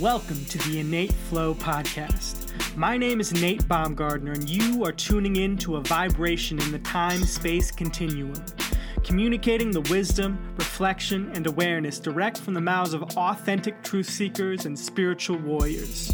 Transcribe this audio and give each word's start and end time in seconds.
Welcome 0.00 0.44
to 0.44 0.58
the 0.68 0.80
Innate 0.80 1.10
Flow 1.10 1.54
Podcast. 1.54 2.76
My 2.76 2.98
name 2.98 3.18
is 3.18 3.32
Nate 3.32 3.62
Baumgardner, 3.62 4.34
and 4.34 4.46
you 4.46 4.84
are 4.84 4.92
tuning 4.92 5.36
in 5.36 5.56
to 5.56 5.76
a 5.76 5.80
vibration 5.80 6.60
in 6.60 6.70
the 6.70 6.80
time 6.80 7.22
space 7.22 7.70
continuum, 7.70 8.44
communicating 9.04 9.70
the 9.70 9.80
wisdom, 9.80 10.38
reflection, 10.58 11.30
and 11.32 11.46
awareness 11.46 11.98
direct 11.98 12.36
from 12.36 12.52
the 12.52 12.60
mouths 12.60 12.92
of 12.92 13.04
authentic 13.16 13.82
truth 13.82 14.10
seekers 14.10 14.66
and 14.66 14.78
spiritual 14.78 15.38
warriors. 15.38 16.12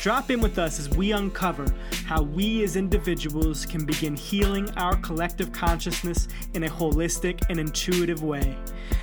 Drop 0.00 0.30
in 0.30 0.40
with 0.40 0.58
us 0.58 0.78
as 0.78 0.88
we 0.88 1.12
uncover 1.12 1.66
how 2.06 2.22
we 2.22 2.64
as 2.64 2.76
individuals 2.76 3.66
can 3.66 3.84
begin 3.84 4.16
healing 4.16 4.70
our 4.78 4.96
collective 4.96 5.52
consciousness 5.52 6.28
in 6.54 6.64
a 6.64 6.68
holistic 6.68 7.42
and 7.50 7.60
intuitive 7.60 8.22
way. 8.22 8.56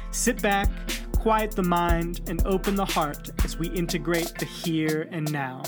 Sit 0.10 0.42
back 0.42 0.70
quiet 1.26 1.50
the 1.54 1.64
mind, 1.64 2.22
and 2.28 2.46
open 2.46 2.76
the 2.76 2.86
heart 2.86 3.32
as 3.44 3.58
we 3.58 3.68
integrate 3.70 4.32
the 4.38 4.46
here 4.46 5.10
and 5.12 5.34
now. 5.34 5.64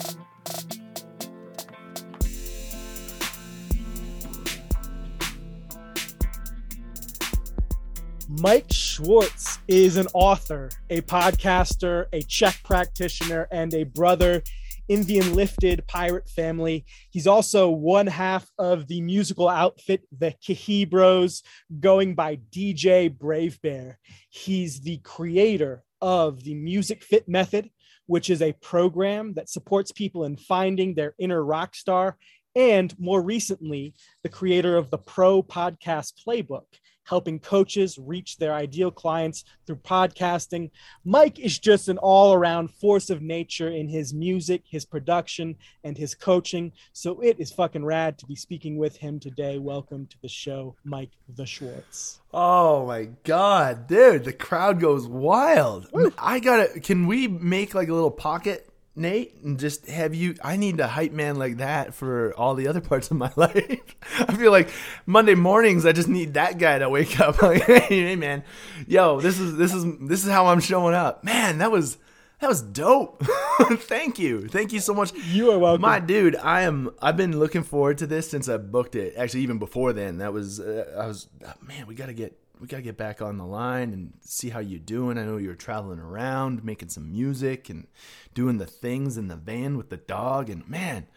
Mike 8.29 8.71
Schwartz 8.71 9.57
is 9.67 9.98
an 9.98 10.05
author, 10.13 10.70
a 10.91 11.01
podcaster, 11.01 12.05
a 12.13 12.21
CHEK 12.21 12.62
practitioner, 12.63 13.48
and 13.49 13.73
a 13.73 13.84
brother 13.84 14.43
in 14.88 15.04
the 15.04 15.20
Enlifted 15.20 15.86
pirate 15.88 16.30
family. 16.30 16.86
He's 17.09 17.27
also 17.27 17.70
one 17.70 18.08
half 18.08 18.50
of 18.58 18.88
the 18.88 19.02
musical 19.02 19.50
outfit, 19.50 20.02
the 20.18 20.34
Kahibros, 20.46 21.44
going 21.80 22.16
by 22.16 22.38
DJ 22.52 23.16
Brave 23.16 23.62
Bear. 23.62 24.00
He's 24.30 24.82
the 24.82 24.98
creator 24.98 25.84
of 26.02 26.44
the 26.44 26.55
Music 26.55 27.04
Fit 27.04 27.27
Method, 27.27 27.70
which 28.05 28.30
is 28.30 28.41
a 28.41 28.54
program 28.54 29.34
that 29.34 29.50
supports 29.50 29.91
people 29.91 30.23
in 30.23 30.38
finding 30.38 30.96
their 30.96 31.13
inner 31.20 31.44
rock 31.44 31.76
star. 31.76 32.18
And 32.55 32.98
more 32.98 33.22
recently, 33.22 33.94
the 34.24 34.29
creator 34.29 34.77
of 34.77 34.90
the 34.90 34.98
Pro 34.98 35.44
Podcast 35.44 36.13
Playbook, 36.26 36.66
helping 37.08 37.40
coaches 37.40 37.98
reach 37.98 38.38
their 38.38 38.54
ideal 38.54 38.91
clients 38.91 39.46
through 39.66 39.77
podcasting. 39.77 40.70
Mike 41.05 41.40
is 41.40 41.58
just 41.58 41.88
an 41.88 41.98
all 42.00 42.34
around 42.34 42.70
force 42.70 43.10
of 43.10 43.22
nature 43.22 43.70
in 43.70 43.88
his 43.88 44.13
music, 44.13 44.63
his 44.70 44.86
production, 44.86 45.55
and 45.84 45.98
his 45.98 46.13
coaching. 46.13 46.72
So 46.91 47.22
it 47.22 47.40
is 47.40 47.52
fucking 47.52 47.85
rad 47.85 48.18
to 48.18 48.26
be 48.26 48.35
speaking 48.35 48.78
with 48.78 48.98
him 48.98 49.20
today. 49.20 49.58
Welcome 49.58 50.08
to 50.08 50.18
the 50.22 50.28
show, 50.28 50.76
Mike 50.84 51.12
the 51.35 51.46
Schwartz. 51.46 52.20
Oh 52.34 52.85
my 52.85 53.10
god, 53.24 53.88
dude, 53.88 54.26
the 54.26 54.34
crowd 54.34 54.82
goes 54.82 55.08
wild. 55.08 55.88
Woo. 55.94 56.13
I 56.18 56.40
gotta, 56.40 56.80
can 56.82 57.08
we 57.08 57.28
make 57.28 57.74
like 57.74 57.88
a 57.88 57.94
little 57.94 58.12
pocket 58.12 58.70
Nate, 58.98 59.35
and 59.43 59.59
just 59.59 59.87
have 59.87 60.13
you. 60.15 60.35
I 60.43 60.57
need 60.57 60.79
a 60.79 60.87
hype 60.87 61.12
man 61.12 61.37
like 61.37 61.57
that 61.57 61.93
for 61.93 62.34
all 62.34 62.55
the 62.55 62.67
other 62.67 62.81
parts 62.81 63.12
of 63.12 63.17
my 63.17 63.31
life. 63.35 63.95
I 64.19 64.35
feel 64.35 64.51
like 64.51 64.69
Monday 65.06 65.35
mornings, 65.35 65.85
I 65.85 65.91
just 65.91 66.07
need 66.07 66.34
that 66.34 66.57
guy 66.57 66.79
to 66.79 66.89
wake 66.89 67.19
up. 67.19 67.38
Like, 67.47 67.63
hey, 67.63 68.16
man, 68.16 68.44
yo, 68.88 69.22
this 69.22 69.39
is 69.39 69.56
this 69.57 69.73
is 69.73 69.85
this 70.01 70.25
is 70.25 70.31
how 70.31 70.47
I'm 70.47 70.59
showing 70.59 70.95
up. 70.95 71.23
Man, 71.23 71.59
that 71.59 71.72
was 71.72 71.97
that 72.39 72.47
was 72.50 72.62
dope. 72.62 73.23
Thank 73.69 74.19
you, 74.19 74.47
thank 74.47 74.72
you 74.72 74.79
so 74.79 74.94
much. 74.94 75.13
You 75.13 75.51
are 75.51 75.57
welcome, 75.57 75.81
my 75.81 76.00
dude. 76.00 76.35
I 76.35 76.61
am. 76.61 76.91
I've 77.01 77.17
been 77.17 77.39
looking 77.39 77.63
forward 77.63 77.97
to 78.00 78.07
this 78.07 78.29
since 78.29 78.47
I 78.47 78.57
booked 78.57 78.95
it. 78.95 79.16
Actually, 79.17 79.41
even 79.41 79.59
before 79.59 79.94
then, 79.94 80.17
that 80.19 80.34
was. 80.34 80.59
Uh, 80.59 80.94
I 80.97 81.07
was. 81.07 81.28
Oh, 81.45 81.53
man, 81.61 81.88
we 81.88 81.95
got 81.95 82.07
to 82.07 82.13
get 82.13 82.38
we 82.59 82.68
got 82.68 82.78
to 82.78 82.84
get 82.84 82.97
back 82.97 83.22
on 83.22 83.38
the 83.38 83.46
line 83.46 83.94
and 83.94 84.13
see 84.22 84.50
how 84.50 84.59
you're 84.59 84.80
doing. 84.80 85.18
I 85.18 85.24
know 85.24 85.38
you're 85.38 85.56
traveling 85.56 86.00
around, 86.00 86.63
making 86.63 86.90
some 86.90 87.12
music 87.12 87.69
and 87.69 87.88
doing 88.34 88.58
the 88.58 88.66
things 88.66 89.18
in 89.18 89.28
the 89.28 89.36
van 89.36 89.78
with 89.78 89.90
the 89.90 89.97
dog. 89.97 90.50
And 90.50 90.68
man, 90.68 91.08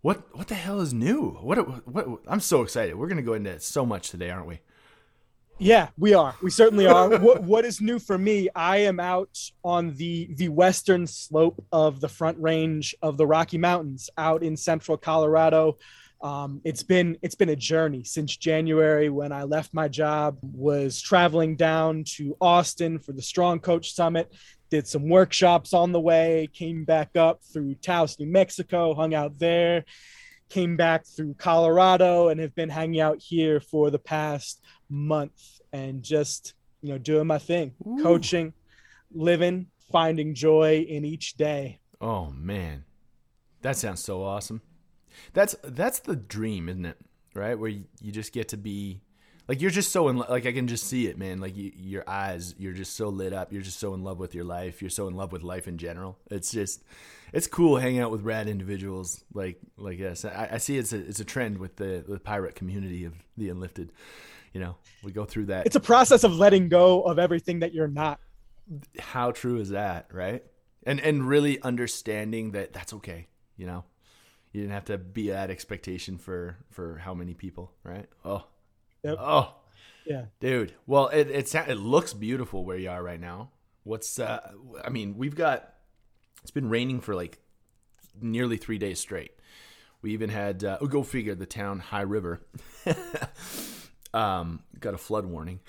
what 0.00 0.36
what 0.36 0.48
the 0.48 0.54
hell 0.54 0.80
is 0.80 0.94
new? 0.94 1.30
What 1.40 1.86
what? 1.86 2.20
I'm 2.26 2.40
so 2.40 2.62
excited. 2.62 2.96
We're 2.96 3.08
gonna 3.08 3.22
go 3.22 3.34
into 3.34 3.58
so 3.60 3.84
much 3.84 4.10
today, 4.10 4.30
aren't 4.30 4.46
we? 4.46 4.60
Yeah, 5.58 5.88
we 5.98 6.14
are. 6.14 6.36
We 6.40 6.50
certainly 6.50 6.86
are. 6.86 7.08
what, 7.18 7.42
what 7.42 7.64
is 7.64 7.80
new 7.80 7.98
for 7.98 8.16
me? 8.16 8.48
I 8.54 8.78
am 8.78 9.00
out 9.00 9.38
on 9.64 9.94
the 9.94 10.32
the 10.34 10.48
western 10.48 11.06
slope 11.06 11.64
of 11.72 12.00
the 12.00 12.08
Front 12.08 12.38
Range 12.40 12.94
of 13.02 13.16
the 13.16 13.26
Rocky 13.26 13.58
Mountains, 13.58 14.08
out 14.16 14.42
in 14.42 14.56
central 14.56 14.96
Colorado. 14.96 15.76
Um, 16.20 16.60
it's 16.64 16.82
been 16.82 17.16
it's 17.22 17.36
been 17.36 17.48
a 17.48 17.56
journey 17.56 18.02
since 18.02 18.36
January 18.36 19.08
when 19.08 19.32
I 19.32 19.44
left 19.44 19.72
my 19.72 19.88
job. 19.88 20.38
Was 20.42 21.00
traveling 21.00 21.56
down 21.56 22.04
to 22.16 22.36
Austin 22.40 22.98
for 22.98 23.12
the 23.12 23.22
Strong 23.22 23.60
Coach 23.60 23.94
Summit. 23.94 24.34
Did 24.70 24.86
some 24.86 25.08
workshops 25.08 25.72
on 25.72 25.92
the 25.92 26.00
way. 26.00 26.48
Came 26.52 26.84
back 26.84 27.16
up 27.16 27.40
through 27.52 27.76
Taos, 27.76 28.18
New 28.18 28.26
Mexico. 28.26 28.94
Hung 28.94 29.14
out 29.14 29.38
there. 29.38 29.84
Came 30.48 30.76
back 30.76 31.06
through 31.06 31.34
Colorado 31.34 32.28
and 32.28 32.40
have 32.40 32.54
been 32.54 32.68
hanging 32.68 33.00
out 33.00 33.18
here 33.20 33.60
for 33.60 33.90
the 33.90 33.98
past 33.98 34.60
month 34.88 35.60
and 35.72 36.02
just 36.02 36.54
you 36.82 36.90
know 36.90 36.98
doing 36.98 37.26
my 37.26 37.38
thing, 37.38 37.74
Ooh. 37.86 38.02
coaching, 38.02 38.52
living, 39.12 39.68
finding 39.92 40.34
joy 40.34 40.84
in 40.88 41.04
each 41.04 41.34
day. 41.34 41.80
Oh 42.00 42.30
man, 42.30 42.84
that 43.62 43.76
sounds 43.76 44.02
so 44.02 44.22
awesome. 44.22 44.62
That's 45.32 45.54
that's 45.62 46.00
the 46.00 46.16
dream, 46.16 46.68
isn't 46.68 46.86
it? 46.86 46.98
Right, 47.34 47.58
where 47.58 47.70
you, 47.70 47.84
you 48.00 48.10
just 48.10 48.32
get 48.32 48.48
to 48.48 48.56
be 48.56 49.00
like 49.48 49.62
you're 49.62 49.70
just 49.70 49.90
so 49.90 50.08
in 50.08 50.18
like 50.18 50.44
I 50.44 50.52
can 50.52 50.68
just 50.68 50.84
see 50.84 51.06
it, 51.06 51.16
man. 51.16 51.40
Like 51.40 51.56
you, 51.56 51.72
your 51.74 52.04
eyes, 52.06 52.54
you're 52.58 52.74
just 52.74 52.94
so 52.94 53.08
lit 53.08 53.32
up. 53.32 53.50
You're 53.50 53.62
just 53.62 53.80
so 53.80 53.94
in 53.94 54.04
love 54.04 54.18
with 54.18 54.34
your 54.34 54.44
life. 54.44 54.82
You're 54.82 54.90
so 54.90 55.08
in 55.08 55.16
love 55.16 55.32
with 55.32 55.42
life 55.42 55.66
in 55.66 55.78
general. 55.78 56.18
It's 56.30 56.52
just 56.52 56.84
it's 57.32 57.46
cool 57.46 57.78
hanging 57.78 58.00
out 58.00 58.10
with 58.10 58.22
rad 58.22 58.46
individuals 58.46 59.24
like 59.32 59.58
like 59.78 60.00
us. 60.00 60.26
I, 60.26 60.50
I 60.52 60.58
see 60.58 60.76
it's 60.76 60.92
a 60.92 60.98
it's 60.98 61.20
a 61.20 61.24
trend 61.24 61.58
with 61.58 61.76
the 61.76 62.04
the 62.06 62.20
pirate 62.20 62.56
community 62.56 63.06
of 63.06 63.14
the 63.38 63.48
Enlifted. 63.48 63.90
You 64.52 64.60
know, 64.60 64.76
we 65.02 65.12
go 65.12 65.24
through 65.24 65.46
that. 65.46 65.66
It's 65.66 65.76
a 65.76 65.80
process 65.80 66.24
of 66.24 66.36
letting 66.36 66.68
go 66.68 67.02
of 67.02 67.18
everything 67.18 67.60
that 67.60 67.72
you're 67.72 67.88
not. 67.88 68.20
How 68.98 69.30
true 69.30 69.60
is 69.60 69.70
that, 69.70 70.08
right? 70.12 70.44
And 70.84 71.00
and 71.00 71.26
really 71.26 71.58
understanding 71.62 72.50
that 72.50 72.74
that's 72.74 72.92
okay. 72.94 73.28
You 73.56 73.66
know, 73.66 73.84
you 74.52 74.62
didn't 74.62 74.74
have 74.74 74.86
to 74.86 74.98
be 74.98 75.32
at 75.32 75.50
expectation 75.50 76.18
for 76.18 76.56
for 76.70 76.98
how 76.98 77.14
many 77.14 77.34
people, 77.34 77.72
right? 77.82 78.08
Oh, 78.24 78.44
yep. 79.02 79.16
oh, 79.18 79.54
yeah, 80.06 80.26
dude. 80.40 80.74
Well, 80.86 81.08
it 81.08 81.30
it 81.30 81.54
it 81.54 81.78
looks 81.78 82.14
beautiful 82.14 82.64
where 82.64 82.78
you 82.78 82.90
are 82.90 83.02
right 83.02 83.20
now. 83.20 83.50
What's 83.84 84.18
uh? 84.18 84.52
I 84.84 84.90
mean, 84.90 85.16
we've 85.16 85.34
got 85.34 85.74
it's 86.42 86.50
been 86.50 86.68
raining 86.68 87.00
for 87.00 87.14
like 87.14 87.38
nearly 88.20 88.56
three 88.56 88.78
days 88.78 89.00
straight. 89.00 89.32
We 90.00 90.12
even 90.12 90.30
had 90.30 90.64
uh, 90.64 90.78
oh, 90.80 90.86
go 90.86 91.02
figure 91.02 91.34
the 91.34 91.46
town 91.46 91.80
High 91.80 92.02
River 92.02 92.40
um, 94.14 94.60
got 94.78 94.94
a 94.94 94.98
flood 94.98 95.26
warning. 95.26 95.60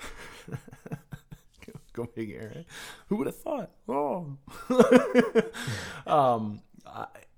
go 1.92 2.06
figure. 2.06 2.52
Right? 2.54 2.66
Who 3.08 3.16
would 3.16 3.26
have 3.26 3.36
thought? 3.36 3.70
Oh, 3.88 4.36
um, 6.06 6.62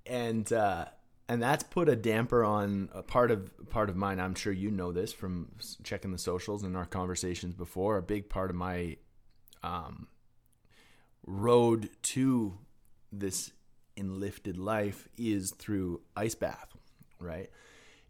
and 0.06 0.52
uh, 0.52 0.86
and 1.28 1.42
that's 1.42 1.62
put 1.62 1.88
a 1.88 1.96
damper 1.96 2.44
on 2.44 2.88
a 2.92 3.02
part 3.02 3.30
of 3.30 3.50
part 3.70 3.88
of 3.88 3.96
mine. 3.96 4.20
I'm 4.20 4.34
sure 4.34 4.52
you 4.52 4.70
know 4.70 4.92
this 4.92 5.12
from 5.12 5.48
checking 5.82 6.12
the 6.12 6.18
socials 6.18 6.62
and 6.62 6.76
our 6.76 6.86
conversations 6.86 7.54
before. 7.54 7.96
A 7.96 8.02
big 8.02 8.28
part 8.28 8.50
of 8.50 8.56
my 8.56 8.96
um, 9.62 10.08
road 11.26 11.90
to 12.02 12.58
this 13.10 13.52
enlifted 13.96 14.58
life 14.58 15.08
is 15.16 15.52
through 15.52 16.00
ice 16.16 16.34
bath, 16.34 16.76
right? 17.18 17.50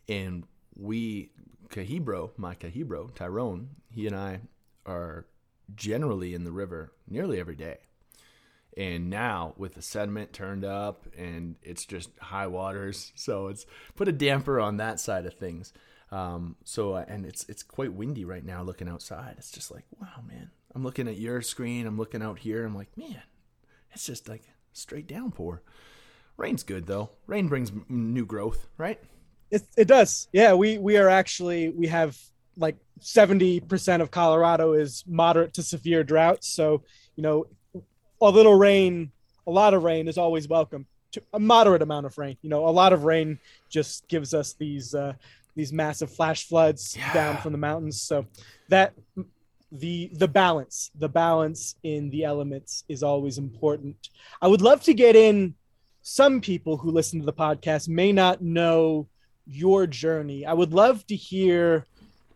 And 0.08 0.44
we, 0.74 1.30
Kahibro, 1.68 2.30
my 2.36 2.54
Kahibro, 2.54 3.14
Tyrone, 3.14 3.70
he 3.90 4.06
and 4.06 4.16
I 4.16 4.40
are 4.86 5.26
generally 5.74 6.34
in 6.34 6.44
the 6.44 6.52
river 6.52 6.92
nearly 7.08 7.38
every 7.38 7.56
day. 7.56 7.78
And 8.76 9.10
now 9.10 9.54
with 9.56 9.74
the 9.74 9.82
sediment 9.82 10.32
turned 10.32 10.64
up 10.64 11.06
and 11.16 11.56
it's 11.62 11.84
just 11.84 12.10
high 12.18 12.46
waters, 12.46 13.12
so 13.16 13.48
it's 13.48 13.66
put 13.96 14.08
a 14.08 14.12
damper 14.12 14.60
on 14.60 14.78
that 14.78 15.00
side 15.00 15.26
of 15.26 15.34
things. 15.34 15.72
Um, 16.10 16.56
so 16.64 16.94
uh, 16.94 17.04
and 17.08 17.24
it's 17.24 17.48
it's 17.48 17.62
quite 17.62 17.92
windy 17.92 18.24
right 18.24 18.44
now. 18.44 18.62
Looking 18.62 18.88
outside, 18.88 19.34
it's 19.38 19.50
just 19.50 19.70
like 19.70 19.84
wow, 20.00 20.22
man. 20.26 20.50
I'm 20.74 20.82
looking 20.82 21.08
at 21.08 21.18
your 21.18 21.42
screen. 21.42 21.86
I'm 21.86 21.98
looking 21.98 22.22
out 22.22 22.38
here. 22.38 22.64
I'm 22.64 22.74
like, 22.74 22.96
man, 22.96 23.22
it's 23.92 24.06
just 24.06 24.28
like 24.28 24.42
straight 24.72 25.06
downpour. 25.06 25.62
Rain's 26.36 26.62
good 26.62 26.86
though. 26.86 27.10
Rain 27.26 27.48
brings 27.48 27.72
new 27.88 28.26
growth, 28.26 28.68
right? 28.76 29.00
It 29.50 29.62
it 29.76 29.88
does. 29.88 30.28
Yeah, 30.32 30.54
we 30.54 30.78
we 30.78 30.96
are 30.98 31.08
actually 31.08 31.70
we 31.70 31.86
have 31.86 32.18
like 32.56 32.76
70% 33.00 34.00
of 34.00 34.10
Colorado 34.10 34.72
is 34.72 35.04
moderate 35.06 35.54
to 35.54 35.62
severe 35.62 36.04
drought. 36.04 36.44
So, 36.44 36.82
you 37.16 37.22
know, 37.22 37.46
a 38.28 38.30
little 38.30 38.58
rain, 38.58 39.10
a 39.46 39.50
lot 39.50 39.74
of 39.74 39.82
rain 39.82 40.08
is 40.08 40.18
always 40.18 40.48
welcome. 40.48 40.86
To 41.12 41.22
a 41.34 41.38
moderate 41.38 41.82
amount 41.82 42.06
of 42.06 42.16
rain, 42.16 42.38
you 42.40 42.48
know, 42.48 42.66
a 42.66 42.70
lot 42.70 42.94
of 42.94 43.04
rain 43.04 43.38
just 43.68 44.08
gives 44.08 44.32
us 44.32 44.54
these 44.54 44.94
uh, 44.94 45.12
these 45.54 45.72
massive 45.72 46.10
flash 46.10 46.48
floods 46.48 46.96
yeah. 46.96 47.12
down 47.12 47.36
from 47.38 47.52
the 47.52 47.58
mountains. 47.58 48.00
So 48.00 48.26
that 48.68 48.94
the 49.72 50.10
the 50.12 50.28
balance 50.28 50.90
the 50.98 51.08
balance 51.08 51.76
in 51.82 52.10
the 52.10 52.24
elements 52.24 52.84
is 52.90 53.02
always 53.02 53.38
important 53.38 54.10
i 54.42 54.46
would 54.46 54.60
love 54.60 54.82
to 54.82 54.92
get 54.92 55.16
in 55.16 55.54
some 56.02 56.42
people 56.42 56.76
who 56.76 56.90
listen 56.90 57.18
to 57.18 57.24
the 57.24 57.32
podcast 57.32 57.88
may 57.88 58.12
not 58.12 58.42
know 58.42 59.08
your 59.46 59.86
journey 59.86 60.44
i 60.44 60.52
would 60.52 60.74
love 60.74 61.06
to 61.06 61.16
hear 61.16 61.86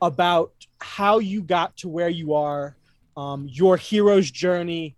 about 0.00 0.52
how 0.80 1.18
you 1.18 1.42
got 1.42 1.76
to 1.76 1.88
where 1.88 2.08
you 2.08 2.32
are 2.32 2.74
um, 3.18 3.46
your 3.50 3.76
hero's 3.76 4.30
journey 4.30 4.96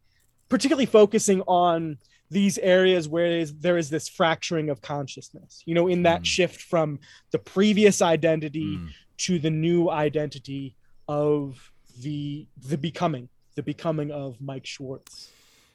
particularly 0.49 0.87
focusing 0.87 1.43
on 1.43 1.99
these 2.31 2.59
areas 2.59 3.09
where 3.09 3.29
there 3.29 3.39
is, 3.39 3.55
there 3.57 3.79
is 3.79 3.91
this 3.91 4.09
fracturing 4.09 4.69
of 4.69 4.81
consciousness 4.83 5.63
you 5.65 5.75
know 5.75 5.89
in 5.89 6.03
that 6.03 6.23
mm. 6.23 6.27
shift 6.27 6.61
from 6.61 6.99
the 7.33 7.39
previous 7.39 8.03
identity 8.03 8.77
mm. 8.77 8.89
to 9.17 9.39
the 9.39 9.51
new 9.51 9.89
identity 9.91 10.77
of 11.09 11.73
the 12.01 12.47
the 12.67 12.77
becoming 12.77 13.29
the 13.59 13.63
becoming 13.65 14.13
of 14.13 14.41
Mike 14.41 14.65
Schwartz. 14.65 15.33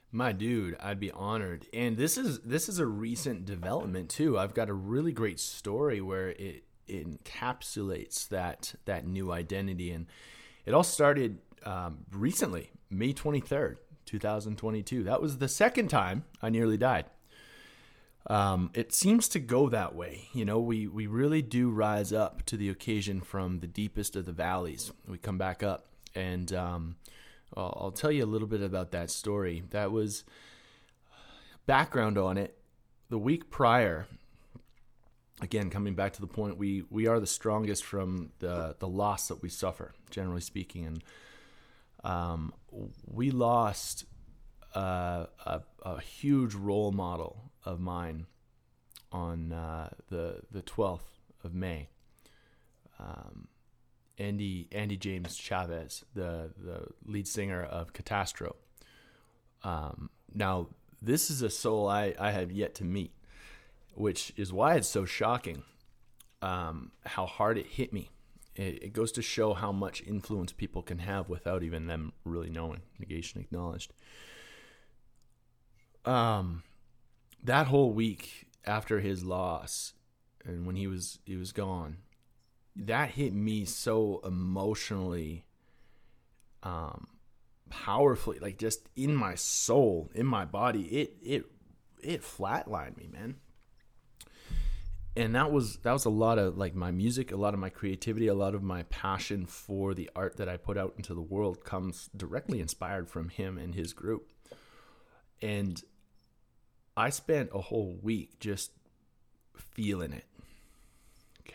My 0.10 0.32
dude, 0.32 0.78
I'd 0.80 1.02
be 1.02 1.12
honored. 1.12 1.68
And 1.74 1.98
this 1.98 2.18
is 2.18 2.40
this 2.40 2.70
is 2.70 2.80
a 2.80 2.86
recent 2.86 3.46
development 3.46 4.10
too. 4.10 4.40
I've 4.40 4.54
got 4.54 4.70
a 4.70 4.74
really 4.74 5.12
great 5.12 5.38
story 5.38 6.00
where 6.00 6.30
it, 6.30 6.64
it 6.88 7.24
encapsulates 7.26 8.30
that 8.30 8.76
that 8.86 9.06
new 9.06 9.34
identity, 9.34 9.92
and 9.92 10.06
it 10.66 10.74
all 10.74 10.84
started 10.84 11.40
um, 11.66 12.06
recently, 12.10 12.72
May 12.90 13.12
twenty 13.12 13.42
third, 14.04 14.10
two 14.10 14.20
thousand 14.20 14.58
twenty 14.58 14.84
two. 14.84 15.04
That 15.04 15.22
was 15.22 15.38
the 15.38 15.48
second 15.48 15.90
time 15.90 16.24
I 16.42 16.50
nearly 16.50 16.78
died. 16.78 17.06
Um, 18.28 18.72
it 18.74 18.94
seems 18.94 19.28
to 19.30 19.40
go 19.40 19.68
that 19.70 19.96
way. 19.96 20.30
You 20.34 20.46
know, 20.46 20.60
we, 20.60 20.88
we 20.88 21.08
really 21.08 21.42
do 21.42 21.70
rise 21.70 22.14
up 22.14 22.46
to 22.46 22.56
the 22.56 22.70
occasion 22.70 23.20
from 23.20 23.60
the 23.60 23.68
deepest 23.68 24.16
of 24.16 24.26
the 24.26 24.32
valleys. 24.32 24.94
We 25.10 25.18
come 25.18 25.38
back 25.38 25.62
up 25.62 25.88
and 26.16 26.54
um, 26.54 26.96
I'll, 27.58 27.78
I'll 27.82 27.92
tell 27.92 28.14
you 28.14 28.24
a 28.24 28.26
little 28.26 28.48
bit 28.48 28.62
about 28.62 28.92
that 28.92 29.12
story. 29.12 29.64
That 29.72 29.92
was 29.92 30.24
background 31.66 32.18
on 32.18 32.38
it. 32.38 32.58
The 33.10 33.18
week 33.18 33.52
prior, 33.52 34.08
again 35.42 35.70
coming 35.70 35.94
back 35.94 36.14
to 36.14 36.22
the 36.22 36.28
point, 36.28 36.58
we 36.58 36.86
we 36.90 37.08
are 37.08 37.20
the 37.20 37.28
strongest 37.28 37.84
from 37.84 38.32
the 38.40 38.78
the 38.80 38.88
loss 38.88 39.28
that 39.28 39.42
we 39.42 39.50
suffer, 39.50 39.92
generally 40.10 40.42
speaking, 40.42 40.86
and 40.86 41.04
um, 42.06 42.54
we 43.06 43.32
lost 43.32 44.06
uh, 44.76 45.26
a, 45.46 45.62
a 45.84 46.02
huge 46.02 46.54
role 46.56 46.92
model 46.92 47.52
of 47.66 47.80
mine 47.80 48.26
on 49.12 49.54
uh, 49.54 49.90
the 50.10 50.42
the 50.52 50.62
twelfth 50.62 51.20
of 51.44 51.54
May. 51.54 51.90
Um, 53.00 53.48
Andy 54.18 54.68
Andy 54.72 54.98
James 54.98 55.36
Chavez, 55.36 56.04
the 56.14 56.52
the 56.58 56.88
lead 57.06 57.28
singer 57.28 57.64
of 57.64 57.94
Catastro. 57.94 58.56
Um, 59.64 60.10
now, 60.34 60.70
this 61.02 61.30
is 61.30 61.42
a 61.42 61.50
soul 61.50 61.88
I, 61.88 62.14
I 62.20 62.32
have 62.32 62.52
yet 62.52 62.76
to 62.76 62.84
meet, 62.84 63.14
which 63.94 64.34
is 64.36 64.52
why 64.52 64.76
it's 64.76 64.88
so 64.88 65.06
shocking 65.06 65.64
um, 66.42 66.92
how 67.06 67.26
hard 67.26 67.58
it 67.58 67.68
hit 67.68 67.94
me. 67.94 68.10
It, 68.56 68.84
it, 68.84 68.94
goes 68.94 69.12
to 69.14 69.22
show 69.22 69.54
how 69.54 69.72
much 69.72 70.04
influence 70.06 70.52
people 70.52 70.84
can 70.84 71.00
have 71.00 71.28
without 71.28 71.64
even 71.64 71.88
them 71.88 72.14
really 72.24 72.50
knowing. 72.50 72.82
Negation 73.00 73.42
acknowledged. 73.42 73.94
Um, 76.06 76.64
that 77.44 77.68
whole 77.68 77.92
week 77.92 78.48
after 78.66 79.00
his 79.00 79.24
loss, 79.24 79.94
and 80.46 80.68
when 80.68 80.76
he 80.76 80.86
was 80.88 81.20
he 81.26 81.36
was 81.36 81.52
gone, 81.52 81.98
that 82.76 83.12
hit 83.12 83.34
me 83.34 83.66
so 83.66 84.22
emotionally 84.24 85.46
um 86.64 87.08
powerfully 87.70 88.40
like 88.40 88.58
just 88.58 88.88
in 88.96 89.16
my 89.16 89.36
soul 89.36 90.10
in 90.14 90.26
my 90.26 90.46
body 90.46 90.84
it 90.84 91.16
it 91.24 91.46
it 92.02 92.22
flatlined 92.22 92.96
me 92.98 93.10
man 93.12 93.36
and 95.16 95.36
that 95.36 95.52
was 95.52 95.78
that 95.78 95.92
was 95.92 96.06
a 96.06 96.10
lot 96.10 96.40
of 96.40 96.58
like 96.58 96.74
my 96.74 96.92
music 96.92 97.32
a 97.32 97.36
lot 97.36 97.54
of 97.54 97.60
my 97.60 97.70
creativity 97.70 98.28
a 98.28 98.34
lot 98.34 98.56
of 98.56 98.64
my 98.64 98.84
passion 98.84 99.46
for 99.46 99.94
the 99.94 100.10
art 100.16 100.38
that 100.38 100.50
i 100.50 100.58
put 100.58 100.78
out 100.78 100.94
into 100.98 101.14
the 101.14 101.22
world 101.22 101.64
comes 101.64 102.10
directly 102.16 102.60
inspired 102.60 103.10
from 103.10 103.30
him 103.30 103.58
and 103.58 103.76
his 103.76 103.94
group 103.94 104.32
and 105.42 105.84
i 106.98 107.10
spent 107.10 107.50
a 107.54 107.62
whole 107.62 107.98
week 108.02 108.40
just 108.40 108.72
feeling 109.56 110.14
it 110.14 110.26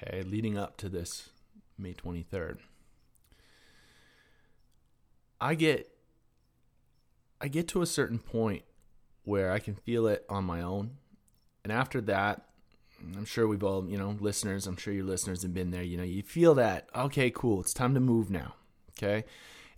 okay, 0.03 0.23
leading 0.23 0.57
up 0.57 0.77
to 0.79 0.89
this 0.89 1.31
May 1.77 1.95
23rd. 1.95 2.59
I 5.41 5.55
get 5.55 5.91
I 7.41 7.49
get 7.49 7.69
to 7.69 7.83
a 7.83 7.87
certain 7.87 8.19
point 8.19 8.63
where 9.23 9.53
I 9.53 9.61
can 9.61 9.75
feel 9.75 10.09
it 10.09 10.25
on 10.29 10.45
my 10.45 10.63
own. 10.63 10.97
And 11.63 11.73
after 11.73 12.01
that, 12.03 12.48
I'm 13.17 13.25
sure 13.25 13.47
we've 13.47 13.63
all, 13.63 13.89
you 13.89 13.97
know, 13.97 14.17
listeners, 14.21 14.67
I'm 14.67 14.77
sure 14.77 14.93
your 14.93 15.05
listeners 15.05 15.43
have 15.43 15.55
been 15.55 15.71
there, 15.71 15.83
you 15.83 15.97
know, 15.97 16.03
you 16.03 16.23
feel 16.23 16.55
that, 16.57 16.89
okay, 16.95 17.31
cool, 17.31 17.61
it's 17.61 17.73
time 17.73 17.95
to 17.95 18.01
move 18.01 18.31
now. 18.31 18.55
Okay? 18.99 19.25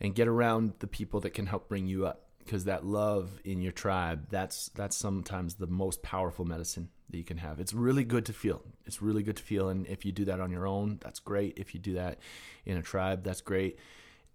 And 0.01 0.15
get 0.15 0.29
around 0.29 0.75
the 0.79 0.87
people 0.87 1.21
that 1.21 1.35
can 1.35 1.47
help 1.47 1.69
bring 1.69 1.87
you 1.87 2.07
up 2.07 2.31
because 2.39 2.65
that 2.65 2.85
love 2.85 3.41
in 3.45 3.61
your 3.61 3.73
tribe, 3.73 4.27
that's 4.31 4.71
that's 4.75 4.97
sometimes 4.97 5.55
the 5.55 5.67
most 5.67 6.03
powerful 6.03 6.45
medicine 6.45 6.89
that 7.11 7.19
you 7.19 7.25
can 7.25 7.37
have. 7.37 7.61
It's 7.61 7.75
really 7.75 8.05
good 8.05 8.27
to 8.27 8.33
feel. 8.33 8.63
It's 8.87 9.03
really 9.03 9.23
good 9.23 9.37
to 9.37 9.43
feel. 9.43 9.69
And 9.69 9.87
if 9.87 10.05
you 10.05 10.13
do 10.13 10.25
that 10.25 10.41
on 10.41 10.51
your 10.51 10.67
own, 10.67 10.99
that's 11.03 11.21
great. 11.21 11.59
If 11.59 11.75
you 11.75 11.81
do 11.81 11.95
that 11.95 12.19
in 12.65 12.77
a 12.77 12.83
tribe, 12.83 13.25
that's 13.25 13.41
great. 13.41 13.79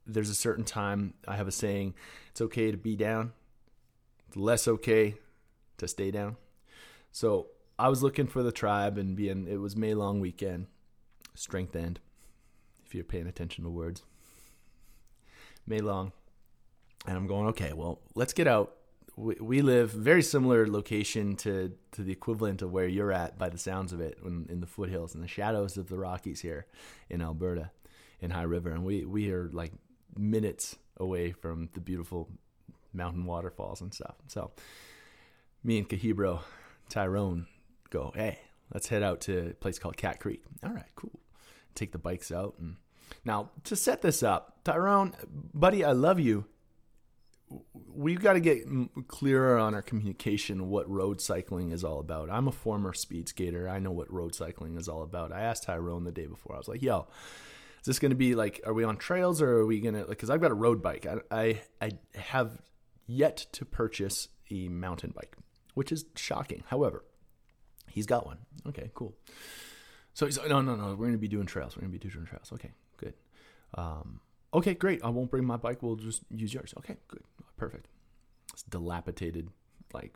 There's 0.06 0.30
a 0.30 0.36
certain 0.36 0.64
time, 0.64 1.16
I 1.28 1.36
have 1.36 1.48
a 1.48 1.52
saying, 1.52 1.96
it's 2.30 2.42
okay 2.42 2.70
to 2.70 2.78
be 2.78 2.96
down, 2.96 3.34
it's 4.28 4.38
less 4.38 4.68
okay 4.68 5.16
to 5.78 5.88
stay 5.88 6.12
down. 6.12 6.38
So 7.12 7.48
I 7.78 7.90
was 7.90 8.02
looking 8.02 8.28
for 8.28 8.44
the 8.44 8.52
tribe 8.52 8.98
and 8.98 9.16
being, 9.16 9.48
it 9.48 9.58
was 9.58 9.76
May 9.76 9.94
long 9.94 10.20
weekend, 10.20 10.68
strength 11.34 11.76
end, 11.76 12.00
if 12.86 12.96
you're 12.96 13.04
paying 13.04 13.28
attention 13.28 13.64
to 13.64 13.70
words. 13.70 14.04
May 15.68 15.80
long. 15.80 16.12
And 17.08 17.18
I'm 17.18 17.28
going, 17.28 17.48
okay, 17.48 17.74
well, 17.74 18.00
let's 18.16 18.34
get 18.34 18.48
out 18.48 18.76
we, 19.16 19.36
we 19.40 19.62
live 19.62 19.92
very 19.92 20.22
similar 20.22 20.68
location 20.68 21.36
to 21.38 21.72
to 21.92 22.04
the 22.04 22.12
equivalent 22.12 22.62
of 22.62 22.72
where 22.72 22.88
you're 22.88 23.12
at 23.12 23.38
by 23.38 23.50
the 23.50 23.58
sounds 23.58 23.94
of 23.94 24.02
it 24.02 24.18
in, 24.26 24.46
in 24.50 24.60
the 24.60 24.68
foothills 24.68 25.16
and 25.16 25.24
the 25.24 25.28
shadows 25.28 25.78
of 25.78 25.90
the 25.90 25.98
Rockies 25.98 26.42
here 26.42 26.66
in 27.10 27.22
Alberta 27.22 27.72
in 28.20 28.32
High 28.32 28.44
River 28.44 28.72
and 28.72 28.84
we 28.84 29.06
we 29.06 29.32
are 29.32 29.50
like 29.52 29.72
minutes 30.18 30.76
away 30.98 31.32
from 31.32 31.70
the 31.74 31.82
beautiful 31.82 32.30
mountain 32.94 33.26
waterfalls 33.26 33.82
and 33.82 33.94
stuff. 33.94 34.16
So 34.28 34.52
me 35.64 35.78
and 35.78 35.90
Kahibro 35.90 36.42
Tyrone 36.90 37.48
go, 37.98 38.12
hey, 38.16 38.40
let's 38.74 38.88
head 38.88 39.04
out 39.04 39.22
to 39.22 39.50
a 39.50 39.54
place 39.54 39.80
called 39.80 39.98
Cat 39.98 40.20
Creek. 40.20 40.44
All 40.64 40.74
right, 40.74 40.90
cool. 40.96 41.20
Take 41.74 41.92
the 41.92 41.98
bikes 41.98 42.32
out 42.32 42.56
and 42.60 42.78
now 43.24 43.52
to 43.66 43.76
set 43.76 44.02
this 44.02 44.24
up, 44.24 44.64
Tyrone, 44.64 45.14
buddy, 45.54 45.84
I 45.84 45.92
love 45.92 46.20
you 46.20 46.46
we've 47.94 48.22
got 48.22 48.34
to 48.34 48.40
get 48.40 48.66
clearer 49.08 49.58
on 49.58 49.74
our 49.74 49.82
communication 49.82 50.70
what 50.70 50.90
road 50.90 51.22
cycling 51.22 51.72
is 51.72 51.84
all 51.84 52.00
about. 52.00 52.30
I'm 52.30 52.48
a 52.48 52.52
former 52.52 52.94
speed 52.94 53.30
skater. 53.30 53.70
I 53.70 53.80
know 53.80 53.92
what 53.92 54.12
road 54.12 54.36
cycling 54.36 54.78
is 54.78 54.90
all 54.90 55.04
about. 55.04 55.32
I 55.32 55.42
asked 55.42 55.64
Tyrone 55.64 56.04
the 56.04 56.12
day 56.12 56.26
before. 56.26 56.56
I 56.56 56.58
was 56.58 56.68
like, 56.68 56.82
"Yo, 56.82 57.08
is 57.80 57.86
this 57.86 58.00
going 58.00 58.12
to 58.12 58.16
be 58.16 58.36
like 58.36 58.62
are 58.66 58.74
we 58.74 58.84
on 58.84 58.98
trails 58.98 59.42
or 59.42 59.60
are 59.60 59.66
we 59.66 59.80
going 59.80 59.96
to 59.96 60.16
cuz 60.16 60.30
I've 60.30 60.42
got 60.42 60.52
a 60.52 60.56
road 60.56 60.82
bike. 60.82 61.06
I, 61.06 61.20
I 61.32 61.62
I 61.82 61.92
have 62.16 62.62
yet 63.08 63.38
to 63.54 63.66
purchase 63.66 64.30
a 64.50 64.68
mountain 64.70 65.14
bike, 65.16 65.36
which 65.74 65.92
is 65.92 66.06
shocking. 66.16 66.64
However, 66.68 67.04
he's 67.96 68.06
got 68.06 68.28
one. 68.28 68.38
Okay, 68.68 68.92
cool. 68.94 69.16
So 70.14 70.28
he's 70.28 70.38
like, 70.38 70.50
no, 70.50 70.62
no, 70.62 70.76
no. 70.76 70.90
We're 70.90 71.08
going 71.08 71.14
to 71.14 71.18
be 71.18 71.28
doing 71.28 71.48
trails. 71.48 71.76
We're 71.76 71.82
going 71.82 71.92
to 71.92 72.00
be 72.00 72.10
doing 72.10 72.26
trails. 72.26 72.52
Okay, 72.54 72.72
good. 72.98 73.16
Um, 73.74 74.20
okay, 74.54 74.76
great. 74.76 75.04
I 75.04 75.10
won't 75.10 75.32
bring 75.32 75.46
my 75.46 75.58
bike. 75.58 75.82
We'll 75.82 75.96
just 75.96 76.22
use 76.30 76.54
yours. 76.54 76.74
Okay, 76.78 76.98
good 77.08 77.24
perfect. 77.58 77.88
It's 78.54 78.64
dilapidated, 78.64 79.50
like 79.94 80.16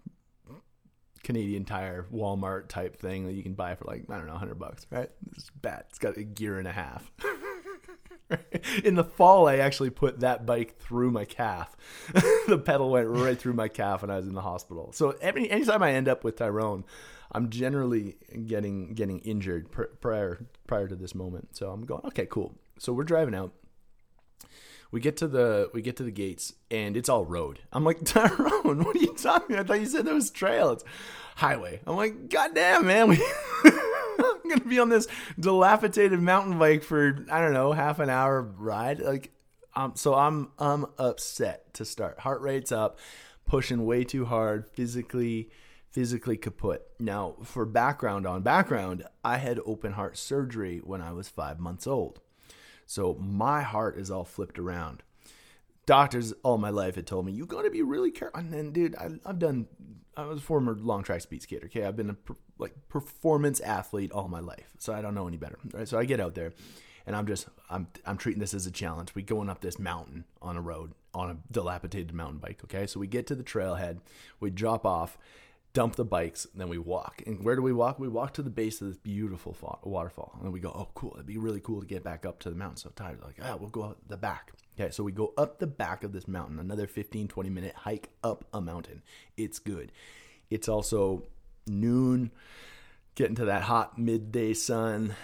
Canadian 1.24 1.65
Tire 1.65 2.05
Walmart 2.13 2.67
type 2.67 2.98
thing 2.98 3.25
that 3.25 3.33
you 3.33 3.43
can 3.43 3.53
buy 3.53 3.75
for 3.75 3.86
like 3.86 4.05
I 4.09 4.17
don't 4.17 4.27
know, 4.27 4.36
hundred 4.36 4.59
bucks, 4.59 4.86
right? 4.89 5.09
It's 5.36 5.50
bad. 5.50 5.86
It's 5.89 6.00
got 6.00 6.17
a 6.17 6.24
gear 6.24 6.59
and 6.59 6.67
a 6.67 6.71
half. 6.71 7.12
In 8.83 8.93
the 8.93 9.03
fall, 9.03 9.48
I 9.48 9.57
actually 9.57 9.89
put 9.89 10.19
that 10.19 10.45
bike 10.45 10.77
through 10.77 11.09
my 11.09 11.25
calf. 11.25 11.75
the 12.48 12.62
pedal 12.63 12.91
went 12.91 13.07
right 13.07 13.39
through 13.39 13.53
my 13.53 13.67
calf, 13.67 14.03
and 14.03 14.12
I 14.12 14.17
was 14.17 14.27
in 14.27 14.36
the 14.36 14.41
hospital. 14.41 14.91
So 14.93 15.15
every 15.19 15.50
anytime 15.50 15.81
I 15.81 15.93
end 15.93 16.07
up 16.07 16.24
with 16.24 16.36
Tyrone, 16.36 16.86
I'm 17.31 17.50
generally 17.50 18.17
getting 18.48 18.93
getting 18.93 19.19
injured 19.19 19.69
prior 20.01 20.45
prior 20.67 20.88
to 20.88 20.95
this 20.95 21.13
moment. 21.13 21.55
So 21.55 21.69
I'm 21.69 21.86
going, 21.86 22.01
okay, 22.05 22.25
cool. 22.25 22.55
So 22.77 22.93
we're 22.93 23.03
driving 23.03 23.36
out 23.36 23.53
we 24.91 25.00
get 25.00 25.17
to 25.17 25.27
the 25.27 25.69
we 25.74 25.81
get 25.81 25.98
to 25.98 26.03
the 26.03 26.12
gates 26.12 26.53
and 26.71 26.98
it's 26.98 27.09
all 27.09 27.25
road. 27.25 27.59
I'm 27.71 27.83
like, 27.83 28.00
Tyrone, 28.05 28.83
what 28.83 28.95
are 28.95 29.00
you 29.00 29.13
talking? 29.15 29.55
About? 29.55 29.65
I 29.65 29.67
thought 29.67 29.79
you 29.81 29.86
said 29.86 30.05
there 30.05 30.13
was 30.13 30.31
trail. 30.31 30.71
It's 30.71 30.83
highway. 31.36 31.81
I'm 31.86 31.95
like, 31.95 32.29
God 32.29 32.55
damn, 32.55 32.86
man, 32.88 33.09
we 33.09 33.24
I'm 33.63 34.50
gonna 34.50 34.65
be 34.67 34.79
on 34.79 34.89
this 34.89 35.07
dilapidated 35.39 36.19
mountain 36.19 36.57
bike 36.57 36.83
for 36.83 37.25
I 37.31 37.41
don't 37.41 37.53
know 37.53 37.71
half 37.71 38.00
an 38.00 38.09
hour 38.09 38.41
ride. 38.41 39.00
Like, 39.00 39.31
Um, 39.75 39.93
so 39.95 40.15
I'm 40.15 40.50
I'm 40.57 40.88
upset 40.98 41.74
to 41.75 41.86
start. 41.86 42.19
Heart 42.19 42.41
rate's 42.41 42.71
up, 42.71 42.98
pushing 43.45 43.86
way 43.86 44.03
too 44.03 44.25
hard, 44.25 44.67
physically 44.74 45.50
physically 45.91 46.38
kaput. 46.38 46.84
Now, 47.00 47.36
for 47.43 47.65
background 47.65 48.27
on 48.27 48.41
background, 48.41 49.03
I 49.24 49.38
had 49.38 49.60
open 49.65 49.93
heart 49.93 50.17
surgery 50.17 50.79
when 50.84 51.01
I 51.01 51.12
was 51.12 51.29
5 51.29 51.60
months 51.60 51.88
old. 51.88 52.19
So 52.86 53.15
my 53.19 53.62
heart 53.62 53.98
is 53.98 54.10
all 54.10 54.24
flipped 54.24 54.58
around. 54.58 55.03
Doctors 55.86 56.34
all 56.43 56.58
my 56.58 56.69
life 56.72 56.96
had 56.96 57.05
told 57.05 57.25
me 57.25 57.31
you 57.31 57.46
got 57.46 57.63
to 57.63 57.69
be 57.69 57.81
really 57.81 58.12
careful. 58.12 58.39
And 58.39 58.51
then, 58.51 58.72
dude, 58.72 58.96
I, 58.96 59.10
have 59.25 59.39
done. 59.39 59.67
I 60.17 60.25
was 60.25 60.39
a 60.39 60.41
former 60.41 60.75
long 60.75 61.03
track 61.03 61.22
speed 61.22 61.41
skater. 61.41 61.67
Okay, 61.67 61.84
I've 61.84 61.96
been 61.96 62.10
a 62.10 62.15
like 62.58 62.74
performance 62.89 63.60
athlete 63.60 64.12
all 64.12 64.27
my 64.27 64.39
life, 64.39 64.74
so 64.77 64.93
I 64.93 65.01
don't 65.01 65.15
know 65.15 65.27
any 65.27 65.38
better. 65.38 65.58
Right, 65.72 65.88
so 65.88 65.98
I 65.98 66.05
get 66.05 66.19
out 66.19 66.36
there, 66.36 66.51
and 67.08 67.15
I'm 67.15 67.25
just 67.25 67.48
I'm 67.69 67.88
I'm 68.05 68.17
treating 68.17 68.39
this 68.39 68.53
as 68.53 68.65
a 68.65 68.72
challenge. 68.72 69.15
We 69.15 69.22
going 69.22 69.50
up 69.50 69.62
this 69.62 69.79
mountain 69.79 70.25
on 70.41 70.58
a 70.58 70.62
road 70.62 70.93
on 71.13 71.29
a 71.29 71.38
dilapidated 71.51 72.13
mountain 72.13 72.39
bike. 72.39 72.62
Okay, 72.63 72.86
so 72.86 73.00
we 73.00 73.08
get 73.08 73.27
to 73.27 73.36
the 73.36 73.43
trailhead, 73.43 74.00
we 74.39 74.50
drop 74.50 74.86
off, 74.86 75.17
dump 75.73 75.95
the 75.95 76.05
bikes, 76.05 76.47
then 76.55 76.69
we 76.69 76.77
walk. 76.77 77.21
And 77.25 77.43
where 77.43 77.55
do 77.55 77.61
we 77.61 77.73
walk? 77.73 77.99
We 77.99 78.07
walk 78.07 78.33
to 78.33 78.41
the 78.41 78.49
base 78.49 78.81
of 78.81 78.88
this 78.88 78.97
beautiful 78.97 79.55
waterfall, 79.83 80.33
and 80.35 80.45
then 80.45 80.51
we 80.51 80.59
go, 80.59 80.69
oh 80.69 80.89
cool, 80.95 81.13
it'd 81.15 81.25
be 81.25 81.38
really 81.38 81.59
cool 81.59 81.81
to 81.81 81.88
get 81.88 82.03
back 82.03 82.25
up 82.25 82.39
to 82.39 82.49
the 82.49 82.55
mountain. 82.55 82.77
So 82.77 82.91
tired, 82.95 83.21
like 83.21 83.38
ah, 83.41 83.55
we'll 83.59 83.69
go 83.69 83.83
out 83.83 83.97
the 84.07 84.17
back. 84.17 84.51
Okay, 84.79 84.91
so 84.91 85.03
we 85.03 85.11
go 85.11 85.33
up 85.38 85.59
the 85.59 85.67
back 85.67 86.03
of 86.03 86.13
this 86.13 86.27
mountain, 86.27 86.59
another 86.59 86.88
15 86.88 87.27
20 87.27 87.49
minute 87.49 87.75
hike 87.75 88.09
up 88.23 88.45
a 88.53 88.61
mountain. 88.61 89.01
It's 89.38 89.59
good. 89.59 89.91
It's 90.49 90.67
also 90.67 91.23
noon, 91.67 92.31
getting 93.15 93.35
to 93.35 93.45
that 93.45 93.63
hot 93.63 93.97
midday 93.97 94.53
sun 94.53 95.15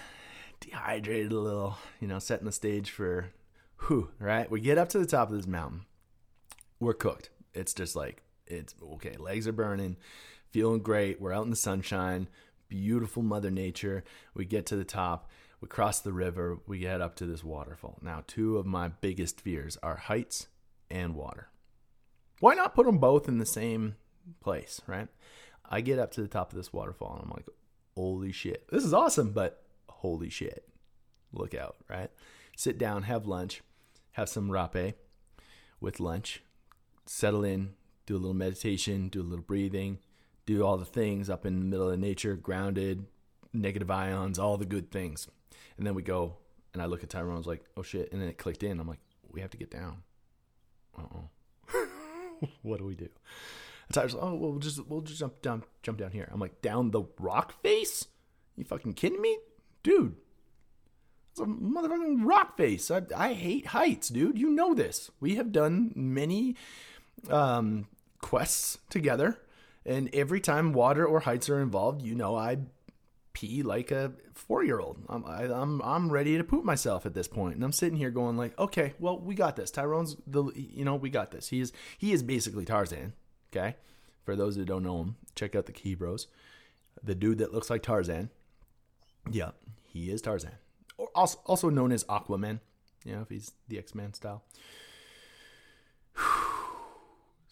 dehydrated 0.60 1.32
a 1.32 1.40
little, 1.40 1.78
you 2.00 2.08
know, 2.08 2.20
setting 2.20 2.46
the 2.46 2.52
stage 2.52 2.92
for 2.92 3.32
whew, 3.88 4.10
right? 4.20 4.50
We 4.50 4.62
get 4.62 4.78
up 4.78 4.90
to 4.90 5.00
the 5.00 5.06
top 5.06 5.30
of 5.30 5.36
this 5.36 5.48
mountain. 5.48 5.86
We're 6.80 6.94
cooked. 6.94 7.30
It's 7.54 7.74
just 7.74 7.96
like 7.96 8.22
it's 8.48 8.76
okay, 8.94 9.16
legs 9.18 9.48
are 9.48 9.54
burning, 9.54 9.98
feeling 10.52 10.82
great. 10.82 11.20
We're 11.20 11.34
out 11.34 11.44
in 11.44 11.50
the 11.50 11.56
sunshine, 11.56 12.28
beautiful 12.68 13.24
mother 13.24 13.52
nature. 13.52 14.04
We 14.34 14.46
get 14.46 14.66
to 14.68 14.76
the 14.76 14.84
top, 14.84 15.30
we 15.62 15.68
cross 15.68 16.00
the 16.00 16.14
river, 16.14 16.60
we 16.68 16.84
head 16.84 17.02
up 17.02 17.16
to 17.18 17.26
this 17.26 17.44
waterfall. 17.44 18.00
Now, 18.02 18.24
two 18.28 18.58
of 18.58 18.66
my 18.66 18.90
biggest 18.90 19.42
fears 19.42 19.78
are 19.84 19.98
heights 19.98 20.48
and 20.90 21.16
water. 21.16 21.50
Why 22.40 22.54
not 22.54 22.76
put 22.76 22.86
them 22.86 22.98
both 22.98 23.28
in 23.28 23.38
the 23.38 23.46
same 23.46 23.96
place, 24.42 24.82
right? 24.88 25.08
I 25.68 25.82
get 25.82 26.00
up 26.00 26.12
to 26.12 26.22
the 26.22 26.28
top 26.28 26.52
of 26.52 26.58
this 26.58 26.74
waterfall 26.74 27.14
and 27.16 27.24
I'm 27.24 27.30
like, 27.30 27.48
holy 27.96 28.32
shit, 28.32 28.68
this 28.70 28.84
is 28.84 28.94
awesome, 28.94 29.32
but 29.32 29.64
holy 29.90 30.30
shit, 30.30 30.68
look 31.32 31.56
out, 31.56 31.78
right? 31.90 32.12
Sit 32.56 32.78
down, 32.78 33.04
have 33.04 33.26
lunch, 33.26 33.62
have 34.12 34.30
some 34.30 34.50
rapé 34.50 34.94
with 35.80 36.00
lunch, 36.00 36.44
settle 37.06 37.44
in, 37.44 37.74
do 38.06 38.16
a 38.16 38.18
little 38.18 38.34
meditation, 38.34 39.10
do 39.10 39.22
a 39.22 39.24
little 39.24 39.44
breathing, 39.44 40.00
do 40.46 40.64
all 40.64 40.78
the 40.78 40.86
things 40.86 41.30
up 41.30 41.46
in 41.46 41.60
the 41.60 41.66
middle 41.66 41.90
of 41.90 42.00
nature, 42.00 42.36
grounded, 42.36 43.06
negative 43.54 43.90
ions, 43.90 44.40
all 44.40 44.58
the 44.58 44.66
good 44.66 44.92
things. 44.92 45.28
And 45.78 45.86
then 45.86 45.96
we 45.96 46.04
go, 46.04 46.38
and 46.74 46.82
I 46.82 46.86
look 46.86 47.04
at 47.04 47.10
Tyrone, 47.10 47.36
I 47.36 47.38
was 47.38 47.48
like, 47.48 47.64
oh 47.78 47.84
shit. 47.84 48.12
And 48.12 48.22
then 48.22 48.30
it 48.30 48.38
clicked 48.38 48.64
in. 48.64 48.80
I'm 48.80 48.88
like, 48.88 49.00
we 49.32 49.42
have 49.42 49.52
to 49.52 49.58
get 49.58 49.72
down. 49.72 50.04
Uh 50.98 51.04
oh. 51.16 51.88
what 52.62 52.80
do 52.80 52.86
we 52.86 52.96
do? 52.96 53.10
And 53.88 53.94
Tyler's 53.94 54.14
like, 54.14 54.24
oh, 54.24 54.36
well, 54.36 54.52
we'll 54.52 54.60
just, 54.60 54.86
we'll 54.88 55.02
just 55.02 55.20
jump 55.20 55.42
down, 55.42 55.64
jump 55.84 55.98
down 55.98 56.12
here. 56.12 56.30
I'm 56.32 56.40
like, 56.40 56.62
down 56.62 56.92
the 56.92 57.04
rock 57.20 57.62
face? 57.62 58.06
You 58.56 58.64
fucking 58.64 58.94
kidding 58.94 59.22
me? 59.22 59.38
dude, 59.86 60.16
it's 61.32 61.40
a 61.40 61.46
motherfucking 61.46 62.26
rock 62.26 62.58
face. 62.58 62.90
I, 62.90 63.04
I 63.16 63.34
hate 63.34 63.68
heights, 63.68 64.10
dude. 64.10 64.40
You 64.40 64.50
know 64.50 64.74
this. 64.74 65.12
We 65.20 65.36
have 65.36 65.52
done 65.52 65.92
many 65.96 66.56
um, 67.30 67.88
quests 68.26 68.80
together, 68.90 69.40
and 69.86 70.10
every 70.12 70.42
time 70.42 70.74
water 70.74 71.06
or 71.06 71.20
heights 71.20 71.48
are 71.48 71.62
involved, 71.62 72.02
you 72.02 72.16
know 72.16 72.36
I 72.36 72.58
pee 73.34 73.62
like 73.62 73.92
a 73.92 74.14
four 74.34 74.64
year 74.64 74.80
old. 74.80 74.98
I'm 75.08 75.24
I, 75.28 75.44
am 75.44 75.80
I'm 75.84 76.10
ready 76.12 76.36
to 76.36 76.44
poop 76.44 76.66
myself 76.66 77.06
at 77.06 77.14
this 77.14 77.28
point, 77.28 77.54
and 77.54 77.64
I'm 77.64 77.72
sitting 77.72 78.00
here 78.00 78.10
going 78.10 78.36
like, 78.36 78.58
okay, 78.58 78.96
well 78.98 79.20
we 79.20 79.36
got 79.36 79.56
this. 79.56 79.70
Tyrone's 79.70 80.16
the 80.26 80.46
you 80.56 80.84
know 80.84 80.96
we 80.96 81.12
got 81.12 81.30
this. 81.30 81.50
He 81.50 81.62
is 81.62 81.72
he 82.00 82.14
is 82.14 82.24
basically 82.24 82.66
Tarzan. 82.66 83.14
Okay, 83.54 83.76
for 84.24 84.36
those 84.36 84.56
who 84.56 84.66
don't 84.66 84.84
know 84.84 85.02
him, 85.02 85.18
check 85.36 85.56
out 85.56 85.68
the 85.68 85.72
Key 85.72 85.94
Bros. 85.94 86.26
The 87.04 87.14
dude 87.14 87.38
that 87.38 87.54
looks 87.54 87.70
like 87.70 87.84
Tarzan. 87.84 88.32
Yeah, 89.30 89.52
he 89.84 90.10
is 90.10 90.24
Tarzan, 90.24 90.56
also 91.14 91.38
also 91.46 91.70
known 91.70 91.92
as 91.92 92.04
Aquaman. 92.06 92.60
You 93.06 93.18
know, 93.18 93.22
if 93.22 93.30
he's 93.30 93.52
the 93.68 93.78
X 93.78 93.94
Men 93.94 94.16
style. 94.16 94.42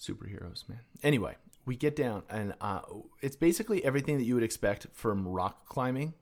Superheroes, 0.04 0.68
man. 0.68 0.82
Anyway, 1.02 1.36
we 1.66 1.76
get 1.76 1.96
down, 1.96 2.24
and 2.30 2.54
uh, 2.60 2.82
it's 3.22 3.36
basically 3.36 3.84
everything 3.86 4.18
that 4.18 4.26
you 4.26 4.34
would 4.36 4.44
expect 4.44 4.88
from 4.94 5.28
rock 5.28 5.68
climbing 5.68 6.14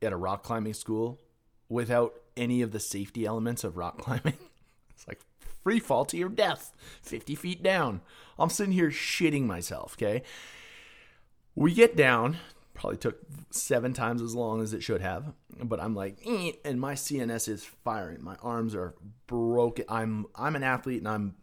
at 0.00 0.12
a 0.12 0.16
rock 0.16 0.42
climbing 0.42 0.74
school, 0.74 1.20
without 1.68 2.14
any 2.36 2.62
of 2.62 2.72
the 2.72 2.80
safety 2.80 3.26
elements 3.26 3.64
of 3.64 3.76
rock 3.76 3.98
climbing. 4.02 4.38
it's 4.90 5.08
like 5.08 5.20
free 5.62 5.80
fall 5.80 6.04
to 6.04 6.16
your 6.16 6.28
death, 6.28 6.72
fifty 7.02 7.34
feet 7.34 7.62
down. 7.62 8.00
I'm 8.38 8.50
sitting 8.50 8.72
here 8.72 8.90
shitting 8.90 9.44
myself. 9.44 9.96
Okay, 9.98 10.22
we 11.54 11.74
get 11.74 11.96
down 11.96 12.38
probably 12.72 12.96
took 12.96 13.18
seven 13.50 13.92
times 13.92 14.22
as 14.22 14.34
long 14.34 14.62
as 14.62 14.72
it 14.72 14.82
should 14.82 15.02
have 15.02 15.34
but 15.64 15.78
i'm 15.80 15.94
like 15.94 16.16
eh, 16.24 16.52
and 16.64 16.80
my 16.80 16.94
cns 16.94 17.46
is 17.46 17.62
firing 17.62 18.22
my 18.22 18.36
arms 18.42 18.74
are 18.74 18.94
broken 19.26 19.84
i'm 19.88 20.24
i'm 20.34 20.56
an 20.56 20.62
athlete 20.62 20.98
and 20.98 21.08
i'm 21.08 21.34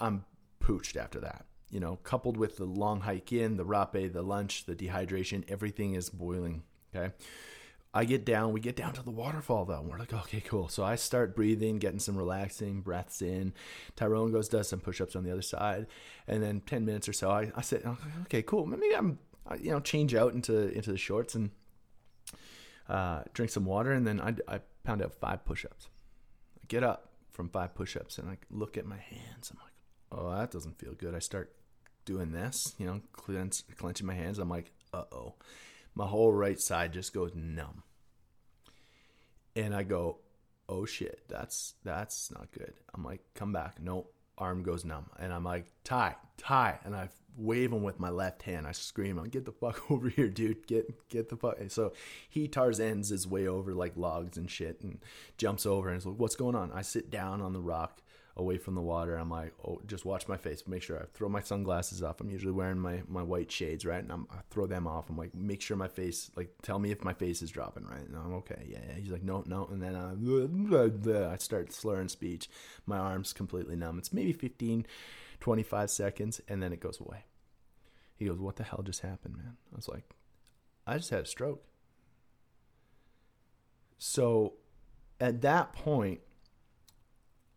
i'm 0.00 0.24
pooched 0.66 0.96
after 0.96 1.20
that 1.20 1.46
you 1.70 1.80
know 1.80 1.96
coupled 2.02 2.36
with 2.36 2.56
the 2.56 2.64
long 2.64 3.00
hike 3.00 3.32
in 3.32 3.56
the 3.56 3.64
rapé 3.64 4.12
the 4.12 4.22
lunch 4.22 4.64
the 4.64 4.74
dehydration 4.74 5.44
everything 5.48 5.94
is 5.94 6.10
boiling 6.10 6.62
okay 6.94 7.12
i 7.94 8.04
get 8.04 8.24
down 8.24 8.52
we 8.52 8.60
get 8.60 8.76
down 8.76 8.92
to 8.92 9.02
the 9.02 9.10
waterfall 9.10 9.64
though 9.64 9.78
and 9.78 9.88
we're 9.88 9.98
like 9.98 10.12
okay 10.12 10.40
cool 10.40 10.68
so 10.68 10.82
i 10.82 10.94
start 10.94 11.36
breathing 11.36 11.78
getting 11.78 12.00
some 12.00 12.16
relaxing 12.16 12.80
breaths 12.80 13.22
in 13.22 13.52
tyrone 13.94 14.32
goes 14.32 14.48
does 14.48 14.68
some 14.68 14.80
push-ups 14.80 15.14
on 15.14 15.24
the 15.24 15.30
other 15.30 15.42
side 15.42 15.86
and 16.26 16.42
then 16.42 16.60
10 16.66 16.84
minutes 16.84 17.08
or 17.08 17.12
so 17.12 17.30
i, 17.30 17.50
I 17.54 17.62
said 17.62 17.82
okay 18.24 18.42
cool 18.42 18.66
maybe 18.66 18.94
i'm 18.94 19.18
you 19.60 19.70
know, 19.70 19.80
change 19.80 20.14
out 20.14 20.34
into 20.34 20.68
into 20.72 20.90
the 20.90 20.98
shorts 20.98 21.34
and 21.34 21.50
uh, 22.88 23.22
drink 23.32 23.50
some 23.50 23.64
water, 23.64 23.92
and 23.92 24.06
then 24.06 24.20
I, 24.20 24.34
I 24.48 24.60
pound 24.84 25.02
out 25.02 25.12
five 25.12 25.44
push-ups. 25.44 25.88
I 26.62 26.66
get 26.68 26.82
up 26.82 27.10
from 27.30 27.48
five 27.48 27.74
push-ups, 27.74 28.18
and 28.18 28.28
I 28.28 28.38
look 28.50 28.76
at 28.76 28.86
my 28.86 28.98
hands. 28.98 29.50
I'm 29.50 29.58
like, 29.62 29.72
oh, 30.12 30.30
that 30.36 30.50
doesn't 30.50 30.78
feel 30.78 30.94
good. 30.94 31.14
I 31.14 31.18
start 31.18 31.52
doing 32.04 32.32
this, 32.32 32.74
you 32.78 32.86
know, 32.86 33.00
clench, 33.12 33.62
clenching 33.76 34.06
my 34.06 34.14
hands. 34.14 34.38
I'm 34.38 34.48
like, 34.48 34.72
uh 34.92 35.04
oh, 35.12 35.34
my 35.94 36.06
whole 36.06 36.32
right 36.32 36.60
side 36.60 36.92
just 36.92 37.12
goes 37.12 37.32
numb, 37.34 37.82
and 39.54 39.74
I 39.74 39.82
go, 39.82 40.18
oh 40.68 40.86
shit, 40.86 41.22
that's 41.28 41.74
that's 41.84 42.30
not 42.30 42.50
good. 42.52 42.74
I'm 42.94 43.04
like, 43.04 43.20
come 43.34 43.52
back. 43.52 43.80
No, 43.80 44.08
arm 44.38 44.62
goes 44.62 44.84
numb, 44.84 45.06
and 45.18 45.32
I'm 45.32 45.44
like, 45.44 45.66
tie, 45.84 46.16
tie. 46.36 46.78
and 46.84 46.94
I 46.94 47.08
wave 47.36 47.72
him 47.72 47.82
with 47.82 48.00
my 48.00 48.10
left 48.10 48.42
hand. 48.42 48.66
I 48.66 48.72
scream, 48.72 49.18
I'm 49.18 49.28
"Get 49.28 49.44
the 49.44 49.52
fuck 49.52 49.82
over 49.90 50.08
here, 50.08 50.28
dude! 50.28 50.66
Get 50.66 51.08
get 51.08 51.28
the 51.28 51.36
fuck!" 51.36 51.56
So 51.68 51.92
he 52.28 52.48
Tarzan's 52.48 53.08
his 53.08 53.26
way 53.26 53.46
over 53.46 53.74
like 53.74 53.96
logs 53.96 54.36
and 54.36 54.50
shit, 54.50 54.80
and 54.82 55.00
jumps 55.38 55.66
over 55.66 55.88
and 55.88 55.98
is 55.98 56.06
like, 56.06 56.18
"What's 56.18 56.36
going 56.36 56.54
on?" 56.54 56.72
I 56.72 56.82
sit 56.82 57.10
down 57.10 57.40
on 57.40 57.52
the 57.52 57.60
rock 57.60 58.02
away 58.36 58.58
from 58.58 58.74
the 58.74 58.80
water. 58.80 59.16
I'm 59.16 59.30
like, 59.30 59.54
"Oh, 59.66 59.80
just 59.86 60.04
watch 60.04 60.28
my 60.28 60.36
face. 60.36 60.62
Make 60.66 60.82
sure 60.82 60.98
I 60.98 61.04
throw 61.14 61.28
my 61.28 61.40
sunglasses 61.40 62.02
off. 62.02 62.20
I'm 62.20 62.30
usually 62.30 62.52
wearing 62.52 62.78
my 62.78 63.02
my 63.08 63.22
white 63.22 63.50
shades, 63.50 63.86
right? 63.86 64.02
And 64.02 64.12
I'm, 64.12 64.26
I 64.30 64.38
throw 64.50 64.66
them 64.66 64.86
off. 64.86 65.08
I'm 65.08 65.16
like, 65.16 65.34
make 65.34 65.62
sure 65.62 65.76
my 65.76 65.88
face, 65.88 66.30
like, 66.36 66.54
tell 66.62 66.78
me 66.78 66.90
if 66.90 67.02
my 67.04 67.14
face 67.14 67.42
is 67.42 67.50
dropping, 67.50 67.84
right? 67.84 68.06
And 68.06 68.16
I'm 68.16 68.34
okay. 68.34 68.66
Yeah, 68.68 68.80
yeah. 68.88 68.94
He's 68.94 69.10
like, 69.10 69.22
no, 69.22 69.42
no. 69.46 69.66
And 69.70 69.82
then 69.82 69.94
I, 69.96 71.10
uh, 71.12 71.30
I 71.32 71.36
start 71.36 71.72
slurring 71.72 72.08
speech. 72.08 72.48
My 72.84 72.98
arms 72.98 73.32
completely 73.32 73.76
numb. 73.76 73.98
It's 73.98 74.12
maybe 74.12 74.32
15 74.32 74.86
25 75.40 75.90
seconds, 75.90 76.40
and 76.48 76.62
then 76.62 76.72
it 76.72 76.80
goes 76.80 77.00
away. 77.00 77.24
He 78.16 78.26
goes, 78.26 78.38
What 78.38 78.56
the 78.56 78.64
hell 78.64 78.82
just 78.82 79.02
happened, 79.02 79.36
man? 79.36 79.56
I 79.72 79.76
was 79.76 79.88
like, 79.88 80.04
I 80.86 80.96
just 80.96 81.10
had 81.10 81.24
a 81.24 81.26
stroke. 81.26 81.62
So 83.98 84.54
at 85.20 85.42
that 85.42 85.72
point, 85.72 86.20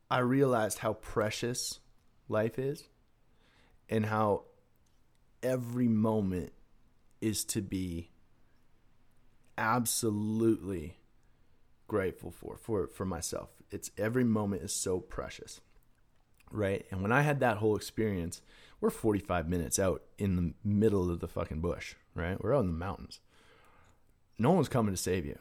I 0.09 0.19
realized 0.19 0.79
how 0.79 0.93
precious 0.93 1.79
life 2.27 2.57
is 2.57 2.85
and 3.89 4.07
how 4.07 4.43
every 5.43 5.87
moment 5.87 6.51
is 7.21 7.43
to 7.45 7.61
be 7.61 8.09
absolutely 9.57 10.97
grateful 11.87 12.31
for 12.31 12.57
for 12.57 12.87
for 12.87 13.05
myself. 13.05 13.49
It's 13.71 13.91
every 13.97 14.23
moment 14.23 14.63
is 14.63 14.73
so 14.73 14.99
precious 14.99 15.61
right? 16.51 16.85
And 16.91 17.01
when 17.01 17.11
I 17.11 17.21
had 17.21 17.39
that 17.39 17.57
whole 17.57 17.75
experience, 17.75 18.41
we're 18.81 18.89
45 18.89 19.47
minutes 19.47 19.79
out 19.79 20.03
in 20.17 20.35
the 20.35 20.53
middle 20.63 21.09
of 21.09 21.19
the 21.19 21.27
fucking 21.27 21.61
bush, 21.61 21.95
right? 22.15 22.41
We're 22.41 22.55
out 22.55 22.61
in 22.61 22.67
the 22.67 22.73
mountains. 22.73 23.19
No 24.37 24.51
one's 24.51 24.69
coming 24.69 24.93
to 24.93 25.01
save 25.01 25.25
you. 25.25 25.37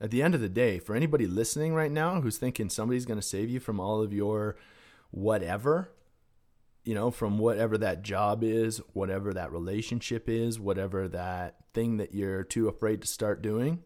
At 0.00 0.10
the 0.10 0.22
end 0.22 0.34
of 0.34 0.40
the 0.40 0.48
day, 0.48 0.78
for 0.78 0.94
anybody 0.94 1.26
listening 1.26 1.74
right 1.74 1.90
now 1.90 2.20
who's 2.20 2.36
thinking 2.36 2.68
somebody's 2.68 3.06
going 3.06 3.18
to 3.18 3.26
save 3.26 3.48
you 3.48 3.60
from 3.60 3.80
all 3.80 4.02
of 4.02 4.12
your 4.12 4.56
whatever, 5.10 5.90
you 6.84 6.94
know, 6.94 7.10
from 7.10 7.38
whatever 7.38 7.78
that 7.78 8.02
job 8.02 8.44
is, 8.44 8.80
whatever 8.92 9.32
that 9.32 9.52
relationship 9.52 10.28
is, 10.28 10.60
whatever 10.60 11.08
that 11.08 11.56
thing 11.72 11.96
that 11.96 12.14
you're 12.14 12.44
too 12.44 12.68
afraid 12.68 13.00
to 13.00 13.06
start 13.06 13.40
doing, 13.40 13.82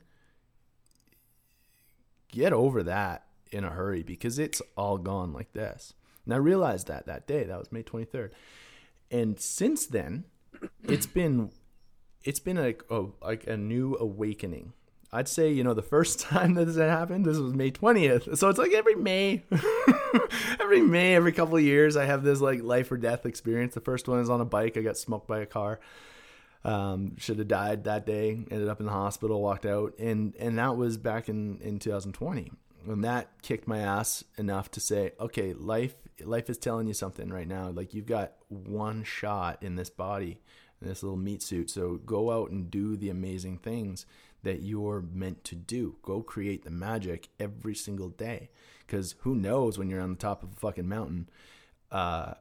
get 2.32 2.52
over 2.52 2.82
that 2.82 3.26
in 3.52 3.64
a 3.64 3.70
hurry 3.70 4.02
because 4.02 4.38
it's 4.38 4.60
all 4.76 4.98
gone 4.98 5.32
like 5.32 5.52
this. 5.52 5.94
And 6.24 6.34
I 6.34 6.38
realized 6.38 6.88
that 6.88 7.06
that 7.06 7.26
day, 7.26 7.44
that 7.44 7.58
was 7.58 7.72
May 7.72 7.82
23rd. 7.82 8.30
And 9.10 9.40
since 9.40 9.86
then, 9.86 10.24
it's 10.84 11.06
been 11.06 11.50
it's 12.22 12.40
been 12.40 12.58
like 12.58 12.82
a, 12.90 13.06
like 13.22 13.46
a 13.46 13.56
new 13.56 13.96
awakening. 13.98 14.74
I'd 15.12 15.28
say, 15.28 15.50
you 15.50 15.64
know, 15.64 15.74
the 15.74 15.82
first 15.82 16.20
time 16.28 16.54
that 16.54 16.66
this 16.66 16.76
happened, 16.76 17.24
this 17.24 17.38
was 17.38 17.52
May 17.52 17.70
20th. 17.70 18.36
So 18.36 18.48
it's 18.48 18.58
like 18.58 18.72
every 18.72 18.94
May, 18.94 19.42
every 20.60 20.80
May, 20.80 21.14
every 21.14 21.32
couple 21.32 21.56
of 21.56 21.62
years, 21.62 21.96
I 21.96 22.04
have 22.04 22.22
this 22.22 22.40
like 22.40 22.62
life 22.62 22.90
or 22.92 22.96
death 22.96 23.26
experience. 23.26 23.74
The 23.74 23.80
first 23.80 24.08
one 24.08 24.20
is 24.20 24.30
on 24.30 24.40
a 24.40 24.44
bike. 24.44 24.76
I 24.76 24.82
got 24.82 24.96
smoked 24.96 25.26
by 25.26 25.40
a 25.40 25.46
car. 25.46 25.80
Um, 26.62 27.16
should 27.16 27.38
have 27.38 27.48
died 27.48 27.84
that 27.84 28.06
day. 28.06 28.30
Ended 28.32 28.68
up 28.68 28.80
in 28.80 28.86
the 28.86 28.92
hospital. 28.92 29.40
Walked 29.40 29.64
out, 29.64 29.94
and 29.98 30.34
and 30.38 30.58
that 30.58 30.76
was 30.76 30.98
back 30.98 31.28
in 31.28 31.58
in 31.62 31.78
2020. 31.78 32.52
And 32.86 33.04
that 33.04 33.30
kicked 33.42 33.66
my 33.66 33.78
ass 33.78 34.24
enough 34.36 34.70
to 34.72 34.80
say, 34.80 35.12
okay, 35.18 35.54
life 35.54 35.94
life 36.22 36.50
is 36.50 36.58
telling 36.58 36.86
you 36.86 36.94
something 36.94 37.30
right 37.30 37.48
now. 37.48 37.70
Like 37.70 37.94
you've 37.94 38.06
got 38.06 38.34
one 38.48 39.04
shot 39.04 39.62
in 39.62 39.76
this 39.76 39.88
body, 39.88 40.38
in 40.82 40.88
this 40.88 41.02
little 41.02 41.18
meat 41.18 41.42
suit. 41.42 41.70
So 41.70 41.94
go 41.96 42.30
out 42.30 42.50
and 42.50 42.70
do 42.70 42.94
the 42.96 43.08
amazing 43.08 43.58
things 43.58 44.04
that 44.42 44.62
you're 44.62 45.04
meant 45.12 45.44
to 45.44 45.54
do. 45.54 45.96
Go 46.02 46.22
create 46.22 46.64
the 46.64 46.70
magic 46.70 47.28
every 47.38 47.74
single 47.74 48.08
day. 48.08 48.50
Because 48.86 49.14
who 49.20 49.34
knows 49.34 49.78
when 49.78 49.88
you're 49.88 50.00
on 50.00 50.10
the 50.10 50.16
top 50.16 50.42
of 50.42 50.52
a 50.52 50.56
fucking 50.56 50.88
mountain, 50.88 51.28
uh, 51.92 52.34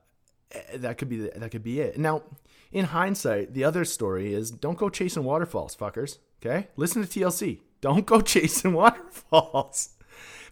eh, 0.52 0.78
that 0.78 0.98
could 0.98 1.10
be 1.10 1.18
the, 1.18 1.32
that 1.36 1.52
could 1.52 1.64
be 1.64 1.80
it. 1.80 1.98
Now, 1.98 2.24
in 2.72 2.86
hindsight, 2.86 3.54
the 3.54 3.64
other 3.64 3.86
story 3.86 4.34
is 4.34 4.52
don't 4.52 4.78
go 4.78 4.90
chasing 4.90 5.24
waterfalls, 5.24 5.76
fuckers. 5.76 6.18
Okay, 6.42 6.68
listen 6.76 7.06
to 7.06 7.20
TLC. 7.20 7.60
Don't 7.82 8.06
go 8.06 8.22
chasing 8.36 8.74
waterfalls. 8.74 9.90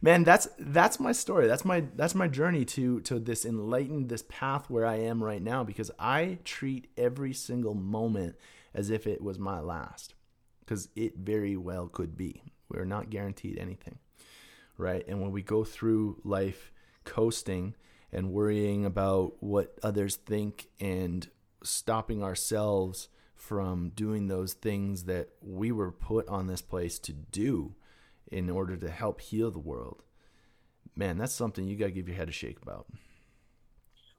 Man, 0.02 0.24
that's 0.24 0.48
that's 0.60 1.00
my 1.00 1.12
story. 1.12 1.48
That's 1.48 1.66
my 1.66 1.86
that's 1.96 2.14
my 2.14 2.28
journey 2.28 2.66
to 2.66 3.00
to 3.02 3.20
this 3.20 3.46
enlightened 3.46 4.10
this 4.10 4.24
path 4.30 4.70
where 4.70 4.86
I 4.86 4.98
am 4.98 5.24
right 5.24 5.42
now 5.42 5.64
because 5.64 5.90
I 5.98 6.38
treat 6.44 6.88
every 6.98 7.34
single 7.34 7.74
moment 7.74 8.36
as 8.74 8.92
if 8.92 9.08
it 9.08 9.22
was 9.22 9.40
my 9.40 9.60
last 9.60 10.14
because 10.68 10.90
it 10.96 11.18
very 11.18 11.56
well 11.56 11.88
could 11.88 12.18
be. 12.18 12.44
We're 12.70 12.86
not 12.86 13.10
guaranteed 13.10 13.58
anything, 13.58 14.00
right? 14.78 15.08
And 15.08 15.22
when 15.22 15.32
we 15.32 15.42
go 15.42 15.64
through 15.64 16.20
life 16.26 16.74
coasting 17.06 17.76
and 18.12 18.34
worrying 18.34 18.86
about 18.86 19.42
what 19.42 19.78
others 19.82 20.18
think 20.18 20.68
and 20.80 21.30
stopping 21.64 22.22
ourselves 22.22 23.08
from 23.36 23.90
doing 23.90 24.28
those 24.28 24.54
things 24.54 25.06
that 25.06 25.30
we 25.42 25.72
were 25.72 25.92
put 25.92 26.28
on 26.28 26.48
this 26.48 26.62
place 26.62 27.00
to 27.00 27.14
do 27.14 27.76
in 28.30 28.50
order 28.50 28.76
to 28.76 28.90
help 28.90 29.22
heal 29.22 29.50
the 29.52 29.60
world, 29.60 30.04
man, 30.96 31.18
that's 31.18 31.34
something 31.34 31.66
you 31.66 31.78
got 31.78 31.86
to 31.86 31.92
give 31.92 32.10
your 32.10 32.18
head 32.18 32.28
a 32.28 32.34
shake 32.34 32.62
about. 32.62 32.88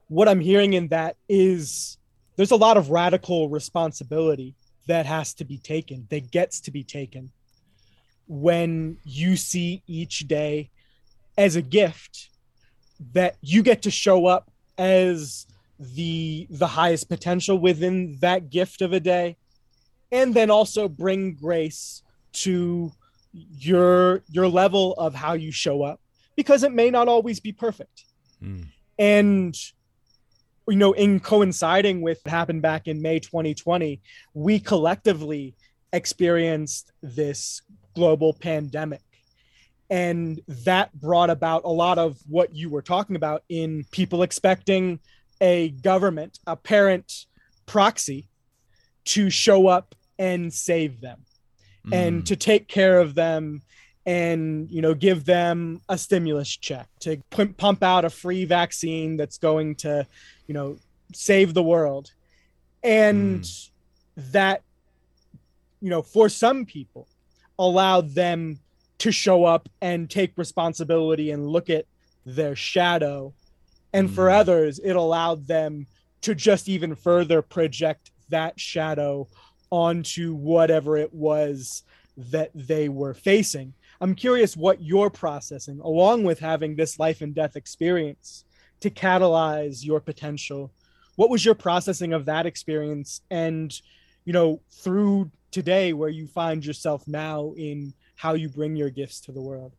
What 0.07 0.27
I'm 0.27 0.39
hearing 0.39 0.73
in 0.73 0.87
that 0.87 1.17
is 1.27 1.99
there's 2.37 2.49
a 2.49 2.55
lot 2.55 2.77
of 2.77 2.89
radical 2.89 3.49
responsibility 3.49 4.55
that 4.89 5.05
has 5.05 5.35
to 5.35 5.45
be 5.45 5.59
taken, 5.59 6.07
that 6.09 6.31
gets 6.31 6.59
to 6.61 6.71
be 6.71 6.83
taken 6.83 7.31
when 8.27 8.97
you 9.03 9.35
see 9.35 9.83
each 9.85 10.27
day 10.27 10.71
as 11.37 11.55
a 11.55 11.61
gift 11.61 12.29
that 13.13 13.37
you 13.41 13.61
get 13.61 13.83
to 13.83 13.91
show 13.91 14.25
up 14.25 14.51
as 14.79 15.45
the 15.79 16.47
the 16.49 16.67
highest 16.67 17.07
potential 17.07 17.57
within 17.57 18.17
that 18.19 18.49
gift 18.49 18.81
of 18.81 18.91
a 18.91 18.99
day 18.99 19.37
and 20.11 20.33
then 20.33 20.49
also 20.49 20.89
bring 20.89 21.35
grace 21.35 22.01
to 22.33 22.91
your 23.31 24.23
your 24.27 24.47
level 24.47 24.93
of 24.95 25.13
how 25.13 25.33
you 25.33 25.51
show 25.51 25.83
up 25.83 26.01
because 26.35 26.63
it 26.63 26.73
may 26.73 26.89
not 26.89 27.07
always 27.07 27.39
be 27.39 27.51
perfect 27.51 28.05
mm. 28.43 28.65
and 28.97 29.55
you 30.69 30.77
know, 30.77 30.93
in 30.93 31.19
coinciding 31.19 32.01
with 32.01 32.19
what 32.23 32.31
happened 32.31 32.61
back 32.61 32.87
in 32.87 33.01
May 33.01 33.19
2020, 33.19 34.01
we 34.33 34.59
collectively 34.59 35.55
experienced 35.91 36.91
this 37.01 37.61
global 37.95 38.33
pandemic. 38.33 39.01
And 39.89 40.39
that 40.47 40.93
brought 40.93 41.31
about 41.31 41.63
a 41.65 41.69
lot 41.69 41.97
of 41.97 42.17
what 42.27 42.53
you 42.55 42.69
were 42.69 42.83
talking 42.83 43.15
about 43.15 43.43
in 43.49 43.85
people 43.91 44.21
expecting 44.21 44.99
a 45.41 45.69
government, 45.69 46.39
a 46.45 46.55
parent 46.55 47.25
proxy 47.65 48.27
to 49.05 49.29
show 49.29 49.67
up 49.67 49.95
and 50.19 50.53
save 50.53 51.01
them 51.01 51.25
mm. 51.87 51.95
and 51.95 52.25
to 52.27 52.35
take 52.35 52.67
care 52.67 52.99
of 52.99 53.15
them 53.15 53.61
and 54.09 54.71
you 54.71 54.81
know 54.81 54.95
give 54.95 55.23
them 55.23 55.81
a 55.87 55.95
stimulus 55.95 56.49
check 56.57 56.87
to 56.99 57.21
pump 57.29 57.83
out 57.83 58.05
a 58.05 58.09
free 58.09 58.43
vaccine 58.43 59.17
that's 59.17 59.37
going 59.37 59.75
to 59.75 60.03
you 60.47 60.53
know 60.55 60.79
save 61.13 61.53
the 61.53 61.61
world 61.61 62.11
and 62.83 63.43
mm. 63.43 63.69
that 64.17 64.63
you 65.79 65.91
know 65.91 66.01
for 66.01 66.27
some 66.27 66.65
people 66.65 67.07
allowed 67.59 68.15
them 68.15 68.59
to 68.97 69.11
show 69.11 69.45
up 69.45 69.69
and 69.79 70.09
take 70.09 70.35
responsibility 70.39 71.29
and 71.29 71.45
look 71.45 71.69
at 71.69 71.85
their 72.25 72.55
shadow 72.55 73.31
and 73.93 74.09
mm. 74.09 74.15
for 74.15 74.31
others 74.31 74.79
it 74.79 74.95
allowed 74.95 75.45
them 75.45 75.85
to 76.21 76.33
just 76.33 76.67
even 76.67 76.95
further 76.95 77.43
project 77.43 78.09
that 78.29 78.59
shadow 78.59 79.27
onto 79.69 80.33
whatever 80.33 80.97
it 80.97 81.13
was 81.13 81.83
that 82.17 82.49
they 82.55 82.89
were 82.89 83.13
facing 83.13 83.71
i'm 84.01 84.15
curious 84.15 84.55
what 84.55 84.81
you're 84.81 85.09
processing 85.09 85.79
along 85.81 86.23
with 86.23 86.39
having 86.39 86.75
this 86.75 86.99
life 86.99 87.21
and 87.21 87.35
death 87.35 87.55
experience 87.55 88.45
to 88.79 88.89
catalyze 88.89 89.85
your 89.85 89.99
potential. 89.99 90.71
What 91.15 91.29
was 91.29 91.43
your 91.43 91.55
processing 91.55 92.13
of 92.13 92.25
that 92.25 92.45
experience? 92.45 93.21
And 93.29 93.73
you 94.25 94.33
know 94.33 94.61
through 94.69 95.31
today 95.51 95.93
where 95.93 96.09
you 96.09 96.27
find 96.27 96.65
yourself 96.65 97.07
now 97.07 97.53
in 97.57 97.93
how 98.15 98.33
you 98.33 98.49
bring 98.49 98.75
your 98.75 98.89
gifts 98.89 99.21
to 99.21 99.31
the 99.31 99.41
world. 99.41 99.73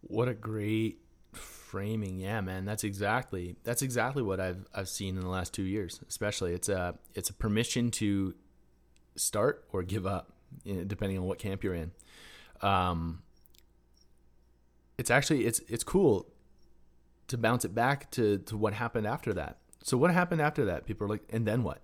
What 0.00 0.28
a 0.28 0.34
great 0.34 0.98
framing. 1.32 2.18
Yeah 2.18 2.40
man 2.40 2.64
that's 2.64 2.84
exactly 2.84 3.56
that's 3.62 3.82
exactly 3.82 4.22
what 4.22 4.40
i've 4.40 4.66
i've 4.74 4.88
seen 4.88 5.16
in 5.16 5.22
the 5.22 5.28
last 5.28 5.54
2 5.54 5.62
years 5.62 6.00
especially. 6.08 6.52
It's 6.52 6.68
a 6.68 6.98
it's 7.14 7.30
a 7.30 7.34
permission 7.34 7.90
to 7.92 8.34
start 9.16 9.64
or 9.72 9.82
give 9.82 10.06
up 10.06 10.32
depending 10.86 11.18
on 11.18 11.24
what 11.24 11.38
camp 11.38 11.64
you're 11.64 11.74
in 11.74 11.90
um 12.62 13.22
it's 14.98 15.10
actually 15.10 15.46
it's 15.46 15.60
it's 15.68 15.84
cool 15.84 16.26
to 17.30 17.38
bounce 17.38 17.64
it 17.64 17.72
back 17.72 18.10
to, 18.10 18.38
to 18.38 18.56
what 18.56 18.74
happened 18.74 19.06
after 19.06 19.32
that. 19.32 19.58
So 19.84 19.96
what 19.96 20.10
happened 20.10 20.42
after 20.42 20.64
that? 20.64 20.84
People 20.84 21.06
are 21.06 21.10
like, 21.10 21.22
and 21.30 21.46
then 21.46 21.62
what? 21.62 21.80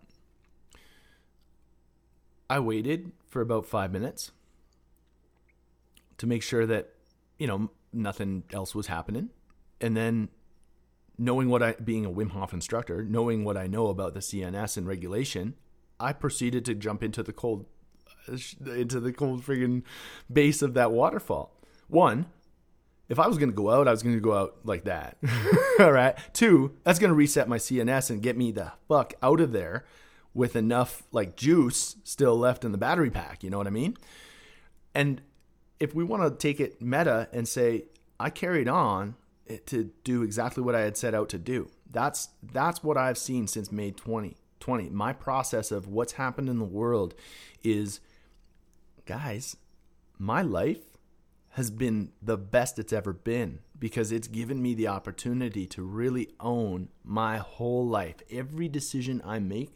I 2.50 2.58
waited 2.58 3.12
for 3.28 3.40
about 3.40 3.64
five 3.64 3.92
minutes 3.92 4.32
to 6.18 6.26
make 6.26 6.42
sure 6.42 6.66
that, 6.66 6.94
you 7.38 7.46
know, 7.46 7.70
nothing 7.92 8.42
else 8.52 8.74
was 8.74 8.88
happening. 8.88 9.30
And 9.80 9.96
then 9.96 10.30
knowing 11.16 11.48
what 11.48 11.62
I, 11.62 11.72
being 11.74 12.04
a 12.04 12.10
Wim 12.10 12.32
Hof 12.32 12.52
instructor, 12.52 13.04
knowing 13.04 13.44
what 13.44 13.56
I 13.56 13.68
know 13.68 13.86
about 13.86 14.14
the 14.14 14.20
CNS 14.20 14.76
and 14.76 14.86
regulation, 14.86 15.54
I 16.00 16.12
proceeded 16.12 16.64
to 16.64 16.74
jump 16.74 17.04
into 17.04 17.22
the 17.22 17.32
cold, 17.32 17.66
into 18.28 19.00
the 19.00 19.12
cold 19.12 19.44
friggin' 19.44 19.82
base 20.32 20.62
of 20.62 20.74
that 20.74 20.92
waterfall. 20.92 21.52
One, 21.88 22.26
if 23.08 23.18
I 23.18 23.28
was 23.28 23.38
going 23.38 23.50
to 23.50 23.56
go 23.56 23.70
out, 23.70 23.86
I 23.86 23.92
was 23.92 24.02
going 24.02 24.16
to 24.16 24.20
go 24.20 24.34
out 24.34 24.56
like 24.64 24.84
that. 24.84 25.18
All 25.78 25.92
right. 25.92 26.16
Two, 26.32 26.74
that's 26.82 26.98
going 26.98 27.10
to 27.10 27.14
reset 27.14 27.48
my 27.48 27.58
CNS 27.58 28.10
and 28.10 28.22
get 28.22 28.36
me 28.36 28.50
the 28.50 28.72
fuck 28.88 29.14
out 29.22 29.40
of 29.40 29.52
there 29.52 29.84
with 30.34 30.56
enough 30.56 31.04
like 31.12 31.36
juice 31.36 31.96
still 32.04 32.36
left 32.36 32.64
in 32.64 32.72
the 32.72 32.78
battery 32.78 33.10
pack. 33.10 33.42
You 33.44 33.50
know 33.50 33.58
what 33.58 33.66
I 33.66 33.70
mean? 33.70 33.96
And 34.94 35.22
if 35.78 35.94
we 35.94 36.04
want 36.04 36.22
to 36.22 36.30
take 36.30 36.60
it 36.60 36.82
meta 36.82 37.28
and 37.32 37.46
say, 37.46 37.84
I 38.18 38.30
carried 38.30 38.68
on 38.68 39.14
to 39.66 39.90
do 40.04 40.22
exactly 40.22 40.62
what 40.62 40.74
I 40.74 40.80
had 40.80 40.96
set 40.96 41.14
out 41.14 41.28
to 41.30 41.38
do. 41.38 41.70
That's 41.90 42.30
that's 42.42 42.82
what 42.82 42.96
I've 42.96 43.18
seen 43.18 43.46
since 43.46 43.70
May 43.70 43.92
2020. 43.92 44.90
My 44.90 45.12
process 45.12 45.70
of 45.70 45.86
what's 45.86 46.14
happened 46.14 46.48
in 46.48 46.58
the 46.58 46.64
world 46.64 47.14
is 47.62 48.00
guys, 49.06 49.56
my 50.18 50.42
life 50.42 50.98
has 51.50 51.70
been 51.70 52.12
the 52.20 52.36
best 52.36 52.78
it's 52.78 52.92
ever 52.92 53.14
been 53.14 53.60
because 53.78 54.12
it's 54.12 54.28
given 54.28 54.60
me 54.60 54.74
the 54.74 54.88
opportunity 54.88 55.66
to 55.66 55.82
really 55.82 56.28
own 56.38 56.88
my 57.02 57.38
whole 57.38 57.86
life. 57.86 58.16
Every 58.30 58.68
decision 58.68 59.22
I 59.24 59.38
make 59.38 59.70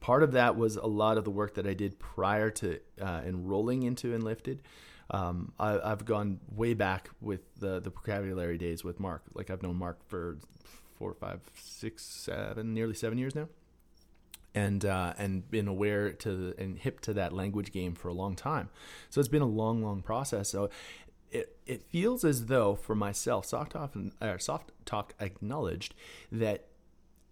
Part 0.00 0.22
of 0.22 0.32
that 0.32 0.56
was 0.56 0.76
a 0.76 0.86
lot 0.86 1.18
of 1.18 1.24
the 1.24 1.30
work 1.30 1.54
that 1.54 1.66
I 1.66 1.74
did 1.74 1.98
prior 1.98 2.50
to 2.50 2.78
uh, 3.00 3.22
enrolling 3.26 3.82
into 3.82 4.14
Enlifted. 4.14 4.62
Um, 5.10 5.52
I, 5.58 5.72
have 5.88 6.04
gone 6.04 6.40
way 6.54 6.74
back 6.74 7.10
with 7.20 7.40
the 7.58 7.80
the 7.80 7.90
vocabulary 7.90 8.58
days 8.58 8.84
with 8.84 9.00
Mark. 9.00 9.22
Like 9.34 9.50
I've 9.50 9.62
known 9.62 9.76
Mark 9.76 9.98
for 10.06 10.38
four, 10.94 11.14
five, 11.14 11.40
six, 11.60 12.04
seven, 12.04 12.74
nearly 12.74 12.94
seven 12.94 13.18
years 13.18 13.34
now, 13.34 13.48
and 14.56 14.86
uh, 14.86 15.12
and 15.18 15.48
been 15.50 15.68
aware 15.68 16.10
to 16.10 16.54
and 16.58 16.78
hip 16.78 17.00
to 17.00 17.12
that 17.12 17.32
language 17.32 17.70
game 17.70 17.94
for 17.94 18.08
a 18.08 18.14
long 18.14 18.34
time. 18.34 18.70
So 19.10 19.20
it's 19.20 19.28
been 19.28 19.42
a 19.42 19.46
long, 19.46 19.84
long 19.84 20.02
process. 20.02 20.48
So 20.48 20.70
it 21.30 21.58
it 21.66 21.82
feels 21.84 22.24
as 22.24 22.46
though 22.46 22.74
for 22.74 22.94
myself, 22.94 23.44
soft 23.44 23.72
talk, 23.72 23.94
uh, 24.20 24.38
soft 24.38 24.72
talk 24.86 25.14
acknowledged 25.20 25.94
that 26.32 26.68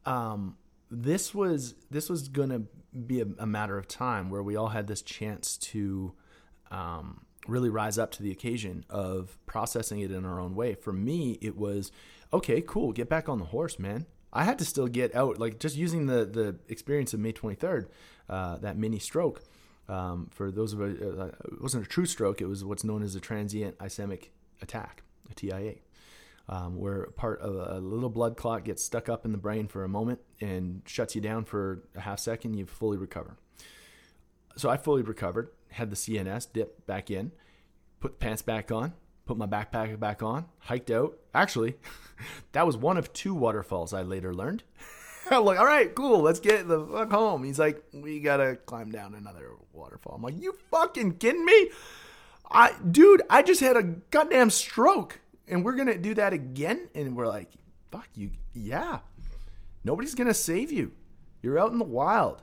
um, 0.05 0.59
this 0.91 1.35
was 1.35 1.75
this 1.91 2.11
was 2.11 2.29
going 2.29 2.51
to 2.51 2.63
be 3.07 3.23
a, 3.23 3.27
a, 3.39 3.47
matter 3.47 3.79
of 3.79 3.89
time 3.89 4.29
where 4.31 4.43
we 4.43 4.55
all 4.55 4.69
had 4.69 4.87
this 4.87 5.03
chance 5.03 5.57
to 5.57 6.13
um, 6.71 7.25
really 7.49 7.71
rise 7.71 7.99
up 7.99 8.11
to 8.13 8.23
the 8.23 8.31
occasion 8.31 8.85
of 8.91 9.39
processing 9.47 10.01
it 10.01 10.13
in 10.13 10.27
our 10.27 10.39
own 10.39 10.55
way. 10.55 10.75
For 10.75 10.93
me, 10.93 11.39
it 11.41 11.57
was 11.57 11.91
okay, 12.35 12.61
cool, 12.61 12.93
get 12.93 13.09
back 13.09 13.31
on 13.31 13.39
the 13.39 13.47
horse, 13.47 13.79
man. 13.79 14.05
I 14.35 14.45
had 14.45 14.59
to 14.59 14.65
still 14.65 14.89
get 14.89 15.15
out, 15.15 15.39
like 15.39 15.59
just 15.59 15.77
using 15.77 16.07
the 16.07 16.25
the 16.25 16.57
experience 16.69 17.15
of 17.15 17.21
May 17.21 17.33
23rd, 17.33 17.87
uh, 18.29 18.59
that 18.59 18.77
mini 18.77 18.99
stroke. 18.99 19.43
Um, 19.89 20.29
for 20.33 20.51
those 20.51 20.73
of 20.73 20.81
us, 20.81 20.99
uh, 21.01 21.33
it 21.45 21.63
wasn't 21.63 21.85
a 21.85 21.89
true 21.89 22.07
stroke; 22.07 22.41
it 22.41 22.47
was 22.47 22.65
what's 22.65 22.85
known 22.85 23.03
as 23.03 23.15
a 23.15 23.21
transient 23.21 23.79
ischemic 23.79 24.29
attack, 24.61 25.03
a 25.31 25.35
TIA 25.35 25.75
um, 26.49 26.79
where 26.79 27.07
part 27.17 27.41
of 27.41 27.55
a 27.55 27.81
little 27.81 28.11
blood 28.11 28.37
clot 28.37 28.65
gets 28.65 28.83
stuck 28.83 29.09
up 29.09 29.25
in 29.25 29.33
the 29.33 29.39
brain 29.39 29.67
for 29.67 29.85
a 29.85 29.89
moment 29.89 30.21
and 30.41 30.83
shuts 30.87 31.15
you 31.15 31.21
down 31.21 31.45
for 31.45 31.83
a 31.95 32.01
half 32.01 32.19
second, 32.19 32.55
you 32.55 32.67
fully 32.67 32.99
recover. 32.99 33.37
So 34.57 34.69
I 34.69 34.77
fully 34.77 35.03
recovered, 35.03 35.49
had 35.71 35.91
the 35.91 35.97
CNS 35.97 36.49
dip 36.53 36.87
back 36.87 37.11
in, 37.11 37.33
put 38.01 38.13
the 38.13 38.19
pants 38.19 38.43
back 38.43 38.71
on, 38.71 38.93
put 39.27 39.37
my 39.37 39.47
backpack 39.47 39.99
back 39.99 40.23
on, 40.23 40.47
hiked 40.59 40.91
out. 40.91 41.19
Actually, 41.35 41.77
that 42.53 42.67
was 42.67 42.77
one 42.77 42.97
of 42.97 43.13
two 43.13 43.35
waterfalls 43.35 43.93
I 43.93 44.03
later 44.03 44.35
learned. 44.35 44.63
I'm 45.31 45.45
like, 45.45 45.59
all 45.59 45.65
right, 45.65 45.95
cool, 45.95 46.21
let's 46.21 46.41
get 46.41 46.69
the 46.69 46.85
fuck 46.87 47.11
home. 47.11 47.45
He's 47.45 47.59
like, 47.59 47.83
we 47.93 48.21
gotta 48.21 48.57
climb 48.67 48.91
down 48.91 49.15
another 49.15 49.53
waterfall. 49.73 50.15
I'm 50.17 50.23
like, 50.23 50.41
you 50.41 50.55
fucking 50.71 51.17
kidding 51.17 51.45
me? 51.45 51.71
I, 52.51 52.73
dude, 52.91 53.23
I 53.31 53.43
just 53.43 53.63
had 53.63 53.77
a 53.77 53.83
goddamn 53.83 54.51
stroke 54.51 55.21
and 55.49 55.65
we're 55.65 55.77
gonna 55.77 55.99
do 55.99 56.15
that 56.15 56.33
again 56.33 56.89
and 56.95 57.17
we're 57.17 57.27
like 57.27 57.51
fuck 57.91 58.09
you 58.15 58.31
yeah 58.53 59.01
nobody's 59.85 60.15
gonna 60.15 60.35
save 60.35 60.73
you 60.73 60.93
you're 61.43 61.59
out 61.59 61.73
in 61.73 61.79
the 61.79 61.85
wild 61.85 62.43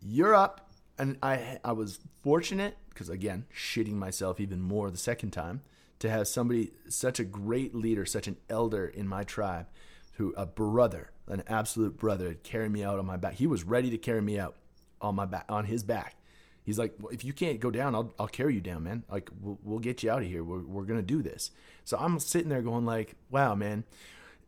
you're 0.00 0.34
up 0.34 0.70
and 0.98 1.16
i 1.22 1.58
i 1.64 1.72
was 1.72 1.98
fortunate 2.22 2.76
because 2.92 3.08
again 3.08 3.44
shitting 3.54 3.94
myself 3.94 4.40
even 4.40 4.60
more 4.60 4.90
the 4.90 4.96
second 4.96 5.30
time 5.30 5.62
to 5.98 6.10
have 6.10 6.26
somebody 6.26 6.72
such 6.88 7.20
a 7.20 7.24
great 7.24 7.74
leader 7.74 8.04
such 8.04 8.26
an 8.26 8.36
elder 8.48 8.86
in 8.86 9.06
my 9.06 9.24
tribe 9.24 9.66
who 10.14 10.32
a 10.36 10.46
brother 10.46 11.10
an 11.28 11.42
absolute 11.46 11.96
brother 11.96 12.34
carry 12.34 12.68
me 12.68 12.82
out 12.82 12.98
on 12.98 13.06
my 13.06 13.16
back 13.16 13.34
he 13.34 13.46
was 13.46 13.64
ready 13.64 13.90
to 13.90 13.98
carry 13.98 14.20
me 14.20 14.38
out 14.38 14.56
on 15.00 15.14
my 15.14 15.26
back 15.26 15.44
on 15.48 15.64
his 15.64 15.82
back 15.82 16.16
He's 16.64 16.78
like, 16.78 16.94
well, 17.00 17.12
if 17.12 17.24
you 17.24 17.32
can't 17.32 17.58
go 17.58 17.70
down, 17.70 17.94
I'll, 17.94 18.14
I'll 18.18 18.28
carry 18.28 18.54
you 18.54 18.60
down, 18.60 18.84
man. 18.84 19.02
Like, 19.10 19.30
we'll, 19.40 19.58
we'll 19.62 19.78
get 19.80 20.02
you 20.02 20.10
out 20.10 20.22
of 20.22 20.28
here. 20.28 20.44
We're, 20.44 20.62
we're 20.62 20.84
going 20.84 21.00
to 21.00 21.06
do 21.06 21.22
this. 21.22 21.50
So 21.84 21.96
I'm 21.98 22.18
sitting 22.20 22.48
there 22.48 22.62
going 22.62 22.86
like, 22.86 23.16
wow, 23.30 23.54
man. 23.54 23.84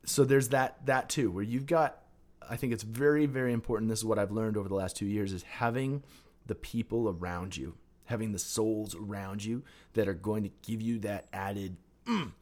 So 0.04 0.24
there's 0.24 0.50
that, 0.50 0.86
that 0.86 1.08
too, 1.08 1.30
where 1.30 1.42
you've 1.42 1.66
got, 1.66 2.02
I 2.48 2.56
think 2.56 2.72
it's 2.72 2.84
very, 2.84 3.26
very 3.26 3.52
important. 3.52 3.90
This 3.90 3.98
is 3.98 4.04
what 4.04 4.18
I've 4.18 4.30
learned 4.30 4.56
over 4.56 4.68
the 4.68 4.74
last 4.74 4.96
two 4.96 5.06
years 5.06 5.32
is 5.32 5.42
having 5.42 6.04
the 6.46 6.54
people 6.54 7.08
around 7.08 7.56
you, 7.56 7.74
having 8.06 8.32
the 8.32 8.38
souls 8.38 8.94
around 8.94 9.44
you 9.44 9.62
that 9.94 10.08
are 10.08 10.14
going 10.14 10.42
to 10.42 10.50
give 10.62 10.82
you 10.82 10.98
that 11.00 11.26
added 11.32 11.76
mm, 12.06 12.32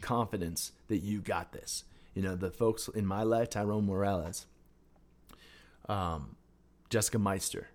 confidence 0.00 0.72
that 0.88 0.98
you 0.98 1.20
got 1.20 1.52
this. 1.52 1.84
You 2.14 2.22
know, 2.22 2.36
the 2.36 2.50
folks 2.50 2.88
in 2.88 3.06
my 3.06 3.22
life, 3.22 3.50
Tyrone 3.50 3.86
Morales, 3.86 4.46
um, 5.88 6.36
Jessica 6.90 7.18
Meister, 7.18 7.68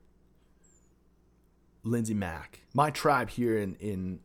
Lindsay 1.84 2.14
Mack, 2.14 2.62
my 2.74 2.90
tribe 2.90 3.30
here 3.30 3.58
in 3.58 3.76
in 3.76 4.20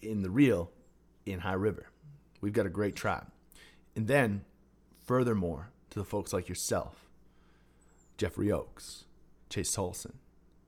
in 0.00 0.22
the 0.22 0.30
real 0.30 0.70
in 1.26 1.40
High 1.40 1.52
River. 1.52 1.86
We've 2.40 2.52
got 2.52 2.66
a 2.66 2.70
great 2.70 2.96
tribe. 2.96 3.26
And 3.94 4.08
then 4.08 4.44
furthermore, 5.04 5.70
to 5.90 5.98
the 5.98 6.04
folks 6.04 6.32
like 6.32 6.48
yourself, 6.48 7.08
Jeffrey 8.16 8.50
Oaks, 8.50 9.04
Chase 9.48 9.74
Tolson, 9.76 10.14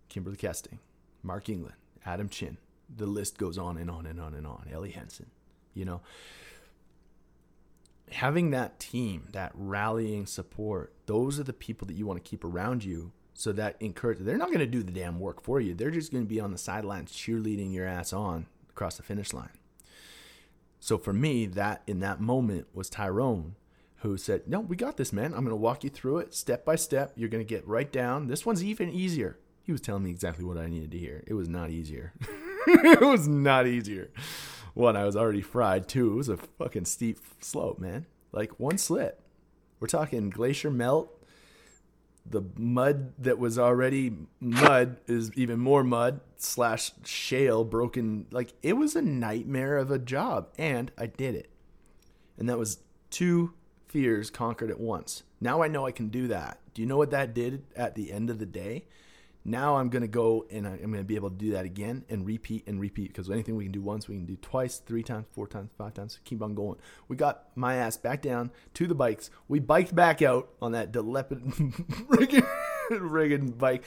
Kimberly 0.08 0.36
Kesting, 0.36 0.78
Mark 1.24 1.48
England, 1.48 1.74
Adam 2.04 2.28
Chin. 2.28 2.58
The 2.94 3.06
list 3.06 3.38
goes 3.38 3.58
on 3.58 3.78
and 3.78 3.90
on 3.90 4.06
and 4.06 4.20
on 4.20 4.34
and 4.34 4.46
on. 4.46 4.68
Ellie 4.70 4.90
Henson, 4.90 5.30
you 5.72 5.84
know. 5.84 6.02
Having 8.12 8.50
that 8.50 8.78
team, 8.78 9.28
that 9.32 9.50
rallying 9.54 10.26
support, 10.26 10.92
those 11.06 11.40
are 11.40 11.44
the 11.44 11.54
people 11.54 11.86
that 11.86 11.94
you 11.94 12.06
want 12.06 12.22
to 12.22 12.28
keep 12.28 12.44
around 12.44 12.84
you 12.84 13.12
so 13.32 13.50
that 13.52 13.76
encourage 13.80 14.18
they're 14.18 14.36
not 14.36 14.48
going 14.48 14.60
to 14.60 14.66
do 14.66 14.82
the 14.82 14.92
damn 14.92 15.18
work 15.18 15.42
for 15.42 15.60
you. 15.60 15.74
They're 15.74 15.90
just 15.90 16.12
going 16.12 16.24
to 16.24 16.28
be 16.28 16.38
on 16.38 16.52
the 16.52 16.58
sidelines 16.58 17.12
cheerleading 17.12 17.72
your 17.72 17.86
ass 17.86 18.12
on 18.12 18.46
across 18.70 18.98
the 18.98 19.02
finish 19.02 19.32
line. 19.32 19.50
So 20.78 20.98
for 20.98 21.14
me, 21.14 21.46
that 21.46 21.82
in 21.86 22.00
that 22.00 22.20
moment 22.20 22.66
was 22.74 22.90
Tyrone 22.90 23.56
who 23.96 24.18
said, 24.18 24.46
"No, 24.46 24.60
we 24.60 24.76
got 24.76 24.98
this, 24.98 25.14
man. 25.14 25.32
I'm 25.32 25.40
going 25.40 25.48
to 25.48 25.56
walk 25.56 25.82
you 25.82 25.88
through 25.88 26.18
it 26.18 26.34
step 26.34 26.64
by 26.64 26.76
step. 26.76 27.12
You're 27.16 27.30
going 27.30 27.44
to 27.44 27.48
get 27.48 27.66
right 27.66 27.90
down. 27.90 28.26
This 28.26 28.44
one's 28.44 28.62
even 28.62 28.90
easier." 28.90 29.38
He 29.64 29.72
was 29.72 29.80
telling 29.80 30.04
me 30.04 30.10
exactly 30.10 30.44
what 30.44 30.58
I 30.58 30.66
needed 30.66 30.90
to 30.92 30.98
hear. 30.98 31.24
It 31.26 31.34
was 31.34 31.48
not 31.48 31.70
easier. 31.70 32.12
it 32.66 33.00
was 33.00 33.26
not 33.26 33.66
easier. 33.66 34.10
One, 34.74 34.96
I 34.96 35.04
was 35.04 35.16
already 35.16 35.40
fried. 35.40 35.88
Two, 35.88 36.12
it 36.12 36.16
was 36.16 36.28
a 36.28 36.36
fucking 36.36 36.84
steep 36.84 37.18
slope, 37.40 37.78
man. 37.78 38.06
Like 38.30 38.60
one 38.60 38.78
slip. 38.78 39.20
We're 39.80 39.88
talking 39.88 40.30
glacier 40.30 40.70
melt, 40.70 41.14
the 42.26 42.42
mud 42.56 43.12
that 43.18 43.38
was 43.38 43.58
already 43.58 44.16
mud 44.40 44.96
is 45.06 45.32
even 45.34 45.58
more 45.58 45.84
mud 45.84 46.20
slash 46.36 46.92
shale 47.04 47.64
broken 47.64 48.26
like 48.30 48.52
it 48.62 48.74
was 48.74 48.96
a 48.96 49.02
nightmare 49.02 49.76
of 49.76 49.90
a 49.90 49.98
job 49.98 50.48
and 50.58 50.90
i 50.96 51.06
did 51.06 51.34
it 51.34 51.50
and 52.38 52.48
that 52.48 52.58
was 52.58 52.78
two 53.10 53.52
fears 53.88 54.30
conquered 54.30 54.70
at 54.70 54.80
once 54.80 55.22
now 55.40 55.62
i 55.62 55.68
know 55.68 55.86
i 55.86 55.92
can 55.92 56.08
do 56.08 56.26
that 56.26 56.58
do 56.72 56.80
you 56.80 56.88
know 56.88 56.96
what 56.96 57.10
that 57.10 57.34
did 57.34 57.62
at 57.76 57.94
the 57.94 58.10
end 58.10 58.30
of 58.30 58.38
the 58.38 58.46
day 58.46 58.86
now 59.44 59.76
I'm 59.76 59.90
going 59.90 60.02
to 60.02 60.08
go 60.08 60.46
and 60.50 60.66
I'm 60.66 60.78
going 60.78 60.94
to 60.94 61.04
be 61.04 61.16
able 61.16 61.28
to 61.28 61.36
do 61.36 61.52
that 61.52 61.66
again 61.66 62.04
and 62.08 62.26
repeat 62.26 62.66
and 62.66 62.80
repeat 62.80 63.08
because 63.08 63.28
anything 63.28 63.56
we 63.56 63.64
can 63.64 63.72
do 63.72 63.82
once, 63.82 64.08
we 64.08 64.14
can 64.16 64.24
do 64.24 64.36
twice, 64.36 64.78
three 64.78 65.02
times, 65.02 65.26
four 65.32 65.46
times, 65.46 65.70
five 65.76 65.92
times. 65.92 66.18
Keep 66.24 66.42
on 66.42 66.54
going. 66.54 66.78
We 67.08 67.16
got 67.16 67.48
my 67.54 67.74
ass 67.76 67.98
back 67.98 68.22
down 68.22 68.50
to 68.74 68.86
the 68.86 68.94
bikes. 68.94 69.30
We 69.46 69.60
biked 69.60 69.94
back 69.94 70.22
out 70.22 70.48
on 70.62 70.72
that 70.72 70.92
decrepit 70.92 71.46
friggin' 72.88 73.58
bike. 73.58 73.84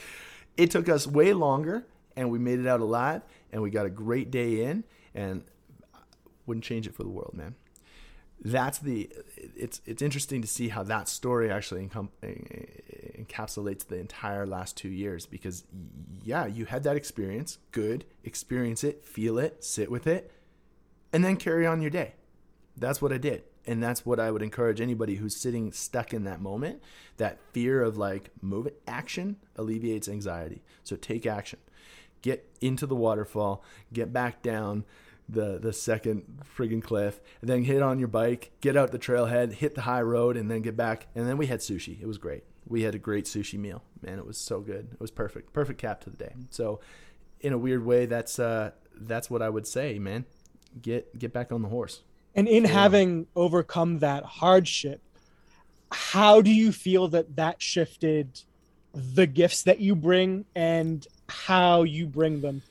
It 0.58 0.70
took 0.70 0.88
us 0.90 1.08
way 1.08 1.34
longer 1.34 1.88
and 2.16 2.30
we 2.30 2.38
made 2.38 2.60
it 2.60 2.68
out 2.68 2.80
alive 2.80 3.24
and 3.52 3.64
we 3.64 3.72
got 3.72 3.88
a 3.88 3.92
great 3.92 4.30
day 4.30 4.64
in 4.64 4.84
and 5.16 5.44
wouldn't 6.46 6.64
change 6.64 6.86
it 6.86 6.94
for 6.94 7.04
the 7.04 7.10
world, 7.10 7.34
man 7.34 7.56
that's 8.40 8.78
the 8.80 9.10
it's 9.36 9.82
it's 9.86 10.02
interesting 10.02 10.42
to 10.42 10.48
see 10.48 10.70
how 10.70 10.84
that 10.84 11.10
story 11.10 11.52
actually 11.52 11.88
encom- 11.88 12.10
encapsulates 13.20 13.88
the 13.88 13.98
entire 13.98 14.46
last 14.46 14.78
two 14.78 14.90
years 14.90 15.26
because 15.26 15.64
yeah 16.24 16.46
you 16.46 16.66
had 16.66 16.84
that 16.84 16.96
experience 16.96 17.58
good 17.72 18.06
experience 18.24 18.84
it 18.84 19.04
feel 19.04 19.40
it 19.40 19.64
sit 19.64 19.90
with 19.90 20.06
it 20.06 20.32
and 21.14 21.24
then 21.24 21.38
carry 21.38 21.66
on 21.66 21.82
your 21.82 21.90
day. 21.90 22.14
That's 22.76 23.02
what 23.02 23.12
i 23.12 23.18
did. 23.18 23.44
And 23.66 23.82
that's 23.82 24.06
what 24.06 24.20
i 24.20 24.32
would 24.32 24.42
encourage 24.42 24.80
anybody 24.80 25.16
who's 25.16 25.36
sitting 25.36 25.72
stuck 25.72 26.14
in 26.14 26.24
that 26.24 26.42
moment 26.42 26.82
that 27.18 27.40
fear 27.52 27.82
of 27.82 27.98
like 27.98 28.30
move 28.42 28.68
it 28.68 28.82
action 28.88 29.38
alleviates 29.56 30.08
anxiety. 30.08 30.62
So 30.84 30.96
take 30.96 31.26
action. 31.26 31.60
Get 32.22 32.48
into 32.62 32.86
the 32.86 32.96
waterfall. 32.96 33.64
Get 33.94 34.12
back 34.12 34.42
down 34.42 34.86
the 35.30 35.60
the 35.60 35.74
second 35.74 36.42
friggin' 36.58 36.82
cliff, 36.82 37.20
and 37.42 37.50
then 37.50 37.64
hit 37.64 37.82
on 37.82 38.00
your 38.00 38.08
bike, 38.08 38.52
get 38.62 38.78
out 38.78 38.92
the 38.92 39.00
trailhead, 39.00 39.54
hit 39.54 39.76
the 39.76 39.82
high 39.82 40.02
road, 40.02 40.38
and 40.38 40.50
then 40.50 40.62
get 40.62 40.78
back. 40.78 41.08
And 41.16 41.28
then 41.28 41.38
we 41.38 41.48
had 41.48 41.60
sushi. 41.60 42.02
It 42.02 42.08
was 42.08 42.18
great. 42.18 42.44
We 42.68 42.84
had 42.84 42.96
a 42.96 43.00
great 43.00 43.26
sushi 43.26 43.60
meal. 43.60 43.84
Man, 44.02 44.20
it 44.20 44.26
was 44.26 44.38
so 44.38 44.60
good. 44.60 44.90
It 44.94 45.00
was 45.00 45.12
perfect. 45.12 45.54
Perfect 45.54 45.80
cap 45.80 46.02
to 46.02 46.10
the 46.10 46.18
day. 46.18 46.34
So, 46.50 46.80
in 47.40 47.54
a 47.54 47.58
weird 47.58 47.86
way, 47.86 48.06
that's 48.06 48.40
uh, 48.40 48.72
that's 48.96 49.30
what 49.30 49.42
I 49.42 49.50
would 49.50 49.68
say, 49.68 50.00
man. 50.00 50.26
Get 50.82 51.18
get 51.18 51.34
back 51.34 51.52
on 51.52 51.62
the 51.62 51.70
horse. 51.70 52.02
And 52.36 52.48
in 52.48 52.66
having 52.66 53.26
overcome 53.36 54.00
that 54.00 54.24
hardship, 54.24 55.02
how 55.92 56.42
do 56.42 56.52
you 56.52 56.72
feel 56.72 57.08
that 57.10 57.36
that 57.36 57.62
shifted 57.62 58.42
the 58.94 59.26
gifts 59.26 59.64
that 59.64 59.80
you 59.80 59.96
bring 59.96 60.46
and 60.56 61.06
how 61.28 61.84
you 61.84 62.06
bring 62.06 62.42
them? 62.42 62.62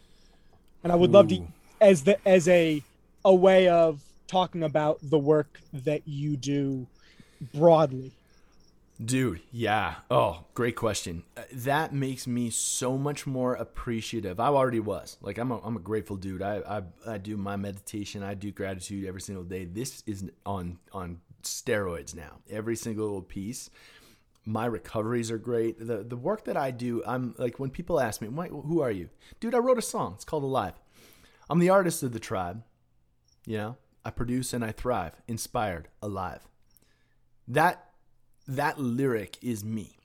And 0.84 0.92
I 0.92 0.96
would 0.96 1.10
Ooh. 1.10 1.14
love 1.14 1.28
to 1.28 1.42
as 1.80 2.04
the 2.04 2.28
as 2.28 2.48
a 2.48 2.82
a 3.24 3.34
way 3.34 3.68
of 3.68 4.02
talking 4.26 4.62
about 4.62 4.98
the 5.02 5.18
work 5.18 5.60
that 5.72 6.02
you 6.06 6.36
do 6.36 6.86
broadly. 7.54 8.12
Dude, 9.04 9.42
yeah. 9.52 9.96
Oh, 10.10 10.44
great 10.54 10.74
question. 10.74 11.22
Uh, 11.36 11.42
that 11.52 11.92
makes 11.92 12.26
me 12.26 12.48
so 12.48 12.96
much 12.96 13.26
more 13.26 13.54
appreciative. 13.54 14.40
I 14.40 14.46
already 14.46 14.80
was. 14.80 15.18
Like 15.20 15.36
I'm 15.36 15.50
a, 15.50 15.60
I'm 15.62 15.76
a 15.76 15.80
grateful 15.80 16.16
dude. 16.16 16.40
I, 16.40 16.62
I 17.06 17.12
I 17.14 17.18
do 17.18 17.36
my 17.36 17.56
meditation. 17.56 18.22
I 18.22 18.32
do 18.34 18.50
gratitude 18.50 19.06
every 19.06 19.20
single 19.20 19.44
day. 19.44 19.66
This 19.66 20.02
is 20.06 20.30
on 20.46 20.78
on 20.92 21.20
steroids 21.42 22.14
now. 22.14 22.38
Every 22.48 22.76
single 22.76 23.20
piece. 23.20 23.68
My 24.46 24.64
recoveries 24.64 25.30
are 25.30 25.38
great. 25.38 25.78
The 25.78 26.02
the 26.02 26.16
work 26.16 26.44
that 26.44 26.56
I 26.56 26.70
do, 26.70 27.02
I'm 27.06 27.34
like 27.36 27.58
when 27.58 27.68
people 27.68 28.00
ask 28.00 28.22
me, 28.22 28.28
"Who 28.28 28.80
are 28.80 28.90
you?" 28.90 29.10
Dude, 29.40 29.54
I 29.54 29.58
wrote 29.58 29.76
a 29.76 29.82
song. 29.82 30.12
It's 30.14 30.24
called 30.24 30.44
Alive. 30.44 30.74
I'm 31.48 31.58
the 31.58 31.70
artist 31.70 32.02
of 32.02 32.12
the 32.12 32.20
tribe. 32.20 32.62
You 33.46 33.56
know, 33.58 33.76
I 34.04 34.10
produce 34.10 34.52
and 34.52 34.64
I 34.64 34.72
thrive, 34.72 35.20
inspired, 35.28 35.88
alive. 36.02 36.48
That 37.46 37.90
that 38.48 38.78
lyric 38.78 39.38
is 39.42 39.64
me. 39.64 39.98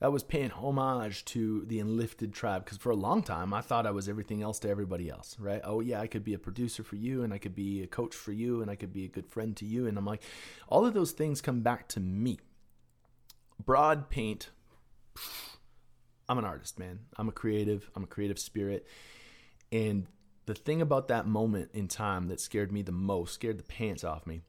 That 0.00 0.12
was 0.12 0.22
paying 0.22 0.50
homage 0.50 1.24
to 1.26 1.64
the 1.66 1.80
Enlifted 1.80 2.34
tribe 2.34 2.64
because 2.64 2.76
for 2.78 2.90
a 2.90 2.96
long 2.96 3.22
time 3.22 3.54
I 3.54 3.62
thought 3.62 3.86
I 3.86 3.92
was 3.92 4.08
everything 4.08 4.42
else 4.42 4.58
to 4.60 4.68
everybody 4.68 5.08
else, 5.08 5.36
right? 5.38 5.62
Oh, 5.64 5.80
yeah, 5.80 6.00
I 6.00 6.06
could 6.06 6.22
be 6.22 6.34
a 6.34 6.38
producer 6.38 6.82
for 6.82 6.96
you 6.96 7.22
and 7.22 7.32
I 7.32 7.38
could 7.38 7.54
be 7.54 7.82
a 7.82 7.86
coach 7.86 8.14
for 8.14 8.32
you 8.32 8.60
and 8.60 8.70
I 8.70 8.76
could 8.76 8.92
be 8.92 9.04
a 9.04 9.08
good 9.08 9.26
friend 9.26 9.56
to 9.56 9.64
you. 9.64 9.86
And 9.86 9.96
I'm 9.96 10.04
like, 10.04 10.22
all 10.68 10.84
of 10.84 10.92
those 10.92 11.12
things 11.12 11.40
come 11.40 11.60
back 11.60 11.88
to 11.88 12.00
me. 12.00 12.38
Broad 13.64 14.10
paint, 14.10 14.50
I'm 16.28 16.38
an 16.38 16.44
artist, 16.44 16.78
man. 16.78 17.00
I'm 17.16 17.28
a 17.28 17.32
creative, 17.32 17.90
I'm 17.94 18.04
a 18.04 18.08
creative 18.08 18.38
spirit. 18.38 18.86
And 19.72 20.06
the 20.46 20.54
thing 20.54 20.80
about 20.80 21.08
that 21.08 21.26
moment 21.26 21.70
in 21.74 21.88
time 21.88 22.28
that 22.28 22.40
scared 22.40 22.72
me 22.72 22.82
the 22.82 22.92
most, 22.92 23.34
scared 23.34 23.58
the 23.58 23.64
pants 23.64 24.04
off 24.04 24.26
me, 24.26 24.42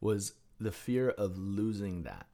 was 0.00 0.34
the 0.60 0.72
fear 0.72 1.10
of 1.10 1.38
losing 1.38 2.02
that 2.02 2.26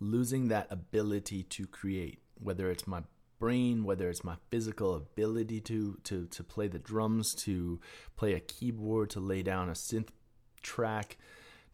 losing 0.00 0.48
that 0.48 0.68
ability 0.70 1.42
to 1.42 1.66
create, 1.66 2.20
whether 2.40 2.70
it's 2.70 2.86
my 2.86 3.02
brain, 3.38 3.84
whether 3.84 4.08
it's 4.08 4.24
my 4.24 4.36
physical 4.50 4.94
ability 4.94 5.60
to 5.60 5.98
to 6.04 6.26
to 6.26 6.44
play 6.44 6.68
the 6.68 6.78
drums, 6.78 7.34
to 7.34 7.80
play 8.16 8.34
a 8.34 8.40
keyboard, 8.40 9.10
to 9.10 9.20
lay 9.20 9.42
down 9.42 9.68
a 9.68 9.72
synth 9.72 10.08
track, 10.62 11.16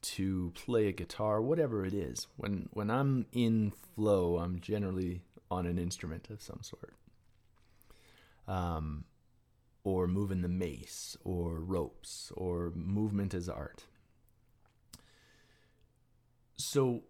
to 0.03 0.53
play 0.55 0.89
a 0.89 0.93
guitar, 0.93 1.41
whatever 1.41 1.85
it 1.85 1.95
is. 1.95 2.27
When 2.37 2.69
when 2.73 2.91
I'm 2.91 3.27
in 3.33 3.73
flow, 3.95 4.39
I'm 4.39 4.61
generally 4.61 5.23
on 5.51 5.67
an 5.67 5.79
instrument 5.79 6.29
of 6.31 6.43
some 6.43 6.61
sort. 6.63 6.95
Um 8.47 9.05
or 9.85 10.09
moving 10.09 10.41
the 10.41 10.49
mace 10.49 11.17
or 11.23 11.61
ropes 11.61 12.33
or 12.35 12.73
movement 12.75 13.35
as 13.35 13.49
art. 13.49 13.85
So 16.57 17.03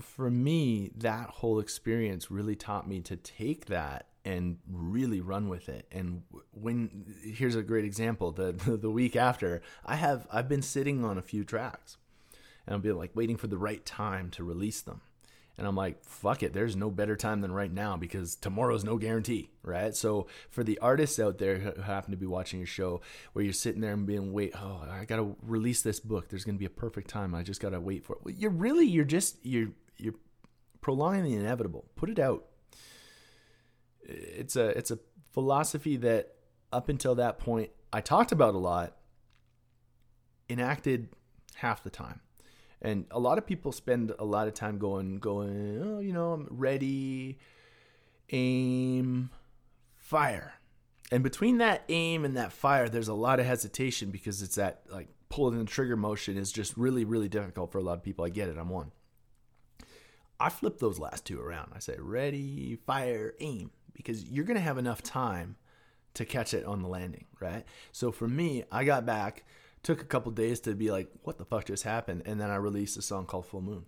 for 0.00 0.30
me, 0.30 0.90
that 0.96 1.30
whole 1.30 1.58
experience 1.58 2.30
really 2.30 2.56
taught 2.56 2.88
me 2.88 3.00
to 3.00 3.16
take 3.16 3.66
that 3.66 4.08
and 4.24 4.58
really 4.68 5.20
run 5.20 5.48
with 5.48 5.68
it. 5.68 5.86
And 5.92 6.22
when 6.50 7.14
here's 7.22 7.54
a 7.54 7.62
great 7.62 7.84
example, 7.84 8.32
the, 8.32 8.52
the, 8.66 8.90
week 8.90 9.14
after, 9.14 9.62
I 9.84 9.94
have 9.96 10.26
I've 10.30 10.48
been 10.48 10.62
sitting 10.62 11.04
on 11.04 11.16
a 11.16 11.22
few 11.22 11.44
tracks, 11.44 11.96
and 12.66 12.74
I'll 12.74 12.80
be 12.80 12.92
like 12.92 13.12
waiting 13.14 13.36
for 13.36 13.46
the 13.46 13.56
right 13.56 13.84
time 13.86 14.30
to 14.32 14.44
release 14.44 14.80
them. 14.80 15.00
And 15.58 15.66
I'm 15.66 15.74
like, 15.74 16.04
fuck 16.04 16.42
it, 16.42 16.52
there's 16.52 16.76
no 16.76 16.90
better 16.90 17.16
time 17.16 17.40
than 17.40 17.50
right 17.50 17.72
now 17.72 17.96
because 17.96 18.36
tomorrow's 18.36 18.84
no 18.84 18.98
guarantee, 18.98 19.48
right? 19.62 19.94
So 19.94 20.26
for 20.50 20.62
the 20.62 20.78
artists 20.80 21.18
out 21.18 21.38
there 21.38 21.58
who 21.58 21.80
happen 21.80 22.10
to 22.10 22.16
be 22.16 22.26
watching 22.26 22.60
your 22.60 22.66
show, 22.66 23.00
where 23.32 23.42
you're 23.42 23.54
sitting 23.54 23.80
there 23.80 23.94
and 23.94 24.06
being, 24.06 24.34
wait, 24.34 24.52
oh, 24.54 24.84
I 24.90 25.06
gotta 25.06 25.34
release 25.42 25.80
this 25.80 25.98
book. 25.98 26.28
There's 26.28 26.44
gonna 26.44 26.58
be 26.58 26.66
a 26.66 26.70
perfect 26.70 27.08
time. 27.08 27.34
I 27.34 27.42
just 27.42 27.60
gotta 27.60 27.80
wait 27.80 28.04
for 28.04 28.18
it. 28.26 28.36
You're 28.36 28.50
really, 28.50 28.86
you're 28.86 29.04
just, 29.04 29.38
you're 29.44 29.70
you're 29.96 30.14
prolonging 30.82 31.24
the 31.24 31.34
inevitable. 31.34 31.86
Put 31.96 32.10
it 32.10 32.18
out. 32.18 32.44
It's 34.02 34.56
a 34.56 34.68
it's 34.78 34.90
a 34.90 34.98
philosophy 35.32 35.96
that 35.96 36.34
up 36.72 36.88
until 36.88 37.14
that 37.16 37.38
point 37.38 37.70
I 37.92 38.00
talked 38.00 38.30
about 38.30 38.54
a 38.54 38.58
lot, 38.58 38.96
enacted 40.48 41.08
half 41.54 41.82
the 41.82 41.90
time. 41.90 42.20
And 42.82 43.06
a 43.10 43.18
lot 43.18 43.38
of 43.38 43.46
people 43.46 43.72
spend 43.72 44.12
a 44.18 44.24
lot 44.24 44.48
of 44.48 44.54
time 44.54 44.78
going 44.78 45.18
going, 45.18 45.80
oh, 45.82 46.00
you 46.00 46.12
know, 46.12 46.32
I'm 46.32 46.48
ready, 46.50 47.38
aim, 48.30 49.30
fire. 49.96 50.54
And 51.10 51.22
between 51.22 51.58
that 51.58 51.84
aim 51.88 52.24
and 52.24 52.36
that 52.36 52.52
fire, 52.52 52.88
there's 52.88 53.08
a 53.08 53.14
lot 53.14 53.40
of 53.40 53.46
hesitation 53.46 54.10
because 54.10 54.42
it's 54.42 54.56
that 54.56 54.82
like 54.90 55.08
pulling 55.28 55.58
the 55.58 55.64
trigger 55.64 55.96
motion 55.96 56.36
is 56.36 56.52
just 56.52 56.76
really, 56.76 57.04
really 57.04 57.28
difficult 57.28 57.72
for 57.72 57.78
a 57.78 57.82
lot 57.82 57.98
of 57.98 58.02
people. 58.02 58.24
I 58.24 58.28
get 58.28 58.48
it. 58.48 58.58
I'm 58.58 58.68
one. 58.68 58.92
I 60.38 60.50
flip 60.50 60.78
those 60.78 60.98
last 60.98 61.24
two 61.24 61.40
around. 61.40 61.72
I 61.74 61.78
say 61.78 61.96
ready, 61.98 62.78
fire, 62.86 63.34
aim, 63.40 63.70
because 63.94 64.24
you're 64.24 64.44
going 64.44 64.58
to 64.58 64.62
have 64.62 64.78
enough 64.78 65.02
time 65.02 65.56
to 66.14 66.24
catch 66.24 66.54
it 66.54 66.64
on 66.64 66.82
the 66.82 66.88
landing, 66.88 67.26
right? 67.40 67.64
So 67.92 68.12
for 68.12 68.28
me, 68.28 68.64
I 68.70 68.84
got 68.84 69.06
back, 69.06 69.44
took 69.86 70.02
a 70.02 70.06
couple 70.06 70.32
days 70.32 70.60
to 70.60 70.74
be 70.74 70.90
like, 70.90 71.08
what 71.22 71.38
the 71.38 71.44
fuck 71.44 71.66
just 71.66 71.84
happened? 71.84 72.22
And 72.26 72.40
then 72.40 72.50
I 72.50 72.56
released 72.56 72.96
a 72.96 73.02
song 73.02 73.26
called 73.26 73.46
Full 73.46 73.60
Moon, 73.60 73.84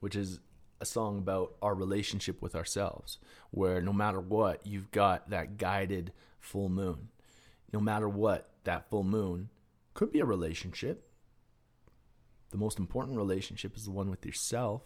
which 0.00 0.16
is 0.16 0.40
a 0.80 0.84
song 0.84 1.18
about 1.18 1.54
our 1.62 1.74
relationship 1.74 2.42
with 2.42 2.54
ourselves, 2.54 3.18
where 3.50 3.80
no 3.80 3.92
matter 3.92 4.20
what, 4.20 4.66
you've 4.66 4.90
got 4.90 5.30
that 5.30 5.56
guided 5.56 6.12
full 6.40 6.68
moon. 6.68 7.08
No 7.72 7.80
matter 7.80 8.08
what, 8.08 8.50
that 8.64 8.90
full 8.90 9.04
moon 9.04 9.48
could 9.94 10.10
be 10.10 10.20
a 10.20 10.24
relationship. 10.24 11.08
The 12.50 12.58
most 12.58 12.78
important 12.78 13.16
relationship 13.16 13.76
is 13.76 13.84
the 13.84 13.92
one 13.92 14.10
with 14.10 14.26
yourself 14.26 14.82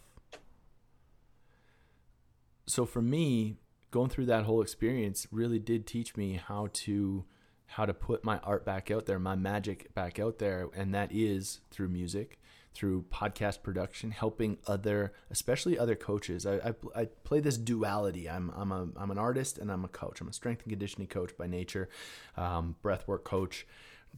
so 2.66 2.85
for 2.85 3.00
me, 3.00 3.56
going 3.90 4.11
through 4.11 4.26
that 4.26 4.44
whole 4.44 4.61
experience 4.61 5.26
really 5.30 5.59
did 5.59 5.87
teach 5.87 6.16
me 6.16 6.40
how 6.44 6.68
to 6.72 7.24
how 7.66 7.87
to 7.87 7.94
put 7.94 8.24
my 8.24 8.38
art 8.38 8.64
back 8.64 8.90
out 8.90 9.07
there, 9.07 9.18
my 9.18 9.35
magic 9.35 9.92
back 9.94 10.18
out 10.18 10.38
there, 10.38 10.68
and 10.74 10.94
that 10.94 11.11
is 11.12 11.61
through 11.70 11.88
music, 11.88 12.38
through 12.74 13.05
podcast 13.11 13.62
production, 13.62 14.11
helping 14.11 14.59
other, 14.66 15.12
especially 15.31 15.79
other 15.79 15.94
coaches. 15.94 16.46
I, 16.46 16.57
I, 16.57 16.74
I, 16.94 17.05
play 17.24 17.40
this 17.40 17.57
duality. 17.57 18.29
I'm 18.29 18.52
I'm 18.55 18.70
a 18.70 18.88
I'm 18.96 19.11
an 19.11 19.18
artist 19.18 19.59
and 19.59 19.70
I'm 19.72 19.85
a 19.85 19.88
coach. 19.88 20.20
I'm 20.20 20.29
a 20.29 20.33
strength 20.33 20.62
and 20.62 20.70
conditioning 20.70 21.09
coach 21.09 21.37
by 21.37 21.46
nature, 21.46 21.88
um, 22.37 22.76
breathwork 22.83 23.24
coach. 23.24 23.66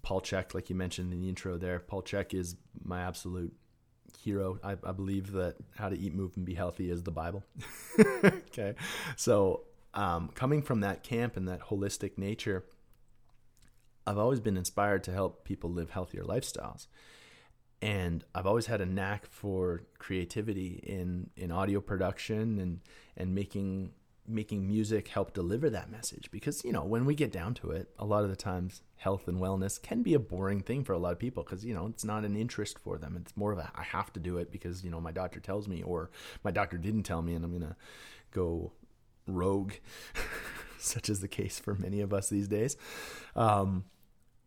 Paul 0.03 0.21
Chek, 0.21 0.55
like 0.55 0.71
you 0.71 0.77
mentioned 0.77 1.13
in 1.13 1.21
the 1.21 1.29
intro 1.29 1.59
there, 1.59 1.81
Paul 1.81 2.03
Chek 2.03 2.35
is 2.35 2.57
my 2.85 3.03
absolute 3.03 3.53
hero. 4.17 4.59
I, 4.63 4.73
I 4.85 4.93
believe 4.93 5.33
that 5.33 5.57
how 5.77 5.89
to 5.89 5.99
eat, 5.99 6.15
move, 6.15 6.37
and 6.37 6.45
be 6.45 6.55
healthy 6.55 6.91
is 6.91 7.03
the 7.03 7.11
Bible. 7.11 7.45
okay. 8.25 8.75
So, 9.17 9.65
um, 9.95 10.31
coming 10.35 10.63
from 10.63 10.81
that 10.81 11.03
camp 11.03 11.37
and 11.37 11.49
that 11.49 11.61
holistic 11.61 12.19
nature, 12.19 12.65
I've 14.09 14.18
always 14.18 14.40
been 14.40 14.57
inspired 14.57 15.05
to 15.05 15.12
help 15.12 15.44
people 15.44 15.71
live 15.71 15.90
healthier 15.90 16.23
lifestyles. 16.23 16.87
And 17.83 18.25
I've 18.35 18.47
always 18.47 18.66
had 18.66 18.81
a 18.81 18.87
knack 18.87 19.27
for 19.27 19.83
creativity 19.99 20.81
in, 20.83 21.29
in 21.37 21.53
audio 21.53 21.81
production 21.81 22.59
and, 22.59 22.81
and 23.16 23.35
making 23.35 23.92
making 24.31 24.68
music 24.68 25.09
help 25.09 25.33
deliver 25.33 25.71
that 25.71 25.90
message. 25.90 26.31
Because 26.31 26.62
you 26.64 26.73
know 26.73 26.85
when 26.85 27.07
we 27.07 27.14
get 27.14 27.33
down 27.33 27.55
to 27.55 27.71
it 27.71 27.88
a 27.99 28.05
lot 28.05 28.25
of 28.25 28.31
the 28.31 28.37
times 28.37 28.83
health 28.97 29.27
and 29.27 29.38
wellness 29.38 29.81
can 29.81 30.03
be 30.03 30.12
a 30.12 30.18
boring 30.18 30.61
thing 30.61 30.85
for 30.85 30.92
a 30.92 30.99
lot 30.99 31.12
of 31.12 31.18
people 31.18 31.42
because 31.42 31.64
you 31.64 31.73
know 31.73 31.87
it's 31.87 32.05
not 32.05 32.25
an 32.25 32.37
interest 32.37 32.79
for 32.79 32.99
them. 32.99 33.16
It's 33.18 33.35
more 33.37 33.53
of 33.53 33.59
a 33.59 33.71
i 33.75 33.83
have 33.83 34.12
to 34.14 34.21
do 34.21 34.37
it 34.37 34.53
because 34.53 34.85
you 34.85 34.90
know 34.90 35.01
my 35.01 35.12
doctor 35.12 35.40
tells 35.40 35.66
me 35.66 35.83
or 35.83 36.11
my 36.44 36.51
doctor 36.51 36.77
didn't 36.77 37.05
tell 37.05 37.23
me 37.23 37.35
and 37.35 37.42
i'm 37.42 37.53
gonna 37.53 37.77
go 38.33 38.73
rogue 39.27 39.73
such 40.79 41.09
is 41.09 41.21
the 41.21 41.29
case 41.29 41.59
for 41.59 41.75
many 41.75 42.01
of 42.01 42.12
us 42.12 42.29
these 42.29 42.49
days. 42.49 42.77
Um, 43.37 43.85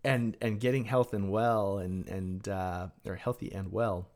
and 0.03 0.37
and 0.41 0.59
getting 0.59 0.85
health 0.85 1.13
and 1.13 1.31
well 1.31 1.77
and 1.77 2.07
and 2.07 2.47
uh, 2.47 2.87
or 3.05 3.15
healthy 3.15 3.51
and 3.51 3.71
well 3.71 4.07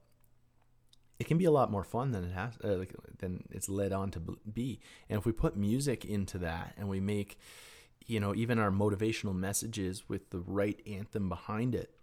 it 1.17 1.27
can 1.27 1.37
be 1.37 1.45
a 1.45 1.51
lot 1.51 1.71
more 1.71 1.83
fun 1.83 2.11
than 2.11 2.25
it 2.25 2.33
has 2.33 2.53
uh, 2.63 2.75
like, 2.75 2.93
than 3.19 3.43
it's 3.49 3.69
led 3.69 3.93
on 3.93 4.11
to 4.11 4.19
be. 4.19 4.81
And 5.09 5.17
if 5.17 5.25
we 5.25 5.31
put 5.31 5.55
music 5.55 6.03
into 6.03 6.37
that 6.39 6.73
and 6.77 6.89
we 6.89 6.99
make 6.99 7.37
you 8.05 8.19
know 8.19 8.35
even 8.35 8.59
our 8.59 8.71
motivational 8.71 9.35
messages 9.35 10.09
with 10.09 10.29
the 10.29 10.39
right 10.39 10.79
anthem 10.85 11.29
behind 11.29 11.73
it 11.73 11.95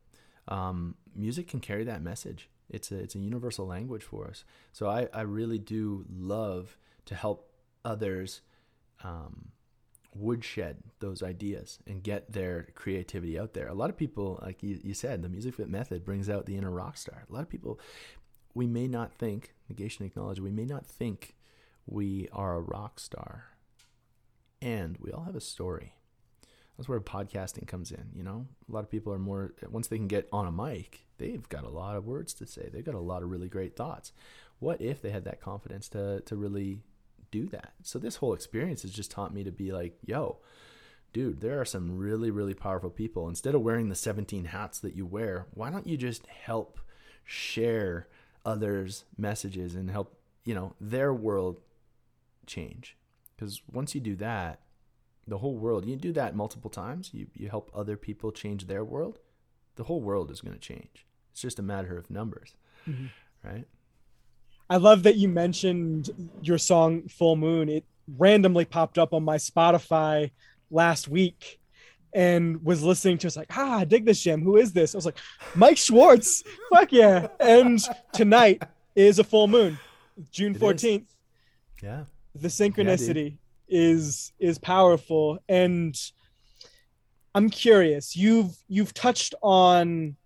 um, 0.49 0.97
music 1.15 1.49
can 1.49 1.61
carry 1.61 1.85
that 1.85 2.03
message. 2.03 2.49
It's 2.69 2.91
a 2.91 2.99
it's 2.99 3.15
a 3.15 3.19
universal 3.19 3.67
language 3.67 4.03
for 4.03 4.29
us. 4.29 4.45
So 4.73 4.89
i 4.89 5.09
i 5.13 5.23
really 5.23 5.59
do 5.59 6.05
love 6.11 6.77
to 7.07 7.15
help 7.15 7.51
others 7.85 8.41
um, 9.05 9.51
woodshed 10.15 10.79
those 11.01 11.23
ideas 11.23 11.79
and 11.87 12.03
get 12.03 12.33
their 12.33 12.69
creativity 12.75 13.39
out 13.39 13.55
there. 13.55 13.69
A 13.69 13.75
lot 13.75 13.91
of 13.91 13.97
people, 13.97 14.39
like 14.43 14.63
you, 14.63 14.79
you 14.83 14.95
said, 14.95 15.23
the 15.23 15.29
Music 15.29 15.55
Fit 15.55 15.69
method 15.69 16.05
brings 16.05 16.29
out 16.29 16.47
the 16.47 16.57
inner 16.57 16.71
rock 16.71 16.97
star. 16.97 17.25
A 17.29 17.33
lot 17.33 17.43
of 17.43 17.49
people 17.49 17.81
we 18.55 18.67
may 18.67 18.87
not 18.87 19.15
think, 19.15 19.55
negation 19.69 20.05
acknowledge, 20.05 20.41
we 20.41 20.51
may 20.51 20.67
not 20.67 20.87
think 20.87 21.35
we 21.87 22.29
are 22.33 22.55
a 22.55 22.61
rock 22.61 23.01
star. 23.01 23.47
And 24.61 24.97
we 25.01 25.11
all 25.11 25.25
have 25.25 25.35
a 25.35 25.41
story. 25.41 25.95
That's 26.77 26.89
where 26.89 27.01
podcasting 27.01 27.67
comes 27.67 27.91
in, 27.91 28.11
you 28.15 28.23
know? 28.23 28.47
A 28.69 28.73
lot 28.73 28.85
of 28.85 28.91
people 28.91 29.13
are 29.13 29.19
more, 29.19 29.55
once 29.71 29.89
they 29.89 29.97
can 29.97 30.09
get 30.09 30.29
on 30.33 30.47
a 30.47 30.53
mic, 30.53 31.07
they've 31.19 31.49
got 31.49 31.65
a 31.65 31.71
lot 31.71 31.97
of 31.97 32.07
words 32.07 32.33
to 32.35 32.47
say. 32.47 32.69
They've 32.73 32.85
got 32.85 32.95
a 32.95 33.01
lot 33.01 33.23
of 33.23 33.31
really 33.31 33.49
great 33.49 33.77
thoughts. 33.77 34.13
what 34.63 34.81
if 34.81 35.03
they 35.03 35.11
had 35.11 35.25
that 35.25 35.41
confidence 35.41 35.89
to 35.89 36.21
to 36.21 36.37
really 36.37 36.79
do 37.33 37.47
that? 37.49 37.73
So 37.83 37.99
this 37.99 38.17
whole 38.17 38.35
experience 38.35 38.83
has 38.83 38.93
just 38.93 39.11
taught 39.11 39.35
me 39.35 39.43
to 39.43 39.51
be 39.51 39.73
like, 39.73 39.99
yo, 40.05 40.39
dude, 41.13 41.41
there 41.41 41.61
are 41.61 41.65
some 41.65 41.99
really 41.99 42.31
really 42.31 42.55
powerful 42.55 42.91
people. 42.91 43.29
Instead 43.29 43.57
of 43.57 43.63
wearing 43.63 43.89
the 43.89 43.97
17 43.97 44.45
hats 44.45 44.79
that 44.79 44.95
you 44.95 45.05
wear, 45.05 45.47
why 45.53 45.71
don't 45.71 45.87
you 45.87 45.97
just 45.97 46.27
help 46.27 46.79
share 47.25 48.07
others' 48.47 49.05
messages 49.19 49.75
and 49.75 49.91
help, 49.91 50.17
you 50.45 50.55
know, 50.55 50.75
their 50.81 51.13
world 51.13 51.61
change? 52.47 52.97
Because 53.35 53.61
once 53.73 53.95
you 53.95 54.01
do 54.01 54.15
that, 54.17 54.61
the 55.27 55.39
whole 55.39 55.57
world, 55.57 55.87
you 55.87 55.97
do 55.97 56.13
that 56.13 56.35
multiple 56.35 56.71
times, 56.71 57.11
you, 57.13 57.27
you 57.35 57.49
help 57.49 57.71
other 57.75 57.97
people 57.97 58.33
change 58.33 58.67
their 58.67 58.85
world, 58.85 59.19
the 59.77 59.85
whole 59.85 60.01
world 60.01 60.31
is 60.31 60.41
going 60.41 60.55
to 60.55 60.61
change. 60.61 61.07
It's 61.31 61.41
just 61.41 61.59
a 61.59 61.63
matter 61.63 61.97
of 61.97 62.11
numbers, 62.11 62.55
mm-hmm. 62.89 63.07
right? 63.43 63.65
I 64.71 64.77
love 64.77 65.03
that 65.05 65.17
you 65.17 65.29
mentioned 65.29 66.11
your 66.43 66.59
song 66.59 67.09
Full 67.09 67.37
Moon. 67.37 67.69
It 67.69 67.85
randomly 68.19 68.65
popped 68.65 68.99
up 68.99 69.13
on 69.13 69.23
my 69.25 69.37
Spotify 69.37 70.31
last 70.71 71.09
week 71.09 71.61
and 72.15 72.63
was 72.65 72.83
listening 72.83 73.19
to 73.19 73.27
it. 73.27 73.37
like, 73.37 73.57
ah, 73.57 73.79
I 73.79 73.85
dig 73.85 74.05
this 74.05 74.23
jam. 74.23 74.43
Who 74.43 74.57
is 74.57 74.73
this? 74.73 74.95
I 74.95 74.99
was 74.99 75.07
like, 75.07 75.19
Mike 75.55 75.79
Schwartz. 75.79 76.43
Fuck 76.73 76.93
yeah. 76.93 77.29
And 77.41 77.81
tonight 78.13 78.63
is 78.95 79.19
a 79.19 79.25
full 79.25 79.49
moon, 79.49 79.79
June 80.31 80.55
14th. 80.55 81.07
Yeah. 81.83 82.05
The 82.35 82.49
synchronicity 82.49 83.37
yeah, 83.67 83.81
is 83.81 84.33
is 84.39 84.59
powerful. 84.59 85.39
And 85.49 85.95
I'm 87.35 87.51
curious, 87.51 88.17
you've 88.17 88.55
you've 88.69 88.95
touched 88.95 89.35
on 89.43 90.17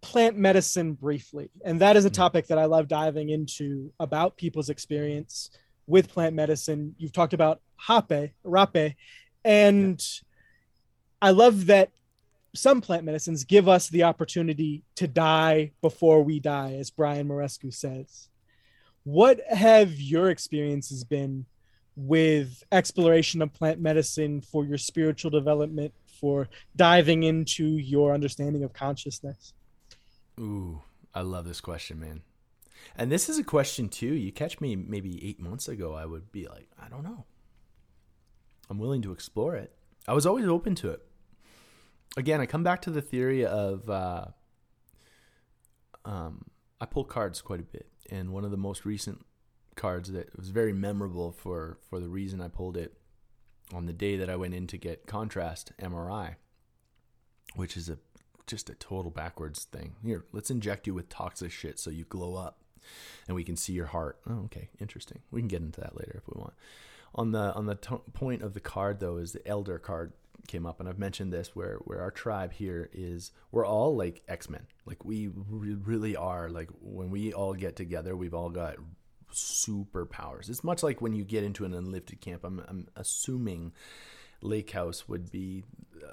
plant 0.00 0.36
medicine 0.36 0.92
briefly. 0.92 1.50
And 1.64 1.80
that 1.80 1.96
is 1.96 2.04
a 2.04 2.08
hmm. 2.08 2.14
topic 2.14 2.46
that 2.48 2.58
I 2.58 2.66
love 2.66 2.88
diving 2.88 3.30
into 3.30 3.92
about 4.00 4.36
people's 4.36 4.70
experience 4.70 5.50
with 5.86 6.12
plant 6.12 6.34
medicine. 6.34 6.94
You've 6.98 7.12
talked 7.12 7.32
about 7.32 7.60
hape, 7.86 8.32
rapé, 8.44 8.94
and 9.44 10.04
I 11.20 11.30
love 11.30 11.66
that 11.66 11.90
some 12.54 12.80
plant 12.80 13.04
medicines 13.04 13.44
give 13.44 13.68
us 13.68 13.88
the 13.88 14.04
opportunity 14.04 14.82
to 14.96 15.06
die 15.06 15.72
before 15.80 16.22
we 16.22 16.40
die, 16.40 16.74
as 16.78 16.90
Brian 16.90 17.28
Muraresku 17.28 17.72
says. 17.72 18.28
What 19.04 19.40
have 19.48 19.92
your 20.00 20.30
experiences 20.30 21.04
been 21.04 21.46
with 21.96 22.62
exploration 22.70 23.42
of 23.42 23.52
plant 23.52 23.80
medicine 23.80 24.40
for 24.40 24.64
your 24.64 24.78
spiritual 24.78 25.30
development, 25.30 25.92
for 26.20 26.48
diving 26.76 27.22
into 27.22 27.64
your 27.64 28.12
understanding 28.12 28.64
of 28.64 28.72
consciousness? 28.72 29.52
Ooh, 30.38 30.82
I 31.14 31.22
love 31.22 31.46
this 31.46 31.60
question, 31.60 31.98
man. 31.98 32.22
And 32.96 33.10
this 33.10 33.28
is 33.28 33.38
a 33.38 33.44
question 33.44 33.88
too. 33.88 34.14
You 34.14 34.32
catch 34.32 34.60
me 34.60 34.76
maybe 34.76 35.24
eight 35.26 35.40
months 35.40 35.68
ago, 35.68 35.94
I 35.94 36.06
would 36.06 36.30
be 36.30 36.46
like, 36.46 36.68
I 36.80 36.88
don't 36.88 37.02
know. 37.02 37.24
I'm 38.70 38.78
willing 38.78 39.02
to 39.02 39.12
explore 39.12 39.56
it. 39.56 39.72
I 40.06 40.12
was 40.12 40.26
always 40.26 40.46
open 40.46 40.74
to 40.76 40.90
it. 40.90 41.02
Again, 42.16 42.40
I 42.40 42.46
come 42.46 42.62
back 42.62 42.82
to 42.82 42.90
the 42.90 43.02
theory 43.02 43.44
of 43.44 43.88
uh, 43.88 44.26
um, 46.04 46.46
I 46.80 46.86
pull 46.86 47.04
cards 47.04 47.42
quite 47.42 47.60
a 47.60 47.64
bit, 47.64 47.86
and 48.10 48.32
one 48.32 48.44
of 48.44 48.50
the 48.50 48.56
most 48.56 48.84
recent 48.84 49.24
cards 49.74 50.10
that 50.12 50.36
was 50.36 50.48
very 50.48 50.72
memorable 50.72 51.30
for 51.30 51.78
for 51.88 52.00
the 52.00 52.08
reason 52.08 52.40
I 52.40 52.48
pulled 52.48 52.76
it 52.76 52.94
on 53.72 53.86
the 53.86 53.92
day 53.92 54.16
that 54.16 54.30
I 54.30 54.36
went 54.36 54.54
in 54.54 54.66
to 54.68 54.78
get 54.78 55.06
contrast 55.06 55.72
MRI, 55.80 56.36
which 57.54 57.76
is 57.76 57.88
a 57.88 57.98
just 58.48 58.70
a 58.70 58.74
total 58.74 59.10
backwards 59.10 59.64
thing. 59.64 59.94
Here, 60.04 60.24
let's 60.32 60.50
inject 60.50 60.86
you 60.86 60.94
with 60.94 61.08
toxic 61.08 61.52
shit 61.52 61.78
so 61.78 61.90
you 61.90 62.04
glow 62.04 62.34
up 62.34 62.58
and 63.26 63.34
we 63.34 63.44
can 63.44 63.56
see 63.56 63.72
your 63.72 63.86
heart. 63.86 64.18
Oh, 64.28 64.44
okay, 64.46 64.68
interesting. 64.80 65.20
We 65.30 65.40
can 65.40 65.48
get 65.48 65.62
into 65.62 65.80
that 65.80 65.96
later 65.96 66.14
if 66.16 66.26
we 66.26 66.40
want. 66.40 66.54
On 67.14 67.32
the 67.32 67.54
on 67.54 67.66
the 67.66 67.76
point 67.76 68.42
of 68.42 68.54
the 68.54 68.60
card 68.60 69.00
though 69.00 69.16
is 69.16 69.32
the 69.32 69.46
elder 69.46 69.78
card 69.78 70.12
came 70.46 70.66
up 70.66 70.78
and 70.80 70.88
I've 70.88 70.98
mentioned 70.98 71.32
this 71.32 71.54
where 71.54 71.76
where 71.84 72.00
our 72.00 72.10
tribe 72.10 72.52
here 72.52 72.90
is 72.92 73.32
we're 73.50 73.66
all 73.66 73.96
like 73.96 74.22
X-Men. 74.28 74.66
Like 74.84 75.04
we 75.04 75.28
re- 75.28 75.74
really 75.74 76.16
are 76.16 76.48
like 76.48 76.68
when 76.80 77.10
we 77.10 77.32
all 77.32 77.54
get 77.54 77.76
together, 77.76 78.16
we've 78.16 78.34
all 78.34 78.50
got 78.50 78.76
superpowers. 79.32 80.48
It's 80.48 80.64
much 80.64 80.82
like 80.82 81.00
when 81.00 81.12
you 81.14 81.24
get 81.24 81.44
into 81.44 81.64
an 81.64 81.74
Enlifted 81.74 82.20
camp. 82.20 82.44
I'm 82.44 82.62
I'm 82.68 82.88
assuming 82.96 83.72
Lake 84.40 84.70
House 84.70 85.08
would 85.08 85.30
be 85.30 85.64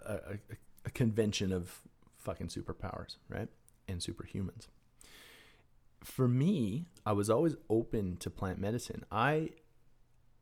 a, 0.05 0.13
a, 0.13 0.39
a 0.85 0.89
convention 0.91 1.51
of 1.51 1.81
fucking 2.25 2.47
superpowers, 2.47 3.15
right? 3.29 3.47
And 3.87 4.01
superhumans. 4.01 4.67
For 6.03 6.27
me, 6.27 6.87
I 7.05 7.13
was 7.13 7.29
always 7.29 7.55
open 7.69 8.17
to 8.17 8.29
plant 8.29 8.59
medicine. 8.59 9.05
I 9.11 9.51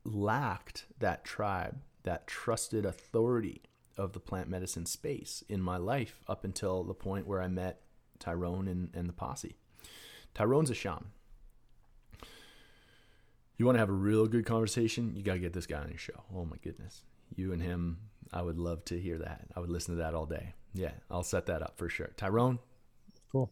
lacked 0.04 0.86
that 1.00 1.24
tribe, 1.24 1.78
that 2.04 2.28
trusted 2.28 2.86
authority 2.86 3.62
of 3.98 4.14
the 4.14 4.20
plant 4.20 4.50
medicine 4.50 4.86
space 4.86 5.44
in 5.48 5.62
my 5.62 5.78
life 5.78 6.24
up 6.28 6.44
until 6.44 6.84
the 6.84 6.94
point 6.94 7.28
where 7.28 7.42
I 7.42 7.48
met 7.48 7.82
Tyrone 8.20 8.68
and, 8.68 8.90
and 8.94 9.08
the 9.08 9.14
posse. 9.14 9.56
Tyrone's 10.34 10.70
a 10.70 10.74
shaman. 10.74 11.12
You 13.58 13.66
want 13.66 13.76
to 13.76 13.80
have 13.80 13.90
a 13.90 13.94
real 13.94 14.28
good 14.28 14.46
conversation, 14.46 15.16
you 15.16 15.22
got 15.22 15.34
to 15.34 15.40
get 15.40 15.54
this 15.54 15.68
guy 15.68 15.78
on 15.78 15.90
your 15.90 15.98
show. 15.98 16.24
Oh 16.36 16.44
my 16.44 16.58
goodness. 16.64 17.04
You 17.36 17.54
and 17.54 17.62
him, 17.62 18.00
I 18.32 18.42
would 18.42 18.58
love 18.58 18.84
to 18.86 19.00
hear 19.00 19.20
that. 19.20 19.48
I 19.56 19.60
would 19.60 19.70
listen 19.70 19.96
to 19.96 20.02
that 20.02 20.16
all 20.16 20.26
day. 20.26 20.54
Yeah, 20.74 20.92
I'll 21.10 21.24
set 21.24 21.46
that 21.48 21.62
up 21.62 21.78
for 21.78 21.90
sure. 21.90 22.12
Tyrone, 22.18 22.60
cool. 23.32 23.52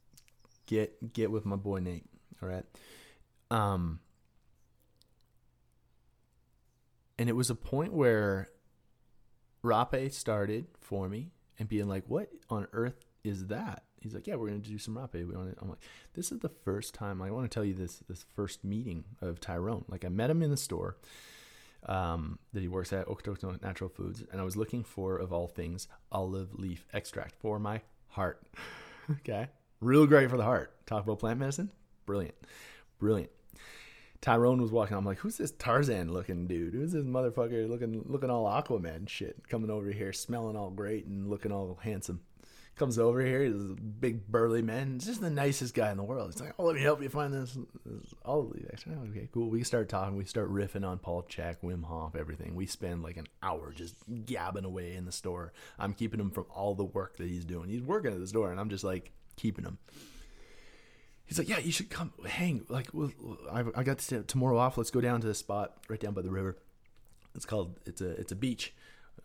Get 0.66 1.14
get 1.14 1.32
with 1.32 1.46
my 1.46 1.56
boy 1.56 1.80
Nate. 1.80 2.06
All 2.42 2.50
right. 2.50 2.66
Um, 3.52 4.00
and 7.20 7.30
it 7.30 7.34
was 7.34 7.50
a 7.50 7.56
point 7.56 7.94
where 7.94 8.48
Rapé 9.64 10.12
started 10.12 10.68
for 10.80 11.08
me 11.08 11.32
and 11.60 11.70
being 11.70 11.88
like, 11.88 12.06
"What 12.08 12.32
on 12.50 12.68
earth 12.74 13.06
is 13.24 13.48
that?" 13.48 13.84
He's 14.00 14.16
like, 14.16 14.26
"Yeah, 14.26 14.36
we're 14.36 14.48
gonna 14.48 14.60
do 14.60 14.80
some 14.80 14.96
Rapé." 14.96 15.28
We 15.28 15.36
want 15.36 15.56
I'm 15.62 15.70
like, 15.70 15.84
"This 16.14 16.32
is 16.32 16.40
the 16.40 16.50
first 16.50 16.96
time 16.96 17.22
I 17.22 17.30
want 17.30 17.50
to 17.50 17.54
tell 17.54 17.66
you 17.66 17.76
this 17.76 17.98
this 18.08 18.24
first 18.24 18.64
meeting 18.64 19.04
of 19.22 19.40
Tyrone. 19.40 19.86
Like, 19.88 20.04
I 20.04 20.10
met 20.10 20.32
him 20.32 20.42
in 20.42 20.50
the 20.50 20.58
store." 20.58 20.98
Um, 21.86 22.40
that 22.54 22.62
he 22.62 22.68
works 22.68 22.94
at 22.94 23.08
Okotoks 23.08 23.62
Natural 23.62 23.90
Foods, 23.90 24.24
and 24.32 24.40
I 24.40 24.44
was 24.44 24.56
looking 24.56 24.84
for, 24.84 25.18
of 25.18 25.34
all 25.34 25.48
things, 25.48 25.88
olive 26.12 26.54
leaf 26.56 26.86
extract 26.94 27.36
for 27.40 27.60
my 27.60 27.82
heart. 28.10 28.42
okay, 29.12 29.48
real 29.80 30.06
great 30.06 30.30
for 30.30 30.38
the 30.38 30.44
heart. 30.44 30.74
Talk 30.86 31.04
about 31.04 31.20
plant 31.20 31.40
medicine, 31.40 31.72
brilliant, 32.06 32.36
brilliant. 33.00 33.32
Tyrone 34.22 34.62
was 34.62 34.72
walking. 34.72 34.96
I'm 34.96 35.06
like, 35.06 35.18
who's 35.18 35.38
this 35.38 35.52
Tarzan 35.52 36.14
looking 36.14 36.46
dude? 36.46 36.74
Who's 36.74 36.92
this 36.92 37.06
motherfucker 37.06 37.68
looking 37.68 38.04
looking 38.06 38.30
all 38.30 38.46
Aquaman 38.46 39.10
shit 39.10 39.48
coming 39.50 39.72
over 39.72 39.90
here, 39.92 40.14
smelling 40.14 40.56
all 40.56 40.70
great 40.70 41.08
and 41.08 41.28
looking 41.28 41.52
all 41.52 41.80
handsome? 41.82 42.22
Comes 42.76 42.98
over 42.98 43.22
here. 43.22 43.44
He's 43.44 43.54
a 43.54 43.76
big 43.76 44.28
burly 44.28 44.62
man. 44.62 44.94
He's 44.94 45.06
just 45.06 45.22
the 45.22 45.30
nicest 45.30 45.74
guy 45.74 45.92
in 45.92 45.98
the 45.98 46.04
world. 46.04 46.32
He's 46.32 46.42
like, 46.42 46.54
"Oh, 46.58 46.66
let 46.66 46.76
me 46.76 46.82
help 46.82 47.02
you 47.02 47.10
find 47.10 47.34
this." 47.34 47.58
all 48.26 48.42
of 48.42 48.54
these. 48.54 48.66
Okay, 49.10 49.30
cool. 49.32 49.50
We 49.50 49.64
start 49.64 49.90
talking. 49.90 50.16
We 50.16 50.26
start 50.26 50.52
riffing 50.52 50.86
on 50.86 51.00
Paul 51.00 51.24
Chek, 51.24 51.58
Wim 51.64 51.84
Hof, 51.84 52.16
everything. 52.16 52.56
We 52.56 52.66
spend 52.66 53.04
like 53.04 53.18
an 53.18 53.28
hour 53.44 53.72
just 53.72 53.96
gabbing 54.26 54.66
away 54.66 54.96
in 54.96 55.06
the 55.06 55.12
store. 55.12 55.54
I'm 55.78 55.94
keeping 55.94 56.20
him 56.20 56.32
from 56.32 56.46
all 56.54 56.76
the 56.76 56.86
work 56.86 57.18
that 57.18 57.28
he's 57.28 57.46
doing. 57.46 57.70
He's 57.70 57.82
working 57.82 58.12
at 58.12 58.20
the 58.20 58.28
store, 58.28 58.52
and 58.52 58.60
I'm 58.60 58.70
just 58.70 58.84
like 58.84 59.12
keeping 59.36 59.66
him. 59.66 59.78
He's 61.26 61.38
like, 61.38 61.50
"Yeah, 61.50 61.60
you 61.60 61.72
should 61.72 61.90
come 61.90 62.14
hang. 62.28 62.66
Like, 62.68 62.90
I, 63.52 63.64
I 63.76 63.84
got 63.84 64.00
tomorrow 64.28 64.58
off. 64.58 64.78
Let's 64.78 64.92
go 64.92 65.02
down 65.02 65.22
to 65.22 65.28
the 65.28 65.34
spot 65.34 65.78
right 65.88 66.00
down 66.00 66.14
by 66.14 66.22
the 66.22 66.32
river. 66.32 66.58
It's 67.36 67.46
called. 67.46 67.80
It's 67.86 68.02
a. 68.02 68.10
It's 68.12 68.32
a 68.32 68.36
beach." 68.36 68.74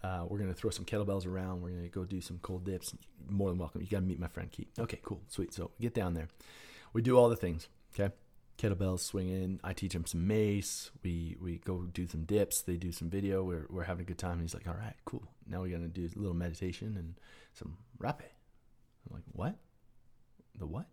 Uh, 0.02 0.24
we're 0.28 0.38
gonna 0.38 0.54
throw 0.54 0.70
some 0.70 0.84
kettlebells 0.84 1.26
around. 1.26 1.62
We're 1.62 1.70
gonna 1.70 1.88
go 1.88 2.04
do 2.04 2.20
some 2.20 2.38
cold 2.42 2.64
dips. 2.64 2.94
More 3.28 3.50
than 3.50 3.58
welcome. 3.58 3.80
You 3.80 3.88
gotta 3.88 4.04
meet 4.04 4.20
my 4.20 4.28
friend 4.28 4.50
Keith. 4.50 4.68
Okay, 4.78 5.00
cool, 5.02 5.20
sweet. 5.28 5.52
So 5.52 5.70
get 5.80 5.94
down 5.94 6.14
there. 6.14 6.28
We 6.92 7.02
do 7.02 7.16
all 7.16 7.28
the 7.28 7.36
things. 7.36 7.68
Okay, 7.98 8.14
kettlebells 8.58 9.00
swinging. 9.00 9.60
I 9.64 9.72
teach 9.72 9.94
him 9.94 10.06
some 10.06 10.26
mace. 10.26 10.90
We 11.02 11.36
we 11.40 11.58
go 11.58 11.82
do 11.92 12.06
some 12.06 12.24
dips. 12.24 12.62
They 12.62 12.76
do 12.76 12.92
some 12.92 13.10
video. 13.10 13.42
We're 13.42 13.66
we're 13.68 13.84
having 13.84 14.02
a 14.02 14.06
good 14.06 14.18
time. 14.18 14.32
And 14.32 14.42
he's 14.42 14.54
like, 14.54 14.68
all 14.68 14.74
right, 14.74 14.96
cool. 15.04 15.26
Now 15.48 15.62
we're 15.62 15.72
gonna 15.72 15.88
do 15.88 16.04
a 16.04 16.18
little 16.18 16.34
meditation 16.34 16.96
and 16.96 17.14
some 17.54 17.78
rapé. 17.98 18.30
I'm 19.08 19.14
like, 19.14 19.24
what? 19.32 19.56
The 20.58 20.66
what? 20.66 20.86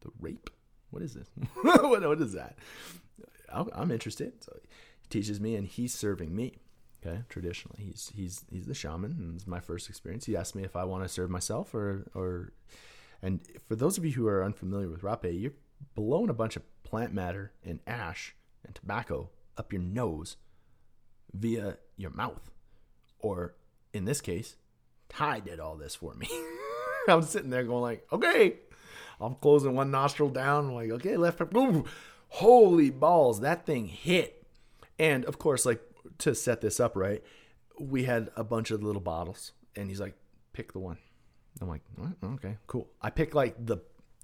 The 0.00 0.10
rapé? 0.20 0.48
What 0.90 1.02
is 1.02 1.14
this? 1.14 1.28
what, 1.62 2.02
what 2.02 2.20
is 2.20 2.32
that? 2.32 2.56
I'm 3.52 3.90
interested. 3.90 4.42
So 4.42 4.56
he 5.00 5.08
teaches 5.08 5.40
me, 5.40 5.54
and 5.54 5.66
he's 5.66 5.94
serving 5.94 6.34
me. 6.34 6.54
Okay, 7.06 7.22
traditionally, 7.28 7.84
he's 7.84 8.12
he's 8.14 8.44
he's 8.50 8.66
the 8.66 8.74
shaman, 8.74 9.12
and 9.18 9.34
it's 9.36 9.46
my 9.46 9.60
first 9.60 9.88
experience. 9.88 10.26
He 10.26 10.36
asked 10.36 10.54
me 10.54 10.64
if 10.64 10.74
I 10.74 10.84
want 10.84 11.04
to 11.04 11.08
serve 11.08 11.30
myself 11.30 11.74
or 11.74 12.06
or, 12.14 12.52
and 13.22 13.40
for 13.68 13.76
those 13.76 13.96
of 13.96 14.04
you 14.04 14.12
who 14.12 14.26
are 14.26 14.44
unfamiliar 14.44 14.88
with 14.88 15.02
rapé, 15.02 15.40
you're 15.40 15.52
blowing 15.94 16.30
a 16.30 16.34
bunch 16.34 16.56
of 16.56 16.62
plant 16.82 17.12
matter 17.12 17.52
and 17.64 17.80
ash 17.86 18.34
and 18.64 18.74
tobacco 18.74 19.30
up 19.56 19.72
your 19.72 19.82
nose 19.82 20.36
via 21.32 21.78
your 21.96 22.10
mouth, 22.10 22.50
or 23.20 23.54
in 23.92 24.04
this 24.04 24.20
case, 24.20 24.56
Ty 25.08 25.40
did 25.40 25.60
all 25.60 25.76
this 25.76 25.94
for 25.94 26.14
me. 26.14 26.28
I'm 27.08 27.22
sitting 27.22 27.50
there 27.50 27.62
going 27.62 27.82
like, 27.82 28.06
okay, 28.10 28.54
I'm 29.20 29.36
closing 29.36 29.74
one 29.74 29.92
nostril 29.92 30.30
down, 30.30 30.66
I'm 30.66 30.74
like 30.74 30.90
okay, 30.90 31.16
left, 31.16 31.38
boom, 31.50 31.84
holy 32.28 32.90
balls, 32.90 33.40
that 33.40 33.64
thing 33.64 33.86
hit. 33.86 34.44
And 34.98 35.24
of 35.26 35.38
course, 35.38 35.66
like 35.66 35.82
to 36.18 36.34
set 36.34 36.60
this 36.60 36.80
up 36.80 36.96
right, 36.96 37.22
we 37.80 38.04
had 38.04 38.30
a 38.36 38.44
bunch 38.44 38.70
of 38.70 38.82
little 38.82 39.00
bottles, 39.00 39.52
and 39.74 39.88
he's 39.88 40.00
like, 40.00 40.14
pick 40.52 40.72
the 40.72 40.78
one. 40.78 40.98
I'm 41.60 41.68
like, 41.68 41.82
okay, 42.22 42.56
cool. 42.66 42.88
I 43.00 43.10
pick 43.10 43.34
like 43.34 43.54
the 43.64 43.78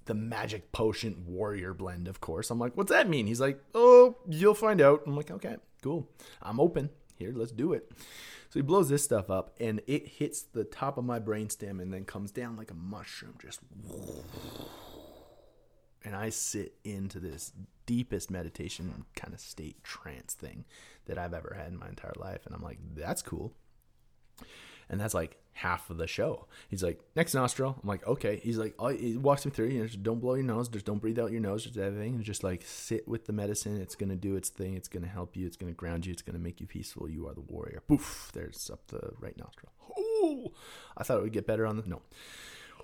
the 0.05 0.13
magic 0.13 0.71
potion 0.71 1.23
warrior 1.25 1.73
blend, 1.73 2.07
of 2.07 2.19
course. 2.19 2.49
I'm 2.49 2.59
like, 2.59 2.75
what's 2.75 2.91
that 2.91 3.07
mean? 3.07 3.25
He's 3.25 3.39
like, 3.39 3.59
oh, 3.73 4.17
you'll 4.27 4.53
find 4.53 4.81
out. 4.81 5.03
I'm 5.07 5.15
like, 5.15 5.31
okay, 5.31 5.55
cool. 5.81 6.09
I'm 6.41 6.59
open. 6.59 6.89
Here, 7.15 7.31
let's 7.33 7.51
do 7.51 7.73
it. 7.73 7.91
So 8.49 8.59
he 8.59 8.61
blows 8.61 8.89
this 8.89 9.03
stuff 9.03 9.29
up, 9.29 9.55
and 9.59 9.81
it 9.87 10.07
hits 10.07 10.41
the 10.41 10.63
top 10.63 10.97
of 10.97 11.05
my 11.05 11.19
brainstem 11.19 11.81
and 11.81 11.93
then 11.93 12.05
comes 12.05 12.31
down 12.31 12.57
like 12.57 12.69
a 12.69 12.75
mushroom, 12.75 13.35
just. 13.41 13.61
And 16.05 16.15
I 16.15 16.29
sit 16.29 16.75
into 16.83 17.19
this 17.19 17.53
deepest 17.85 18.29
meditation 18.29 19.05
kind 19.15 19.33
of 19.33 19.39
state 19.39 19.83
trance 19.83 20.33
thing 20.33 20.65
that 21.05 21.17
I've 21.17 21.33
ever 21.33 21.55
had 21.57 21.71
in 21.71 21.79
my 21.79 21.89
entire 21.89 22.13
life. 22.17 22.45
And 22.45 22.55
I'm 22.55 22.61
like, 22.61 22.79
that's 22.95 23.21
cool. 23.21 23.53
And 24.89 24.99
that's 24.99 25.13
like 25.13 25.37
half 25.53 25.89
of 25.89 25.97
the 25.97 26.07
show. 26.07 26.47
He's 26.67 26.83
like, 26.83 26.99
next 27.15 27.33
nostril. 27.33 27.77
I'm 27.81 27.87
like, 27.87 28.05
okay. 28.05 28.41
He's 28.43 28.57
like, 28.57 28.73
oh, 28.79 28.89
he 28.89 29.17
walks 29.17 29.45
me 29.45 29.51
through. 29.51 29.67
You 29.67 29.79
know, 29.79 29.87
just 29.87 30.03
don't 30.03 30.19
blow 30.19 30.33
your 30.33 30.43
nose. 30.43 30.67
Just 30.67 30.85
don't 30.85 30.99
breathe 30.99 31.19
out 31.19 31.31
your 31.31 31.41
nose. 31.41 31.63
Just 31.63 31.77
everything. 31.77 32.15
And 32.15 32.23
just 32.23 32.43
like 32.43 32.63
sit 32.65 33.07
with 33.07 33.25
the 33.25 33.33
medicine. 33.33 33.79
It's 33.79 33.95
gonna 33.95 34.15
do 34.15 34.35
its 34.35 34.49
thing. 34.49 34.75
It's 34.75 34.87
gonna 34.87 35.07
help 35.07 35.37
you. 35.37 35.47
It's 35.47 35.57
gonna 35.57 35.73
ground 35.73 36.05
you. 36.05 36.11
It's 36.11 36.21
gonna 36.21 36.39
make 36.39 36.59
you 36.59 36.67
peaceful. 36.67 37.09
You 37.09 37.27
are 37.27 37.33
the 37.33 37.41
warrior. 37.41 37.81
Poof. 37.87 38.31
There's 38.33 38.69
up 38.71 38.87
the 38.87 39.11
right 39.19 39.37
nostril. 39.37 39.71
Oh, 39.97 40.51
I 40.97 41.03
thought 41.03 41.19
it 41.19 41.23
would 41.23 41.33
get 41.33 41.47
better 41.47 41.65
on 41.65 41.77
the 41.77 41.83
no. 41.85 42.01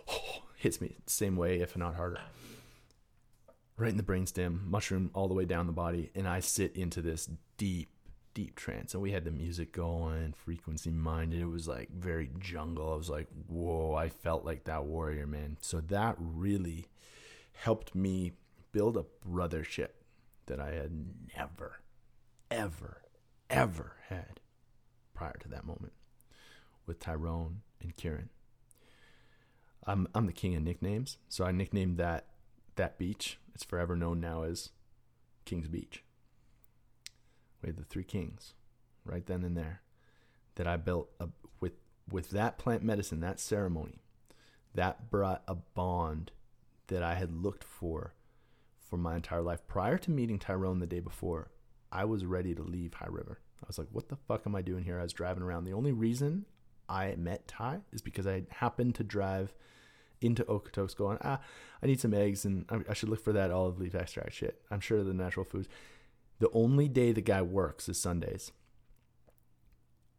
Oh, 0.09 0.43
hits 0.55 0.79
me 0.79 0.95
same 1.05 1.35
way, 1.35 1.59
if 1.59 1.75
not 1.75 1.95
harder. 1.95 2.21
Right 3.79 3.91
in 3.91 3.95
the 3.95 4.03
brainstem, 4.03 4.67
mushroom 4.67 5.09
all 5.13 5.29
the 5.29 5.33
way 5.33 5.45
down 5.45 5.65
the 5.65 5.71
body, 5.71 6.11
and 6.13 6.27
I 6.27 6.41
sit 6.41 6.75
into 6.75 7.01
this 7.01 7.29
deep 7.55 7.87
deep 8.33 8.55
trance. 8.55 8.93
And 8.93 9.01
we 9.01 9.11
had 9.11 9.23
the 9.23 9.31
music 9.31 9.71
going 9.71 10.33
frequency 10.33 10.91
minded. 10.91 11.39
It 11.39 11.45
was 11.45 11.65
like 11.65 11.89
very 11.89 12.29
jungle. 12.39 12.91
I 12.91 12.97
was 12.97 13.09
like 13.09 13.27
whoa 13.47 13.95
i 13.95 14.09
felt 14.09 14.43
like 14.43 14.65
that 14.65 14.83
warrior 14.83 15.25
man. 15.25 15.57
So 15.61 15.79
that 15.79 16.17
really 16.19 16.87
helped 17.53 17.95
me 17.95 18.33
build 18.73 18.97
a 18.97 19.05
brothership 19.27 19.89
that 20.45 20.59
i 20.59 20.71
had 20.71 20.91
never 21.37 21.79
ever 22.51 23.03
ever 23.49 23.93
had 24.09 24.41
prior 25.13 25.37
to 25.39 25.47
that 25.47 25.65
moment 25.65 25.93
with 26.85 26.99
tyrone 26.99 27.61
and 27.81 27.95
kieran. 27.95 28.29
I'm, 29.85 30.07
I'm 30.13 30.25
the 30.25 30.33
king 30.33 30.55
of 30.55 30.63
nicknames 30.63 31.17
so 31.29 31.45
i 31.45 31.51
nicknamed 31.51 31.97
that 31.97 32.25
that 32.79 32.97
beach 32.97 33.37
it's 33.53 33.63
forever 33.63 33.95
known 33.95 34.19
now 34.19 34.43
as 34.43 34.69
king's 35.45 35.67
beach 35.67 36.03
we 37.61 37.67
had 37.67 37.77
the 37.77 37.83
three 37.83 38.03
kings 38.03 38.53
right 39.05 39.25
then 39.27 39.43
and 39.43 39.55
there 39.55 39.81
that 40.59 40.67
I 40.67 40.75
built 40.75 41.09
a, 41.21 41.29
with 41.61 41.71
with 42.11 42.31
that 42.31 42.57
plant 42.57 42.83
medicine, 42.83 43.21
that 43.21 43.39
ceremony, 43.39 44.01
that 44.75 45.09
brought 45.09 45.41
a 45.47 45.55
bond 45.55 46.31
that 46.87 47.01
I 47.01 47.15
had 47.15 47.31
looked 47.31 47.63
for 47.63 48.13
for 48.89 48.97
my 48.97 49.15
entire 49.15 49.41
life. 49.41 49.65
Prior 49.67 49.97
to 49.99 50.11
meeting 50.11 50.37
Tyrone 50.37 50.79
the 50.79 50.85
day 50.85 50.99
before, 50.99 51.51
I 51.93 52.03
was 52.03 52.25
ready 52.25 52.53
to 52.55 52.61
leave 52.61 52.95
High 52.95 53.07
River. 53.09 53.39
I 53.63 53.67
was 53.67 53.77
like, 53.77 53.87
what 53.91 54.09
the 54.09 54.17
fuck 54.17 54.43
am 54.45 54.55
I 54.55 54.61
doing 54.61 54.83
here? 54.83 54.99
I 54.99 55.03
was 55.03 55.13
driving 55.13 55.43
around. 55.43 55.63
The 55.63 55.73
only 55.73 55.93
reason 55.93 56.45
I 56.89 57.15
met 57.15 57.47
Ty 57.47 57.79
is 57.93 58.01
because 58.01 58.27
I 58.27 58.43
happened 58.49 58.95
to 58.95 59.03
drive 59.05 59.53
into 60.21 60.43
Okotoks 60.45 60.95
going, 60.95 61.17
ah, 61.21 61.39
I 61.81 61.87
need 61.87 61.99
some 61.99 62.13
eggs 62.13 62.45
and 62.45 62.65
I, 62.89 62.93
should 62.93 63.09
look 63.09 63.23
for 63.23 63.33
that 63.33 63.51
olive 63.51 63.79
leaf 63.79 63.95
extract 63.95 64.33
shit. 64.33 64.61
I'm 64.69 64.79
sure 64.79 65.03
the 65.03 65.13
natural 65.13 65.45
foods. 65.45 65.69
The 66.39 66.49
only 66.53 66.87
day 66.87 67.11
the 67.11 67.21
guy 67.21 67.41
works 67.41 67.87
is 67.89 67.99
Sundays. 67.99 68.51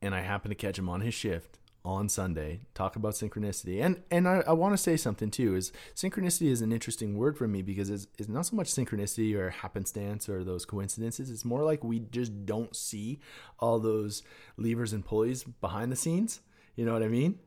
And 0.03 0.15
I 0.15 0.21
happen 0.21 0.49
to 0.51 0.55
catch 0.55 0.79
him 0.79 0.89
on 0.89 1.03
his 1.03 1.15
shift 1.15 1.59
on 1.85 2.09
Sunday, 2.09 2.61
talk 2.75 2.97
about 2.97 3.15
synchronicity. 3.15 3.83
And 3.83 4.03
and 4.11 4.29
I, 4.29 4.43
I 4.47 4.53
want 4.53 4.75
to 4.75 4.79
say 4.79 4.97
something 4.97 5.31
too, 5.31 5.55
is 5.55 5.73
synchronicity 5.95 6.51
is 6.51 6.61
an 6.61 6.73
interesting 6.73 7.17
word 7.17 7.39
for 7.39 7.49
me 7.49 7.63
because 7.63 7.89
it's, 7.89 8.07
it's 8.19 8.29
not 8.29 8.47
so 8.47 8.57
much 8.57 8.69
synchronicity 8.69 9.35
or 9.35 9.51
happenstance 9.51 10.29
or 10.29 10.45
those 10.45 10.67
coincidences. 10.67 11.31
It's 11.31 11.45
more 11.45 11.63
like 11.63 11.83
we 11.83 12.01
just 12.01 12.45
don't 12.45 12.77
see 12.77 13.21
all 13.59 13.79
those 13.79 14.23
levers 14.57 14.93
and 14.93 15.05
pulleys 15.05 15.45
behind 15.45 15.91
the 15.91 15.97
scenes. 15.97 16.41
You 16.77 16.85
know 16.85 16.93
what 16.93 17.03
I 17.03 17.09
mean? 17.09 17.39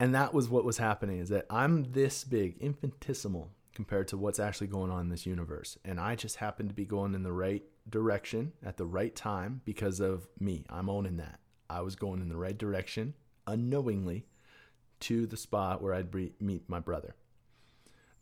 And 0.00 0.14
that 0.14 0.32
was 0.32 0.48
what 0.48 0.64
was 0.64 0.78
happening 0.78 1.18
is 1.18 1.28
that 1.30 1.46
I'm 1.50 1.92
this 1.92 2.24
big, 2.24 2.56
infinitesimal 2.60 3.50
compared 3.74 4.08
to 4.08 4.16
what's 4.16 4.38
actually 4.38 4.66
going 4.68 4.90
on 4.90 5.02
in 5.02 5.08
this 5.08 5.26
universe. 5.26 5.78
And 5.84 6.00
I 6.00 6.14
just 6.14 6.36
happen 6.36 6.68
to 6.68 6.74
be 6.74 6.84
going 6.84 7.14
in 7.14 7.22
the 7.22 7.32
right 7.32 7.62
direction 7.88 8.52
at 8.64 8.76
the 8.76 8.86
right 8.86 9.14
time 9.14 9.60
because 9.64 10.00
of 10.00 10.28
me. 10.38 10.64
I'm 10.68 10.88
owning 10.88 11.16
that. 11.16 11.40
I 11.70 11.80
was 11.80 11.96
going 11.96 12.20
in 12.20 12.28
the 12.28 12.36
right 12.36 12.56
direction 12.56 13.14
unknowingly 13.46 14.26
to 15.00 15.26
the 15.26 15.36
spot 15.36 15.82
where 15.82 15.94
I'd 15.94 16.12
meet 16.40 16.68
my 16.68 16.80
brother 16.80 17.14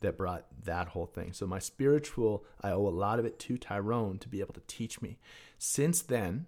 that 0.01 0.18
brought 0.18 0.47
that 0.64 0.89
whole 0.89 1.07
thing. 1.07 1.33
So 1.33 1.47
my 1.47 1.59
spiritual, 1.59 2.45
I 2.61 2.70
owe 2.70 2.87
a 2.87 2.91
lot 2.91 3.18
of 3.18 3.24
it 3.24 3.39
to 3.41 3.57
Tyrone 3.57 4.18
to 4.18 4.29
be 4.29 4.41
able 4.41 4.55
to 4.55 4.62
teach 4.66 5.01
me. 5.01 5.18
Since 5.59 6.03
then, 6.03 6.47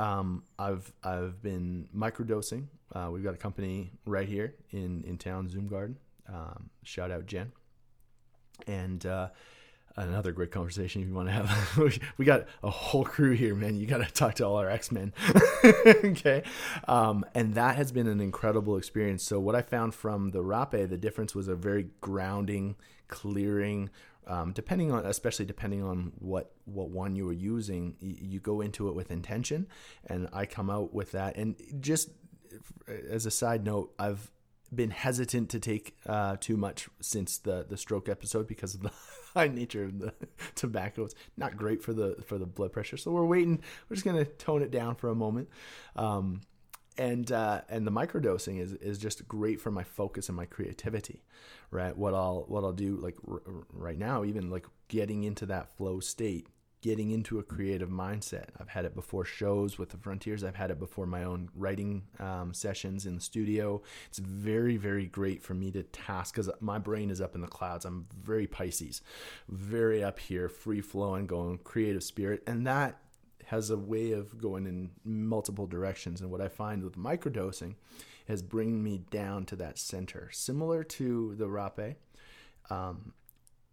um, 0.00 0.44
I've 0.58 0.92
I've 1.02 1.42
been 1.42 1.88
microdosing. 1.96 2.66
Uh, 2.92 3.08
we've 3.12 3.22
got 3.22 3.34
a 3.34 3.38
company 3.38 3.92
right 4.04 4.28
here 4.28 4.54
in 4.70 5.04
in 5.04 5.18
town, 5.18 5.48
Zoom 5.48 5.68
Garden. 5.68 5.96
Um, 6.28 6.70
shout 6.82 7.10
out 7.10 7.26
Jen 7.26 7.52
and 8.66 9.04
uh, 9.04 9.28
another 9.96 10.32
great 10.32 10.50
conversation 10.50 11.02
if 11.02 11.08
you 11.08 11.14
want 11.14 11.28
to 11.28 11.32
have. 11.32 11.98
we 12.18 12.24
got 12.24 12.46
a 12.62 12.70
whole 12.70 13.04
crew 13.04 13.32
here, 13.32 13.54
man. 13.54 13.76
You 13.76 13.86
got 13.86 13.98
to 13.98 14.12
talk 14.12 14.34
to 14.36 14.46
all 14.46 14.56
our 14.56 14.70
X 14.70 14.90
Men. 14.90 15.12
okay. 15.64 16.42
Um, 16.88 17.24
and 17.34 17.54
that 17.54 17.76
has 17.76 17.92
been 17.92 18.06
an 18.06 18.20
incredible 18.20 18.76
experience. 18.76 19.22
So, 19.22 19.40
what 19.40 19.54
I 19.54 19.62
found 19.62 19.94
from 19.94 20.30
the 20.30 20.42
Rapé, 20.42 20.88
the 20.88 20.98
difference 20.98 21.34
was 21.34 21.48
a 21.48 21.54
very 21.54 21.88
grounding, 22.00 22.76
clearing, 23.08 23.90
um, 24.26 24.52
depending 24.52 24.92
on, 24.92 25.06
especially 25.06 25.44
depending 25.44 25.82
on 25.82 26.12
what, 26.18 26.52
what 26.64 26.90
one 26.90 27.16
you 27.16 27.24
were 27.24 27.32
using, 27.32 27.96
you, 28.00 28.16
you 28.20 28.40
go 28.40 28.60
into 28.60 28.88
it 28.88 28.94
with 28.94 29.10
intention. 29.10 29.66
And 30.06 30.28
I 30.32 30.46
come 30.46 30.70
out 30.70 30.92
with 30.94 31.12
that. 31.12 31.36
And 31.36 31.56
just 31.80 32.10
as 32.88 33.26
a 33.26 33.30
side 33.30 33.64
note, 33.64 33.92
I've, 33.98 34.30
been 34.72 34.90
hesitant 34.90 35.50
to 35.50 35.58
take 35.58 35.96
uh, 36.06 36.36
too 36.38 36.56
much 36.56 36.88
since 37.00 37.38
the 37.38 37.66
the 37.68 37.76
stroke 37.76 38.08
episode 38.08 38.46
because 38.46 38.74
of 38.74 38.82
the 38.82 38.92
high 39.34 39.48
nature 39.48 39.84
of 39.84 39.98
the 39.98 40.14
tobacco. 40.54 41.04
It's 41.04 41.14
not 41.36 41.56
great 41.56 41.82
for 41.82 41.92
the 41.92 42.16
for 42.24 42.38
the 42.38 42.46
blood 42.46 42.72
pressure, 42.72 42.96
so 42.96 43.10
we're 43.10 43.24
waiting. 43.24 43.60
We're 43.88 43.96
just 43.96 44.04
gonna 44.04 44.24
tone 44.24 44.62
it 44.62 44.70
down 44.70 44.94
for 44.94 45.10
a 45.10 45.14
moment. 45.14 45.48
Um, 45.96 46.42
and 46.98 47.30
uh, 47.32 47.62
and 47.68 47.86
the 47.86 47.92
microdosing 47.92 48.60
is 48.60 48.74
is 48.74 48.98
just 48.98 49.26
great 49.26 49.60
for 49.60 49.70
my 49.70 49.82
focus 49.82 50.28
and 50.28 50.36
my 50.36 50.46
creativity, 50.46 51.24
right? 51.70 51.96
What 51.96 52.14
I'll 52.14 52.44
what 52.48 52.64
I'll 52.64 52.72
do 52.72 52.96
like 52.96 53.16
r- 53.28 53.42
right 53.72 53.98
now, 53.98 54.24
even 54.24 54.50
like 54.50 54.66
getting 54.88 55.24
into 55.24 55.46
that 55.46 55.76
flow 55.76 56.00
state 56.00 56.48
getting 56.82 57.10
into 57.10 57.38
a 57.38 57.42
creative 57.42 57.90
mindset. 57.90 58.46
I've 58.58 58.68
had 58.68 58.84
it 58.84 58.94
before 58.94 59.24
shows 59.24 59.78
with 59.78 59.90
the 59.90 59.98
Frontiers. 59.98 60.42
I've 60.42 60.56
had 60.56 60.70
it 60.70 60.78
before 60.78 61.06
my 61.06 61.24
own 61.24 61.50
writing 61.54 62.04
um, 62.18 62.54
sessions 62.54 63.04
in 63.04 63.14
the 63.16 63.20
studio. 63.20 63.82
It's 64.08 64.18
very, 64.18 64.76
very 64.76 65.06
great 65.06 65.42
for 65.42 65.52
me 65.52 65.70
to 65.72 65.82
task 65.82 66.34
because 66.34 66.50
my 66.60 66.78
brain 66.78 67.10
is 67.10 67.20
up 67.20 67.34
in 67.34 67.42
the 67.42 67.46
clouds. 67.46 67.84
I'm 67.84 68.06
very 68.22 68.46
Pisces, 68.46 69.02
very 69.48 70.02
up 70.02 70.18
here, 70.18 70.48
free 70.48 70.80
flowing, 70.80 71.26
going 71.26 71.58
creative 71.58 72.02
spirit. 72.02 72.42
And 72.46 72.66
that 72.66 72.98
has 73.46 73.68
a 73.68 73.76
way 73.76 74.12
of 74.12 74.38
going 74.38 74.66
in 74.66 74.90
multiple 75.04 75.66
directions. 75.66 76.20
And 76.22 76.30
what 76.30 76.40
I 76.40 76.48
find 76.48 76.82
with 76.82 76.96
microdosing 76.96 77.74
has 78.30 78.42
bring 78.42 78.82
me 78.82 79.02
down 79.10 79.44
to 79.44 79.56
that 79.56 79.76
center, 79.76 80.30
similar 80.32 80.84
to 80.84 81.34
the 81.34 81.46
rapé, 81.46 81.96
um, 82.70 83.12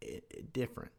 it, 0.02 0.24
it, 0.32 0.52
different 0.52 0.92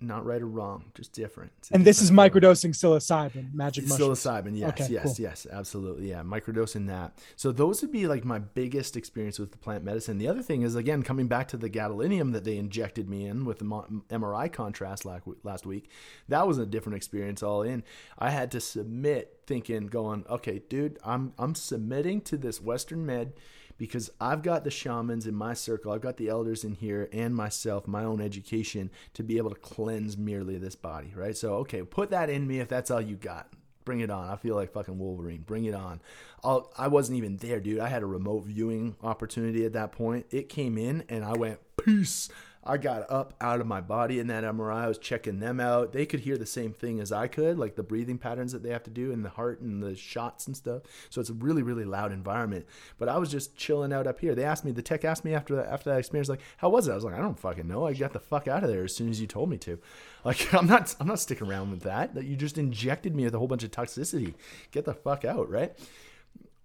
not 0.00 0.24
right 0.24 0.40
or 0.40 0.46
wrong, 0.46 0.84
just 0.94 1.12
different. 1.12 1.50
And 1.72 1.84
this 1.84 2.00
is 2.00 2.10
microdosing 2.10 2.70
psilocybin, 2.70 3.52
magic 3.52 3.88
mushrooms. 3.88 4.20
Psilocybin, 4.20 4.56
yes, 4.56 4.68
okay, 4.70 4.86
yes, 4.92 5.02
cool. 5.04 5.14
yes, 5.18 5.46
absolutely, 5.50 6.10
yeah, 6.10 6.22
microdosing 6.22 6.86
that. 6.86 7.18
So 7.34 7.50
those 7.50 7.82
would 7.82 7.90
be 7.90 8.06
like 8.06 8.24
my 8.24 8.38
biggest 8.38 8.96
experience 8.96 9.38
with 9.38 9.50
the 9.50 9.58
plant 9.58 9.82
medicine. 9.82 10.18
The 10.18 10.28
other 10.28 10.42
thing 10.42 10.62
is 10.62 10.76
again 10.76 11.02
coming 11.02 11.26
back 11.26 11.48
to 11.48 11.56
the 11.56 11.68
gadolinium 11.68 12.32
that 12.32 12.44
they 12.44 12.56
injected 12.58 13.08
me 13.08 13.26
in 13.26 13.44
with 13.44 13.58
the 13.58 13.64
MRI 13.64 14.52
contrast 14.52 15.04
last 15.04 15.66
week. 15.66 15.90
That 16.28 16.46
was 16.46 16.58
a 16.58 16.66
different 16.66 16.96
experience 16.96 17.42
all 17.42 17.62
in. 17.62 17.82
I 18.18 18.30
had 18.30 18.50
to 18.52 18.60
submit, 18.60 19.40
thinking, 19.46 19.86
going, 19.88 20.24
okay, 20.30 20.62
dude, 20.68 20.98
I'm 21.04 21.32
I'm 21.38 21.54
submitting 21.56 22.20
to 22.22 22.36
this 22.36 22.62
Western 22.62 23.04
med 23.04 23.32
because 23.78 24.10
I've 24.20 24.42
got 24.42 24.64
the 24.64 24.70
shamans 24.70 25.26
in 25.26 25.34
my 25.34 25.54
circle, 25.54 25.92
I've 25.92 26.00
got 26.00 26.16
the 26.16 26.28
elders 26.28 26.64
in 26.64 26.74
here, 26.74 27.08
and 27.12 27.34
myself, 27.34 27.86
my 27.86 28.04
own 28.04 28.20
education 28.20 28.90
to 29.14 29.22
be 29.22 29.38
able 29.38 29.50
to 29.50 29.56
cleanse 29.56 30.18
merely 30.18 30.58
this 30.58 30.74
body, 30.74 31.12
right? 31.16 31.36
So, 31.36 31.54
okay, 31.58 31.82
put 31.82 32.10
that 32.10 32.28
in 32.28 32.46
me 32.46 32.60
if 32.60 32.68
that's 32.68 32.90
all 32.90 33.00
you 33.00 33.16
got. 33.16 33.52
Bring 33.84 34.00
it 34.00 34.10
on. 34.10 34.28
I 34.28 34.36
feel 34.36 34.54
like 34.54 34.72
fucking 34.72 34.98
Wolverine. 34.98 35.44
Bring 35.46 35.64
it 35.64 35.74
on. 35.74 36.02
I'll, 36.44 36.70
I 36.76 36.88
wasn't 36.88 37.16
even 37.16 37.38
there, 37.38 37.58
dude. 37.58 37.80
I 37.80 37.88
had 37.88 38.02
a 38.02 38.06
remote 38.06 38.44
viewing 38.44 38.96
opportunity 39.02 39.64
at 39.64 39.72
that 39.72 39.92
point. 39.92 40.26
It 40.30 40.50
came 40.50 40.76
in 40.76 41.04
and 41.08 41.24
I 41.24 41.32
went, 41.32 41.58
peace 41.82 42.28
I 42.64 42.76
got 42.76 43.10
up 43.10 43.34
out 43.40 43.60
of 43.60 43.66
my 43.66 43.80
body 43.80 44.18
in 44.18 44.26
that 44.26 44.44
MRI. 44.44 44.74
I 44.74 44.88
was 44.88 44.98
checking 44.98 45.40
them 45.40 45.60
out. 45.60 45.92
They 45.92 46.04
could 46.04 46.20
hear 46.20 46.36
the 46.36 46.46
same 46.46 46.72
thing 46.72 47.00
as 47.00 47.12
I 47.12 47.26
could, 47.26 47.58
like 47.58 47.76
the 47.76 47.82
breathing 47.82 48.18
patterns 48.18 48.52
that 48.52 48.62
they 48.62 48.70
have 48.70 48.82
to 48.84 48.90
do 48.90 49.10
in 49.10 49.22
the 49.22 49.30
heart 49.30 49.60
and 49.60 49.82
the 49.82 49.94
shots 49.94 50.46
and 50.46 50.56
stuff. 50.56 50.82
So 51.08 51.20
it's 51.20 51.30
a 51.30 51.34
really, 51.34 51.62
really 51.62 51.84
loud 51.84 52.12
environment. 52.12 52.66
But 52.98 53.08
I 53.08 53.18
was 53.18 53.30
just 53.30 53.56
chilling 53.56 53.92
out 53.92 54.06
up 54.06 54.20
here. 54.20 54.34
They 54.34 54.44
asked 54.44 54.64
me, 54.64 54.72
the 54.72 54.82
tech 54.82 55.04
asked 55.04 55.24
me 55.24 55.34
after 55.34 55.56
that, 55.56 55.66
after 55.66 55.90
that 55.90 55.98
experience, 55.98 56.28
like, 56.28 56.42
how 56.58 56.68
was 56.68 56.88
it? 56.88 56.92
I 56.92 56.94
was 56.94 57.04
like, 57.04 57.14
I 57.14 57.20
don't 57.20 57.38
fucking 57.38 57.66
know. 57.66 57.86
I 57.86 57.94
got 57.94 58.12
the 58.12 58.20
fuck 58.20 58.48
out 58.48 58.64
of 58.64 58.70
there 58.70 58.84
as 58.84 58.94
soon 58.94 59.08
as 59.08 59.20
you 59.20 59.26
told 59.26 59.48
me 59.48 59.56
to. 59.58 59.78
Like, 60.24 60.52
I'm 60.54 60.66
not, 60.66 60.94
I'm 61.00 61.06
not 61.06 61.20
sticking 61.20 61.48
around 61.48 61.70
with 61.70 61.82
that. 61.82 62.14
That 62.14 62.24
you 62.24 62.36
just 62.36 62.58
injected 62.58 63.14
me 63.14 63.24
with 63.24 63.34
a 63.34 63.38
whole 63.38 63.48
bunch 63.48 63.62
of 63.62 63.70
toxicity. 63.70 64.34
Get 64.72 64.84
the 64.84 64.94
fuck 64.94 65.24
out, 65.24 65.48
right? 65.48 65.72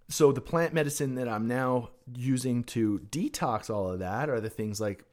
So 0.08 0.32
the 0.32 0.40
plant 0.40 0.74
medicine 0.74 1.14
that 1.14 1.28
I'm 1.28 1.48
now 1.48 1.90
using 2.14 2.64
to 2.64 3.00
detox 3.10 3.70
all 3.70 3.90
of 3.90 4.00
that 4.00 4.28
are 4.28 4.40
the 4.40 4.50
things 4.50 4.80
like 4.80 5.04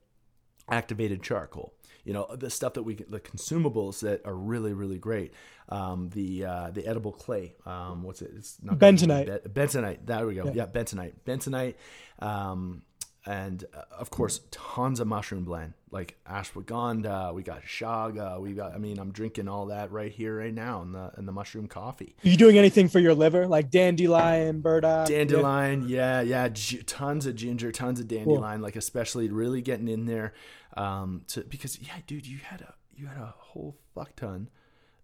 activated 0.72 1.22
charcoal. 1.22 1.74
You 2.04 2.14
know 2.14 2.36
the 2.36 2.50
stuff 2.50 2.74
that 2.74 2.84
we 2.84 2.96
the 2.96 3.20
consumables 3.20 4.00
that 4.00 4.26
are 4.26 4.34
really 4.34 4.74
really 4.74 4.98
great. 4.98 5.34
Um, 5.70 6.10
the 6.10 6.46
uh, 6.46 6.72
the 6.72 6.88
edible 6.88 7.12
clay. 7.12 7.56
Um, 7.66 8.02
what's 8.02 8.22
it? 8.24 8.32
It's 8.36 8.58
not 8.62 8.80
bentonite. 8.80 9.44
Be, 9.44 9.50
bentonite. 9.50 10.00
There 10.06 10.26
we 10.26 10.34
go. 10.34 10.46
Yeah, 10.46 10.52
yeah 10.56 10.66
bentonite. 10.66 11.14
Bentonite. 11.26 11.76
Um, 12.20 12.82
and 13.26 13.66
uh, 13.76 13.84
of 14.00 14.10
course 14.10 14.42
tons 14.50 15.00
of 15.00 15.08
mushroom 15.08 15.44
blend 15.44 15.74
like 15.92 16.18
ashwagandha 16.28 17.34
we 17.34 17.44
got 17.44 17.62
chaga 17.64 18.40
we 18.42 18.54
got 18.54 18.74
i 18.74 18.78
mean 18.78 18.98
i'm 18.98 19.12
drinking 19.12 19.48
all 19.48 19.68
that 19.68 19.92
right 19.92 20.12
here 20.12 20.38
right 20.38 20.54
now 20.54 20.82
in 20.82 20.92
the 20.92 21.12
in 21.18 21.26
the 21.26 21.32
mushroom 21.32 21.68
coffee. 21.68 22.16
Are 22.26 22.30
you 22.30 22.38
doing 22.38 22.58
anything 22.58 22.88
for 22.88 23.00
your 23.00 23.14
liver? 23.14 23.46
Like 23.48 23.70
dandelion 23.70 24.62
burdock? 24.62 25.08
Dandelion 25.08 25.88
yeah 25.88 26.22
yeah, 26.22 26.46
yeah 26.46 26.50
g- 26.50 26.82
tons 26.84 27.26
of 27.26 27.36
ginger 27.36 27.72
tons 27.72 28.00
of 28.00 28.08
dandelion 28.08 28.58
cool. 28.58 28.64
like 28.64 28.76
especially 28.76 29.30
really 29.30 29.62
getting 29.62 29.88
in 29.88 30.06
there 30.06 30.34
um 30.76 31.22
to 31.28 31.42
because 31.44 31.80
yeah 31.82 31.98
dude 32.08 32.26
you 32.26 32.40
had 32.40 32.62
a 32.62 32.74
you 32.96 33.06
had 33.08 33.18
a 33.18 33.34
whole 33.38 33.78
fuck 33.94 34.16
ton 34.16 34.50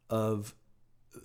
of 0.10 0.56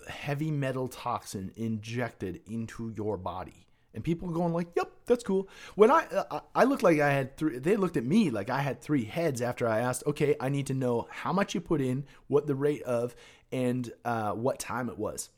heavy 0.09 0.51
metal 0.51 0.88
toxin 0.88 1.53
injected 1.57 2.40
into 2.47 2.93
your 2.97 3.16
body 3.16 3.66
and 3.95 4.03
people 4.03 4.28
going 4.28 4.53
like, 4.53 4.68
"Yep, 4.76 4.90
that's 5.07 5.24
cool." 5.24 5.49
When 5.74 5.90
I 5.90 6.07
uh, 6.07 6.40
I 6.55 6.64
looked 6.64 6.82
like 6.82 7.01
I 7.01 7.11
had 7.11 7.36
three, 7.36 7.59
they 7.59 7.76
looked 7.76 7.97
at 7.97 8.05
me 8.05 8.30
like 8.30 8.51
I 8.51 8.61
had 8.61 8.80
three 8.80 9.05
heads 9.05 9.43
after 9.43 9.66
I 9.68 9.80
asked, 9.80 10.05
"Okay, 10.07 10.36
I 10.40 10.49
need 10.49 10.66
to 10.68 10.74
know 10.74 11.07
how 11.11 11.32
much 11.32 11.55
you 11.55 11.61
put 11.61 11.80
in, 11.80 12.05
what 12.28 12.47
the 12.47 12.55
rate 12.55 12.82
of, 12.82 13.14
and 13.51 13.90
uh, 14.05 14.32
what 14.32 14.59
time 14.59 14.88
it 14.88 14.99
was." 14.99 15.30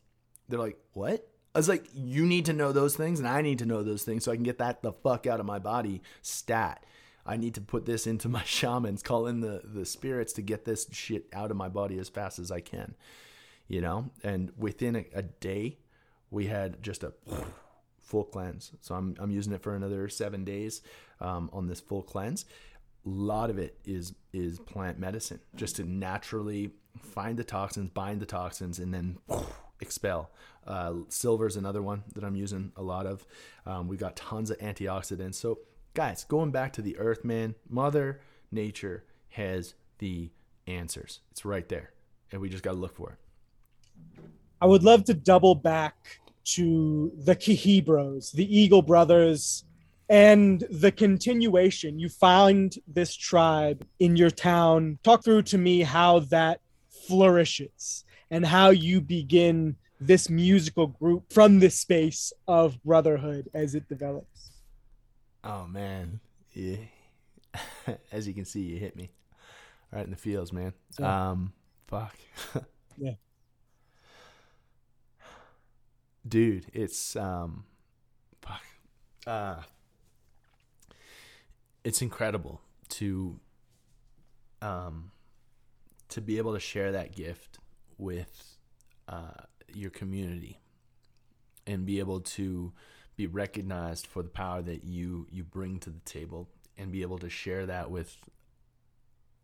They're 0.48 0.58
like, 0.58 0.78
"What?" 0.92 1.26
I 1.54 1.58
was 1.58 1.68
like, 1.68 1.86
"You 1.94 2.26
need 2.26 2.46
to 2.46 2.52
know 2.52 2.72
those 2.72 2.96
things, 2.96 3.18
and 3.18 3.28
I 3.28 3.42
need 3.42 3.58
to 3.60 3.66
know 3.66 3.82
those 3.82 4.02
things 4.02 4.24
so 4.24 4.32
I 4.32 4.36
can 4.36 4.44
get 4.44 4.58
that 4.58 4.82
the 4.82 4.92
fuck 4.92 5.26
out 5.26 5.40
of 5.40 5.46
my 5.46 5.58
body." 5.58 6.02
Stat. 6.22 6.84
I 7.26 7.38
need 7.38 7.54
to 7.54 7.62
put 7.62 7.86
this 7.86 8.06
into 8.06 8.28
my 8.28 8.42
shamans, 8.44 9.02
call 9.02 9.26
in 9.26 9.40
the 9.40 9.62
the 9.64 9.84
spirits 9.84 10.32
to 10.34 10.42
get 10.42 10.64
this 10.64 10.86
shit 10.92 11.26
out 11.32 11.50
of 11.50 11.56
my 11.56 11.68
body 11.68 11.98
as 11.98 12.08
fast 12.08 12.38
as 12.38 12.50
I 12.50 12.60
can. 12.60 12.94
You 13.66 13.80
know, 13.80 14.10
and 14.22 14.52
within 14.58 14.94
a, 14.94 15.06
a 15.14 15.22
day, 15.22 15.78
we 16.30 16.46
had 16.46 16.82
just 16.82 17.02
a 17.02 17.14
full 18.04 18.24
cleanse. 18.24 18.72
So 18.80 18.94
I'm, 18.94 19.16
I'm 19.18 19.30
using 19.30 19.52
it 19.52 19.62
for 19.62 19.74
another 19.74 20.08
seven 20.08 20.44
days 20.44 20.82
um, 21.20 21.50
on 21.52 21.66
this 21.66 21.80
full 21.80 22.02
cleanse. 22.02 22.44
A 23.06 23.08
lot 23.08 23.50
of 23.50 23.58
it 23.58 23.78
is 23.84 24.14
is 24.32 24.58
plant 24.60 24.98
medicine, 24.98 25.40
just 25.56 25.76
to 25.76 25.84
naturally 25.84 26.72
find 26.98 27.36
the 27.36 27.44
toxins, 27.44 27.90
bind 27.90 28.20
the 28.20 28.26
toxins, 28.26 28.78
and 28.78 28.94
then 28.94 29.18
expel. 29.80 30.30
Uh, 30.66 30.94
silver 31.08 31.46
is 31.46 31.56
another 31.56 31.82
one 31.82 32.04
that 32.14 32.24
I'm 32.24 32.36
using 32.36 32.72
a 32.76 32.82
lot 32.82 33.06
of. 33.06 33.26
Um, 33.66 33.88
we 33.88 33.96
got 33.96 34.16
tons 34.16 34.50
of 34.50 34.58
antioxidants. 34.58 35.34
So, 35.34 35.58
guys, 35.92 36.24
going 36.24 36.50
back 36.50 36.72
to 36.74 36.82
the 36.82 36.96
earth, 36.96 37.24
man, 37.24 37.54
Mother 37.68 38.20
Nature 38.50 39.04
has 39.28 39.74
the 39.98 40.30
answers. 40.66 41.20
It's 41.30 41.44
right 41.44 41.68
there, 41.68 41.90
and 42.32 42.40
we 42.40 42.48
just 42.48 42.62
got 42.62 42.72
to 42.72 42.78
look 42.78 42.94
for 42.94 43.10
it. 43.10 43.18
I 44.60 44.66
would 44.66 44.82
love 44.82 45.04
to 45.04 45.14
double 45.14 45.54
back 45.54 46.20
to 46.44 47.12
the 47.16 47.34
Kihibros, 47.34 48.32
the 48.32 48.58
Eagle 48.58 48.82
Brothers, 48.82 49.64
and 50.08 50.64
the 50.70 50.92
continuation. 50.92 51.98
You 51.98 52.08
find 52.08 52.74
this 52.86 53.14
tribe 53.14 53.86
in 53.98 54.16
your 54.16 54.30
town. 54.30 54.98
Talk 55.02 55.24
through 55.24 55.42
to 55.42 55.58
me 55.58 55.80
how 55.80 56.20
that 56.20 56.60
flourishes 57.06 58.04
and 58.30 58.44
how 58.44 58.70
you 58.70 59.00
begin 59.00 59.76
this 60.00 60.28
musical 60.28 60.88
group 60.88 61.32
from 61.32 61.60
this 61.60 61.78
space 61.78 62.32
of 62.46 62.82
brotherhood 62.82 63.48
as 63.54 63.74
it 63.74 63.88
develops. 63.88 64.50
Oh 65.42 65.66
man, 65.66 66.20
yeah. 66.52 66.76
as 68.12 68.26
you 68.26 68.34
can 68.34 68.44
see, 68.44 68.60
you 68.60 68.78
hit 68.78 68.96
me 68.96 69.10
right 69.92 70.04
in 70.04 70.10
the 70.10 70.16
feels, 70.16 70.52
man. 70.52 70.72
Yeah. 70.98 71.30
Um, 71.30 71.52
fuck. 71.86 72.16
yeah 72.98 73.12
dude, 76.26 76.66
it's 76.72 77.16
um, 77.16 77.64
fuck, 78.42 78.62
uh, 79.26 79.62
it's 81.84 82.02
incredible 82.02 82.60
to 82.88 83.38
um, 84.62 85.10
to 86.08 86.20
be 86.20 86.38
able 86.38 86.54
to 86.54 86.60
share 86.60 86.92
that 86.92 87.14
gift 87.14 87.58
with 87.98 88.56
uh, 89.08 89.44
your 89.74 89.90
community 89.90 90.58
and 91.66 91.86
be 91.86 91.98
able 91.98 92.20
to 92.20 92.72
be 93.16 93.26
recognized 93.26 94.06
for 94.06 94.22
the 94.22 94.28
power 94.28 94.62
that 94.62 94.84
you 94.84 95.26
you 95.30 95.44
bring 95.44 95.78
to 95.78 95.90
the 95.90 96.00
table 96.00 96.48
and 96.76 96.90
be 96.90 97.02
able 97.02 97.18
to 97.18 97.28
share 97.28 97.66
that 97.66 97.90
with 97.90 98.16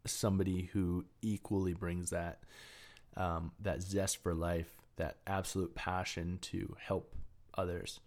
somebody 0.06 0.70
who 0.72 1.04
equally 1.22 1.74
brings 1.74 2.10
that 2.10 2.40
um, 3.16 3.52
that 3.60 3.82
zest 3.82 4.16
for 4.22 4.34
life 4.34 4.79
that 5.00 5.16
absolute 5.26 5.74
passion 5.74 6.38
to 6.42 6.76
help 6.78 7.14
others. 7.56 8.00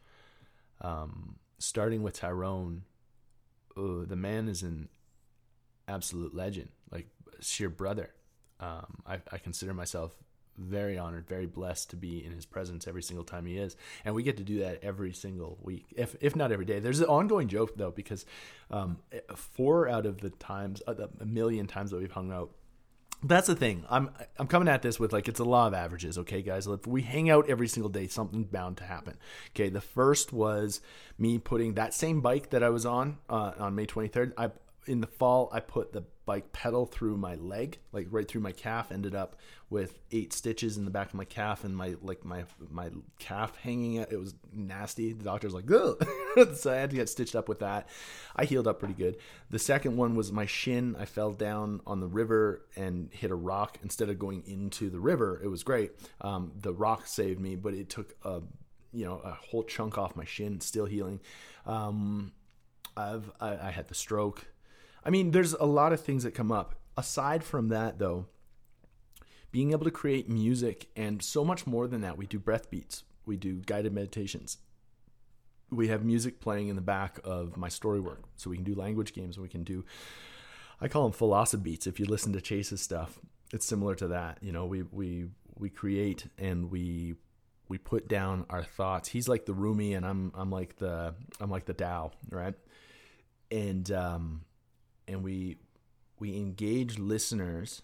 Um, 0.81 1.35
starting 1.57 2.03
with 2.03 2.13
Tyrone, 2.13 2.83
the 3.75 4.15
man 4.15 4.47
is 4.47 4.63
an 4.63 4.89
absolute 5.87 6.33
legend, 6.33 6.69
like 6.91 7.07
sheer 7.41 7.69
brother. 7.69 8.11
Um, 8.59 9.01
I, 9.05 9.19
I, 9.31 9.37
consider 9.39 9.73
myself 9.73 10.13
very 10.57 10.97
honored, 10.97 11.27
very 11.27 11.47
blessed 11.47 11.89
to 11.89 11.95
be 11.95 12.23
in 12.23 12.31
his 12.31 12.45
presence 12.45 12.87
every 12.87 13.01
single 13.01 13.25
time 13.25 13.45
he 13.45 13.57
is, 13.57 13.75
and 14.05 14.15
we 14.15 14.23
get 14.23 14.37
to 14.37 14.43
do 14.43 14.59
that 14.59 14.83
every 14.83 15.11
single 15.11 15.57
week, 15.61 15.87
if 15.97 16.15
if 16.21 16.35
not 16.35 16.51
every 16.51 16.63
day. 16.63 16.79
There's 16.79 17.01
an 17.01 17.07
ongoing 17.07 17.47
joke 17.47 17.75
though, 17.75 17.91
because 17.91 18.25
um, 18.71 18.99
four 19.35 19.89
out 19.89 20.05
of 20.05 20.21
the 20.21 20.29
times, 20.29 20.81
uh, 20.87 20.93
a 21.19 21.25
million 21.25 21.67
times 21.67 21.91
that 21.91 21.97
we've 21.97 22.11
hung 22.11 22.31
out, 22.31 22.51
that's 23.23 23.47
the 23.47 23.55
thing. 23.55 23.85
I'm 23.89 24.09
I'm 24.37 24.47
coming 24.47 24.67
at 24.67 24.81
this 24.81 24.99
with 24.99 25.13
like 25.13 25.27
it's 25.27 25.39
a 25.39 25.43
law 25.43 25.67
of 25.67 25.73
averages, 25.73 26.17
okay, 26.19 26.41
guys. 26.41 26.67
If 26.67 26.85
we 26.85 27.01
hang 27.01 27.29
out 27.29 27.49
every 27.49 27.67
single 27.67 27.89
day, 27.89 28.07
something's 28.07 28.47
bound 28.47 28.77
to 28.77 28.83
happen. 28.83 29.17
Okay, 29.51 29.69
the 29.69 29.81
first 29.81 30.33
was 30.33 30.81
me 31.17 31.37
putting 31.37 31.75
that 31.75 31.93
same 31.93 32.21
bike 32.21 32.49
that 32.49 32.63
I 32.63 32.69
was 32.69 32.85
on 32.85 33.17
uh, 33.29 33.53
on 33.57 33.75
May 33.75 33.85
23rd. 33.85 34.33
I 34.37 34.51
in 34.85 35.01
the 35.01 35.07
fall 35.07 35.49
I 35.51 35.59
put 35.59 35.93
the 35.93 36.03
bike 36.25 36.53
pedal 36.53 36.85
through 36.85 37.17
my 37.17 37.35
leg, 37.35 37.79
like 37.91 38.07
right 38.09 38.27
through 38.27 38.41
my 38.41 38.51
calf. 38.51 38.91
Ended 38.91 39.15
up 39.15 39.35
with 39.69 39.99
eight 40.11 40.33
stitches 40.33 40.77
in 40.77 40.85
the 40.85 40.91
back 40.91 41.09
of 41.09 41.15
my 41.15 41.25
calf 41.25 41.63
and 41.63 41.75
my 41.75 41.95
like 42.01 42.23
my 42.23 42.45
my 42.69 42.89
calf 43.19 43.55
hanging. 43.57 43.99
Out. 43.99 44.11
It 44.11 44.19
was 44.19 44.35
nasty. 44.53 45.13
The 45.13 45.23
doctor's 45.23 45.53
like, 45.53 45.69
Ugh. 45.69 46.05
so 46.55 46.71
I 46.71 46.75
had 46.75 46.89
to 46.91 46.95
get 46.95 47.09
stitched 47.09 47.35
up 47.35 47.49
with 47.49 47.59
that. 47.59 47.87
I 48.35 48.45
healed 48.45 48.67
up 48.67 48.79
pretty 48.79 48.93
good. 48.93 49.17
The 49.49 49.59
second 49.59 49.97
one 49.97 50.15
was 50.15 50.31
my 50.31 50.45
shin. 50.45 50.95
I 50.97 51.05
fell 51.05 51.31
down 51.31 51.81
on 51.85 51.99
the 51.99 52.07
river 52.07 52.65
and 52.75 53.09
hit 53.11 53.31
a 53.31 53.35
rock 53.35 53.77
instead 53.83 54.09
of 54.09 54.19
going 54.19 54.43
into 54.45 54.89
the 54.89 54.99
river. 54.99 55.41
It 55.43 55.47
was 55.47 55.63
great. 55.63 55.91
Um, 56.21 56.53
the 56.59 56.73
rock 56.73 57.07
saved 57.07 57.39
me, 57.39 57.55
but 57.55 57.73
it 57.73 57.89
took 57.89 58.15
a 58.23 58.41
you 58.91 59.05
know 59.05 59.21
a 59.23 59.31
whole 59.31 59.63
chunk 59.63 59.97
off 59.97 60.15
my 60.15 60.25
shin. 60.25 60.61
Still 60.61 60.85
healing. 60.85 61.19
Um, 61.65 62.31
I've 62.95 63.31
I, 63.39 63.67
I 63.67 63.71
had 63.71 63.87
the 63.87 63.95
stroke 63.95 64.45
I 65.05 65.09
mean, 65.09 65.31
there's 65.31 65.53
a 65.53 65.65
lot 65.65 65.93
of 65.93 66.01
things 66.01 66.23
that 66.23 66.31
come 66.31 66.51
up. 66.51 66.75
Aside 66.95 67.43
from 67.43 67.69
that, 67.69 67.99
though, 67.99 68.27
being 69.51 69.71
able 69.71 69.85
to 69.85 69.91
create 69.91 70.29
music 70.29 70.87
and 70.95 71.21
so 71.21 71.43
much 71.43 71.67
more 71.67 71.87
than 71.87 72.01
that, 72.01 72.17
we 72.17 72.25
do 72.25 72.39
breath 72.39 72.69
beats, 72.69 73.03
we 73.25 73.35
do 73.37 73.55
guided 73.65 73.93
meditations. 73.93 74.57
We 75.69 75.87
have 75.87 76.05
music 76.05 76.39
playing 76.39 76.67
in 76.67 76.75
the 76.75 76.83
back 76.83 77.19
of 77.23 77.57
my 77.57 77.67
story 77.67 77.99
work. 77.99 78.21
So 78.35 78.49
we 78.51 78.57
can 78.57 78.63
do 78.63 78.75
language 78.75 79.13
games, 79.13 79.39
we 79.39 79.49
can 79.49 79.63
do 79.63 79.83
I 80.83 80.89
call 80.89 81.03
them 81.03 81.13
philosophy 81.13 81.63
beats. 81.63 81.87
If 81.87 81.97
you 81.97 82.05
listen 82.05 82.33
to 82.33 82.41
Chase's 82.41 82.81
stuff, 82.81 83.17
it's 83.53 83.65
similar 83.65 83.95
to 83.95 84.09
that. 84.09 84.39
You 84.41 84.51
know, 84.51 84.65
we 84.65 84.83
we 84.83 85.27
we 85.57 85.69
create 85.69 86.27
and 86.37 86.69
we 86.69 87.15
we 87.69 87.77
put 87.77 88.09
down 88.09 88.45
our 88.49 88.63
thoughts. 88.63 89.07
He's 89.07 89.29
like 89.29 89.45
the 89.45 89.53
Rumi 89.53 89.93
and 89.93 90.05
I'm 90.05 90.33
I'm 90.35 90.51
like 90.51 90.75
the 90.75 91.15
I'm 91.39 91.49
like 91.49 91.65
the 91.65 91.73
Tao, 91.73 92.11
right? 92.29 92.53
And 93.49 93.89
um 93.91 94.41
and 95.07 95.23
we 95.23 95.57
we 96.19 96.35
engage 96.37 96.97
listeners 96.97 97.81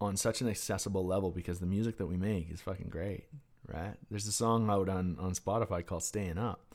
on 0.00 0.16
such 0.16 0.40
an 0.40 0.48
accessible 0.48 1.04
level 1.04 1.30
because 1.30 1.60
the 1.60 1.66
music 1.66 1.98
that 1.98 2.06
we 2.06 2.16
make 2.16 2.50
is 2.50 2.60
fucking 2.60 2.88
great, 2.88 3.24
right? 3.66 3.94
There's 4.10 4.26
a 4.26 4.32
song 4.32 4.70
out 4.70 4.88
on 4.88 5.16
on 5.18 5.32
Spotify 5.32 5.84
called 5.84 6.02
"Staying 6.02 6.38
Up," 6.38 6.74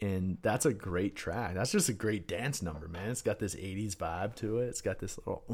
and 0.00 0.38
that's 0.42 0.66
a 0.66 0.74
great 0.74 1.16
track. 1.16 1.54
That's 1.54 1.72
just 1.72 1.88
a 1.88 1.92
great 1.92 2.26
dance 2.26 2.62
number, 2.62 2.88
man. 2.88 3.10
It's 3.10 3.22
got 3.22 3.38
this 3.38 3.54
'80s 3.54 3.96
vibe 3.96 4.34
to 4.36 4.58
it. 4.58 4.66
It's 4.66 4.80
got 4.80 4.98
this 4.98 5.18
little 5.18 5.44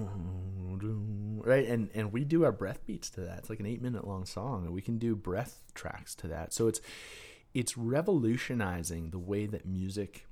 right, 1.44 1.66
and 1.66 1.90
and 1.94 2.12
we 2.12 2.24
do 2.24 2.44
our 2.44 2.52
breath 2.52 2.86
beats 2.86 3.10
to 3.10 3.20
that. 3.22 3.38
It's 3.38 3.50
like 3.50 3.60
an 3.60 3.66
eight 3.66 3.82
minute 3.82 4.06
long 4.06 4.24
song, 4.24 4.64
and 4.64 4.74
we 4.74 4.82
can 4.82 4.98
do 4.98 5.14
breath 5.14 5.62
tracks 5.74 6.14
to 6.16 6.28
that. 6.28 6.52
So 6.52 6.68
it's 6.68 6.80
it's 7.52 7.76
revolutionizing 7.76 9.10
the 9.10 9.18
way 9.18 9.46
that 9.46 9.66
music 9.66 10.26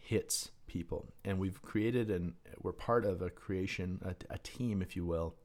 hits 0.00 0.50
people, 0.74 1.06
and 1.24 1.38
we've 1.38 1.62
created 1.62 2.10
and 2.10 2.34
we're 2.60 2.72
part 2.72 3.04
of 3.06 3.22
a 3.22 3.30
creation, 3.30 4.00
a, 4.04 4.34
a 4.34 4.38
team, 4.38 4.82
if 4.82 4.96
you 4.96 5.06
will, 5.06 5.36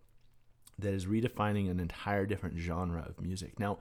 that 0.79 0.91
is 0.91 1.05
redefining 1.05 1.69
an 1.69 1.79
entire 1.79 2.25
different 2.25 2.57
genre 2.57 3.05
of 3.07 3.21
music. 3.21 3.59
Now, 3.59 3.77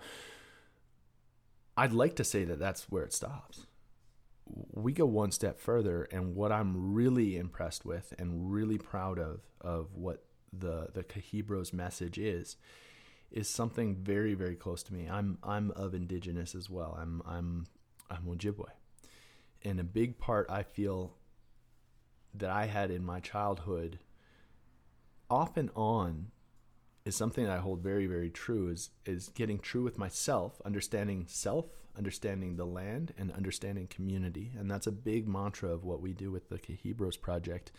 I'd 1.74 1.94
like 1.94 2.16
to 2.16 2.24
say 2.24 2.44
that 2.44 2.58
that's 2.58 2.90
where 2.90 3.02
it 3.02 3.14
stops. 3.14 3.66
We 4.44 4.92
go 4.92 5.06
one 5.06 5.30
step 5.30 5.58
further 5.58 6.08
and 6.10 6.34
what 6.34 6.52
i'm 6.52 6.94
really 6.94 7.36
impressed 7.36 7.84
with 7.84 8.14
and 8.18 8.50
really 8.50 8.78
proud 8.78 9.18
of 9.18 9.40
of 9.60 9.94
what 9.94 10.24
the 10.52 10.88
the 10.94 11.04
Cahibros 11.04 11.72
message 11.72 12.18
is 12.18 12.56
is 13.30 13.48
something 13.48 13.94
very 13.94 14.34
very 14.34 14.56
close 14.56 14.82
to 14.84 14.94
me. 14.94 15.06
I'm 15.08 15.38
i'm 15.42 15.70
of 15.72 15.94
indigenous 15.94 16.54
as 16.54 16.68
well. 16.70 16.96
I'm 17.00 17.22
i'm 17.26 17.66
i'm 18.10 18.24
ojibwe. 18.24 18.70
And 19.62 19.78
a 19.78 19.84
big 19.84 20.18
part 20.18 20.46
i 20.50 20.62
feel 20.62 21.12
that 22.34 22.50
i 22.50 22.66
had 22.66 22.90
in 22.90 23.04
my 23.04 23.20
childhood 23.20 23.98
off 25.30 25.56
and 25.56 25.70
on 25.74 26.28
is 27.04 27.16
something 27.16 27.44
that 27.44 27.52
i 27.52 27.58
hold 27.58 27.80
very 27.80 28.06
very 28.06 28.30
true 28.30 28.68
is 28.68 28.90
is 29.06 29.28
getting 29.28 29.58
true 29.58 29.82
with 29.82 29.98
myself 29.98 30.60
understanding 30.64 31.24
self 31.28 31.66
understanding 31.98 32.56
the 32.56 32.64
land 32.64 33.12
and 33.18 33.32
understanding 33.32 33.88
community. 33.88 34.52
And 34.56 34.70
that's 34.70 34.86
a 34.86 34.92
big 34.92 35.28
mantra 35.28 35.70
of 35.70 35.84
what 35.84 36.00
we 36.00 36.12
do 36.12 36.30
with 36.30 36.48
the 36.48 36.58
Cahibros 36.58 37.20
project 37.20 37.72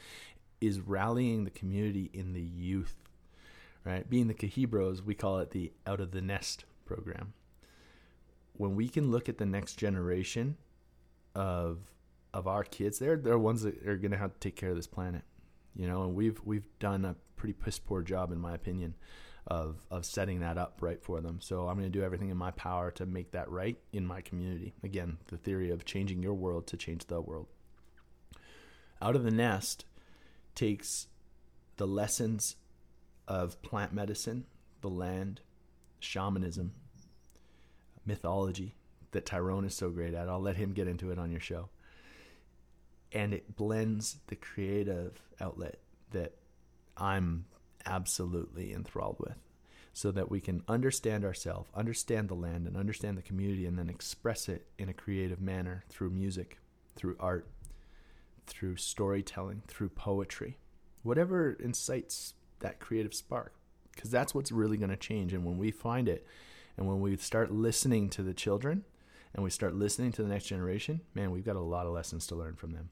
is 0.60 0.82
rallying 0.82 1.46
the 1.46 1.50
community 1.50 2.12
in 2.14 2.34
the 2.34 2.42
youth. 2.42 2.96
Right? 3.86 4.08
Being 4.08 4.28
the 4.28 4.34
Cahibros, 4.34 5.04
we 5.04 5.16
call 5.16 5.40
it 5.40 5.52
the 5.52 5.72
out 5.88 6.02
of 6.02 6.12
the 6.12 6.22
nest 6.22 6.66
program. 6.86 7.34
When 8.54 8.76
we 8.76 8.90
can 8.90 9.10
look 9.10 9.30
at 9.30 9.38
the 9.38 9.46
next 9.46 9.76
generation 9.76 10.58
of 11.34 11.80
of 12.34 12.48
our 12.48 12.64
kids, 12.64 13.00
they're 13.00 13.18
they're 13.18 13.40
ones 13.40 13.64
that 13.64 13.86
are 13.88 13.98
going 13.98 14.12
to 14.12 14.18
have 14.18 14.34
to 14.34 14.40
take 14.40 14.56
care 14.56 14.70
of 14.70 14.76
this 14.76 14.88
planet, 14.88 15.24
you 15.76 15.88
know. 15.88 16.04
And 16.04 16.16
we've 16.16 16.40
we've 16.44 16.68
done 16.80 17.06
a 17.06 17.16
pretty 17.36 17.54
piss 17.54 17.80
poor 17.80 18.02
job, 18.02 18.32
in 18.32 18.40
my 18.40 18.54
opinion, 18.54 18.96
of 19.48 19.86
of 19.90 20.06
setting 20.06 20.40
that 20.42 20.58
up 20.58 20.78
right 20.82 21.02
for 21.02 21.22
them. 21.22 21.40
So 21.42 21.68
I'm 21.68 21.78
going 21.78 21.92
to 21.92 21.98
do 21.98 22.04
everything 22.04 22.30
in 22.30 22.38
my 22.38 22.52
power 22.52 22.92
to 22.92 23.06
make 23.06 23.32
that 23.32 23.50
right 23.50 23.78
in 23.92 24.06
my 24.06 24.22
community. 24.22 24.74
Again, 24.84 25.18
the 25.28 25.38
theory 25.38 25.72
of 25.72 25.86
changing 25.86 26.22
your 26.22 26.34
world 26.34 26.68
to 26.68 26.78
change 26.78 27.06
the 27.06 27.22
world. 27.22 27.48
Out 29.02 29.16
of 29.16 29.24
the 29.24 29.32
nest 29.32 29.86
takes 30.56 31.08
the 31.78 31.88
lessons 31.88 32.58
of 33.28 33.62
plant 33.62 33.94
medicine, 33.94 34.46
the 34.82 34.90
land, 34.90 35.40
shamanism, 36.00 36.74
mythology 38.06 38.76
that 39.12 39.26
Tyrone 39.26 39.66
is 39.66 39.74
so 39.74 39.90
great 39.90 40.14
at. 40.14 40.28
I'll 40.28 40.42
let 40.42 40.58
him 40.58 40.74
get 40.74 40.88
into 40.88 41.12
it 41.12 41.18
on 41.18 41.32
your 41.32 41.40
show. 41.40 41.70
And 43.12 43.34
it 43.34 43.56
blends 43.56 44.18
the 44.28 44.36
creative 44.36 45.22
outlet 45.42 45.80
that 46.12 46.34
I'm 46.96 47.46
absolutely 47.86 48.74
enthralled 48.74 49.18
with 49.20 49.38
so 49.94 50.12
that 50.12 50.30
we 50.30 50.40
can 50.40 50.64
understand 50.68 51.26
ourselves, 51.26 51.70
understand 51.74 52.30
the 52.30 52.36
land, 52.36 52.68
and 52.68 52.78
understand 52.78 53.18
the 53.18 53.24
community, 53.24 53.66
and 53.66 53.78
then 53.78 53.90
express 53.90 54.48
it 54.48 54.68
in 54.78 54.90
a 54.90 54.94
creative 54.94 55.42
manner 55.42 55.84
through 55.90 56.12
music, 56.12 56.60
through 56.96 57.16
art, 57.20 57.48
through 58.46 58.76
storytelling, 58.76 59.64
through 59.68 59.90
poetry, 59.90 60.58
whatever 61.04 61.54
incites 61.54 62.34
that 62.60 62.80
creative 62.80 63.14
spark, 63.14 63.54
because 63.94 64.12
that's 64.12 64.36
what's 64.36 64.52
really 64.52 64.78
going 64.78 64.90
to 64.90 64.98
change. 64.98 65.34
And 65.34 65.44
when 65.44 65.58
we 65.58 65.72
find 65.72 66.08
it, 66.08 66.26
and 66.78 66.88
when 66.88 67.02
we 67.02 67.18
start 67.18 67.52
listening 67.52 68.10
to 68.12 68.24
the 68.24 68.34
children, 68.34 68.86
and 69.34 69.44
we 69.44 69.50
start 69.50 69.76
listening 69.76 70.12
to 70.14 70.24
the 70.24 70.30
next 70.30 70.46
generation, 70.46 71.02
man, 71.14 71.32
we've 71.32 71.46
got 71.46 71.56
a 71.56 71.60
lot 71.60 71.86
of 71.86 71.94
lessons 71.94 72.26
to 72.28 72.36
learn 72.36 72.56
from 72.56 72.72
them. 72.72 72.90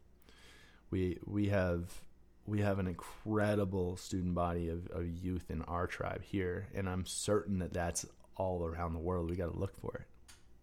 We 0.89 1.19
we 1.25 1.49
have 1.49 2.01
we 2.45 2.61
have 2.61 2.79
an 2.79 2.87
incredible 2.87 3.97
student 3.97 4.33
body 4.33 4.69
of, 4.69 4.87
of 4.91 5.05
youth 5.05 5.51
in 5.51 5.61
our 5.63 5.85
tribe 5.85 6.23
here, 6.23 6.67
and 6.73 6.87
I'm 6.87 7.05
certain 7.05 7.59
that 7.59 7.73
that's 7.73 8.05
all 8.37 8.65
around 8.65 8.93
the 8.93 8.99
world. 8.99 9.29
We 9.29 9.35
got 9.35 9.51
to 9.51 9.59
look 9.59 9.75
for 9.75 9.93
it. 9.95 10.05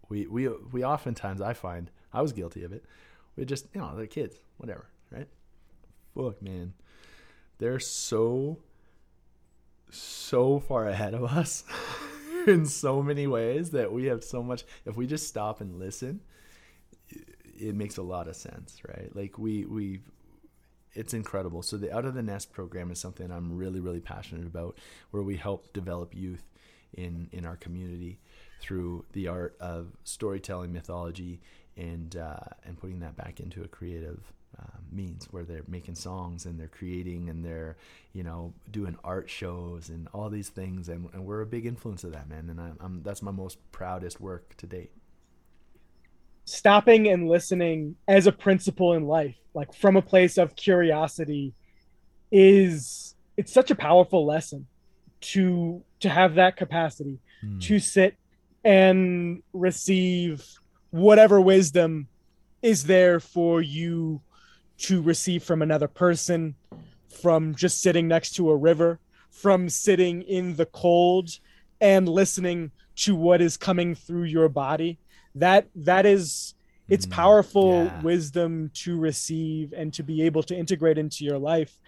We 0.08 0.26
we 0.26 0.48
we 0.48 0.84
oftentimes 0.84 1.40
I 1.40 1.52
find 1.52 1.90
I 2.12 2.22
was 2.22 2.32
guilty 2.32 2.64
of 2.64 2.72
it. 2.72 2.84
We 3.36 3.44
just 3.44 3.66
you 3.74 3.80
know 3.80 3.94
they're 3.96 4.06
kids, 4.06 4.36
whatever, 4.56 4.86
right? 5.10 5.28
Fuck 6.14 6.40
man, 6.40 6.72
they're 7.58 7.80
so 7.80 8.58
so 9.90 10.58
far 10.58 10.88
ahead 10.88 11.14
of 11.14 11.24
us 11.24 11.64
in 12.46 12.66
so 12.66 13.02
many 13.02 13.26
ways 13.26 13.70
that 13.70 13.92
we 13.92 14.06
have 14.06 14.24
so 14.24 14.42
much. 14.42 14.64
If 14.84 14.96
we 14.96 15.06
just 15.06 15.28
stop 15.28 15.60
and 15.60 15.78
listen, 15.78 16.20
it 17.08 17.74
makes 17.74 17.96
a 17.96 18.02
lot 18.02 18.28
of 18.28 18.36
sense, 18.36 18.78
right? 18.86 19.14
Like 19.14 19.38
we 19.38 19.64
we 19.64 20.00
it's 20.94 21.14
incredible. 21.14 21.62
So 21.62 21.76
the 21.76 21.94
Out 21.94 22.04
of 22.04 22.14
the 22.14 22.22
Nest 22.22 22.52
program 22.52 22.90
is 22.90 22.98
something 22.98 23.30
I'm 23.30 23.56
really 23.56 23.80
really 23.80 24.00
passionate 24.00 24.46
about, 24.46 24.78
where 25.10 25.22
we 25.22 25.36
help 25.36 25.72
develop 25.72 26.14
youth 26.14 26.44
in 26.92 27.28
in 27.32 27.44
our 27.44 27.56
community 27.56 28.18
through 28.60 29.04
the 29.12 29.28
art 29.28 29.56
of 29.60 29.88
storytelling, 30.04 30.72
mythology, 30.72 31.40
and 31.76 32.16
uh, 32.16 32.36
and 32.64 32.78
putting 32.78 33.00
that 33.00 33.16
back 33.16 33.40
into 33.40 33.62
a 33.62 33.68
creative 33.68 34.32
uh, 34.58 34.78
means 34.92 35.26
where 35.30 35.44
they're 35.44 35.64
making 35.66 35.94
songs 35.94 36.46
and 36.46 36.58
they're 36.58 36.68
creating 36.68 37.28
and 37.28 37.44
they're 37.44 37.76
you 38.12 38.22
know 38.22 38.52
doing 38.70 38.96
art 39.02 39.28
shows 39.28 39.88
and 39.88 40.08
all 40.14 40.30
these 40.30 40.48
things. 40.48 40.88
And, 40.88 41.08
and 41.12 41.24
we're 41.24 41.40
a 41.40 41.46
big 41.46 41.66
influence 41.66 42.04
of 42.04 42.12
that 42.12 42.28
man. 42.28 42.48
And 42.48 42.60
I, 42.60 42.70
I'm 42.80 43.02
that's 43.02 43.22
my 43.22 43.32
most 43.32 43.58
proudest 43.72 44.20
work 44.20 44.56
to 44.58 44.66
date 44.66 44.92
stopping 46.44 47.08
and 47.08 47.28
listening 47.28 47.96
as 48.06 48.26
a 48.26 48.32
principle 48.32 48.92
in 48.94 49.06
life 49.06 49.36
like 49.54 49.72
from 49.72 49.96
a 49.96 50.02
place 50.02 50.36
of 50.36 50.54
curiosity 50.56 51.54
is 52.30 53.14
it's 53.36 53.52
such 53.52 53.70
a 53.70 53.74
powerful 53.74 54.26
lesson 54.26 54.66
to 55.20 55.82
to 56.00 56.08
have 56.08 56.34
that 56.34 56.56
capacity 56.56 57.18
mm. 57.44 57.60
to 57.62 57.78
sit 57.78 58.16
and 58.64 59.42
receive 59.52 60.44
whatever 60.90 61.40
wisdom 61.40 62.08
is 62.62 62.84
there 62.84 63.20
for 63.20 63.62
you 63.62 64.20
to 64.76 65.00
receive 65.00 65.42
from 65.42 65.62
another 65.62 65.88
person 65.88 66.54
from 67.08 67.54
just 67.54 67.80
sitting 67.80 68.08
next 68.08 68.32
to 68.32 68.50
a 68.50 68.56
river 68.56 68.98
from 69.30 69.68
sitting 69.68 70.22
in 70.22 70.56
the 70.56 70.66
cold 70.66 71.38
and 71.80 72.08
listening 72.08 72.70
to 72.96 73.14
what 73.14 73.40
is 73.40 73.56
coming 73.56 73.94
through 73.94 74.24
your 74.24 74.48
body 74.48 74.98
that 75.34 75.68
that 75.74 76.06
is 76.06 76.54
it's 76.88 77.06
mm, 77.06 77.10
powerful 77.10 77.84
yeah. 77.84 78.02
wisdom 78.02 78.70
to 78.74 78.98
receive 78.98 79.72
and 79.72 79.92
to 79.94 80.02
be 80.02 80.22
able 80.22 80.42
to 80.42 80.56
integrate 80.56 80.98
into 80.98 81.24
your 81.24 81.38
life 81.38 81.78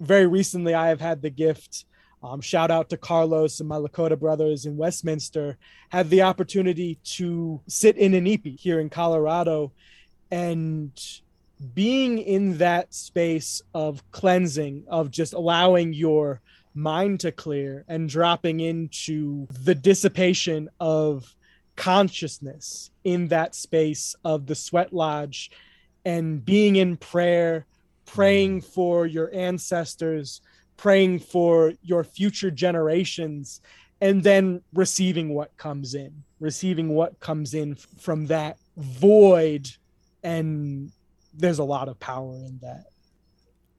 very 0.00 0.26
recently 0.26 0.74
i 0.74 0.88
have 0.88 1.00
had 1.00 1.22
the 1.22 1.30
gift 1.30 1.84
um, 2.22 2.40
shout 2.40 2.70
out 2.70 2.88
to 2.88 2.96
carlos 2.96 3.60
and 3.60 3.68
my 3.68 3.76
lakota 3.76 4.18
brothers 4.18 4.66
in 4.66 4.76
westminster 4.76 5.56
had 5.90 6.08
the 6.10 6.22
opportunity 6.22 6.98
to 7.04 7.60
sit 7.66 7.96
in 7.96 8.14
an 8.14 8.24
inipi 8.24 8.58
here 8.58 8.80
in 8.80 8.88
colorado 8.88 9.72
and 10.30 11.20
being 11.74 12.18
in 12.18 12.58
that 12.58 12.92
space 12.92 13.62
of 13.72 14.08
cleansing 14.10 14.84
of 14.88 15.10
just 15.10 15.32
allowing 15.32 15.92
your 15.92 16.40
mind 16.74 17.20
to 17.20 17.32
clear 17.32 17.84
and 17.88 18.08
dropping 18.08 18.60
into 18.60 19.46
the 19.64 19.74
dissipation 19.74 20.68
of 20.78 21.34
consciousness 21.76 22.90
in 23.04 23.28
that 23.28 23.54
space 23.54 24.16
of 24.24 24.46
the 24.46 24.54
sweat 24.54 24.92
lodge 24.92 25.50
and 26.04 26.44
being 26.44 26.76
in 26.76 26.96
prayer, 26.96 27.66
praying 28.06 28.60
mm. 28.60 28.64
for 28.64 29.06
your 29.06 29.30
ancestors, 29.34 30.40
praying 30.76 31.18
for 31.18 31.72
your 31.82 32.04
future 32.04 32.50
generations, 32.50 33.60
and 34.00 34.22
then 34.22 34.62
receiving 34.74 35.34
what 35.34 35.56
comes 35.56 35.94
in, 35.94 36.22
receiving 36.40 36.90
what 36.90 37.18
comes 37.20 37.54
in 37.54 37.74
from 37.74 38.26
that 38.26 38.58
void. 38.76 39.68
And 40.22 40.92
there's 41.34 41.58
a 41.58 41.64
lot 41.64 41.88
of 41.88 41.98
power 41.98 42.34
in 42.34 42.58
that. 42.62 42.86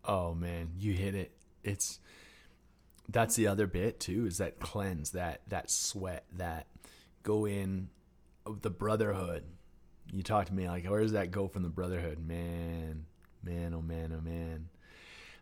Oh 0.06 0.34
man, 0.34 0.70
you 0.78 0.94
hit 0.94 1.16
it. 1.16 1.32
It's 1.64 2.00
that's 3.10 3.36
the 3.36 3.48
other 3.48 3.68
bit 3.68 4.00
too, 4.00 4.26
is 4.26 4.38
that 4.38 4.60
cleanse, 4.60 5.12
that 5.12 5.42
that 5.48 5.70
sweat, 5.70 6.26
that 6.38 6.68
go 7.28 7.46
in 7.46 7.90
the 8.62 8.70
brotherhood. 8.70 9.44
You 10.14 10.24
talk 10.24 10.46
to 10.48 10.54
me 10.54 10.68
like, 10.68 10.90
where 10.90 11.02
does 11.02 11.12
that 11.12 11.30
go 11.30 11.50
from 11.50 11.64
the 11.64 11.70
brotherhood? 11.70 12.20
Man, 12.26 13.06
man, 13.44 13.74
oh 13.74 13.82
man, 13.82 14.14
oh 14.18 14.22
man. 14.22 14.70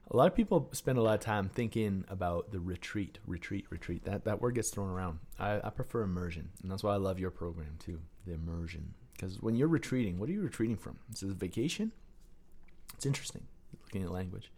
A 0.10 0.18
lot 0.18 0.28
of 0.28 0.36
people 0.36 0.70
spend 0.72 0.98
a 0.98 1.02
lot 1.02 1.14
of 1.14 1.20
time 1.20 1.48
thinking 1.50 2.04
about 2.10 2.52
the 2.52 2.60
retreat, 2.60 3.20
retreat, 3.28 3.66
retreat. 3.70 4.06
That 4.06 4.26
that 4.26 4.42
word 4.42 4.56
gets 4.56 4.72
thrown 4.72 4.90
around. 4.90 5.20
I, 5.40 5.62
I 5.64 5.70
prefer 5.70 6.02
immersion, 6.02 6.50
and 6.64 6.72
that's 6.72 6.84
why 6.84 6.94
I 6.94 6.98
love 6.98 7.20
your 7.20 7.32
program 7.32 7.78
too, 7.80 8.00
the 8.26 8.34
immersion. 8.34 8.96
Because 9.14 9.40
when 9.40 9.56
you're 9.56 9.68
retreating, 9.68 10.20
what 10.20 10.30
are 10.30 10.34
you 10.34 10.42
retreating 10.42 10.78
from? 10.78 10.98
Is 11.14 11.24
a 11.24 11.28
vacation? 11.28 11.92
It's 12.96 13.06
interesting 13.06 13.44
looking 13.84 14.04
at 14.04 14.12
language. 14.12 14.52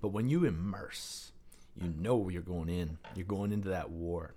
But 0.00 0.08
when 0.08 0.28
you 0.28 0.44
immerse, 0.44 1.32
you 1.80 1.92
know 1.96 2.28
you're 2.28 2.42
going 2.42 2.68
in. 2.68 2.98
You're 3.14 3.26
going 3.26 3.52
into 3.52 3.68
that 3.68 3.90
war. 3.90 4.34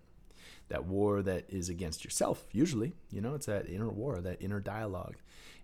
That 0.70 0.86
war 0.86 1.22
that 1.22 1.46
is 1.50 1.70
against 1.70 2.04
yourself, 2.04 2.46
usually. 2.52 2.94
You 3.12 3.22
know, 3.22 3.36
it's 3.36 3.46
that 3.46 3.70
inner 3.70 3.90
war, 3.90 4.20
that 4.22 4.42
inner 4.42 4.60
dialogue. 4.60 5.18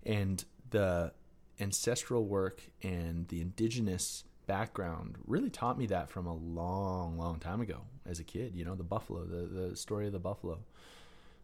And 0.06 0.44
the 0.70 1.14
ancestral 1.60 2.26
work 2.26 2.62
and 2.84 3.28
the 3.28 3.42
indigenous 3.42 4.24
background 4.48 5.18
really 5.26 5.50
taught 5.50 5.78
me 5.78 5.86
that 5.88 6.10
from 6.10 6.28
a 6.28 6.36
long, 6.36 7.18
long 7.18 7.40
time 7.40 7.62
ago 7.62 7.82
as 8.06 8.20
a 8.20 8.24
kid. 8.24 8.56
You 8.56 8.66
know, 8.66 8.76
the 8.76 8.84
buffalo, 8.84 9.26
the, 9.26 9.70
the 9.70 9.76
story 9.76 10.08
of 10.08 10.14
the 10.14 10.20
buffalo. 10.20 10.60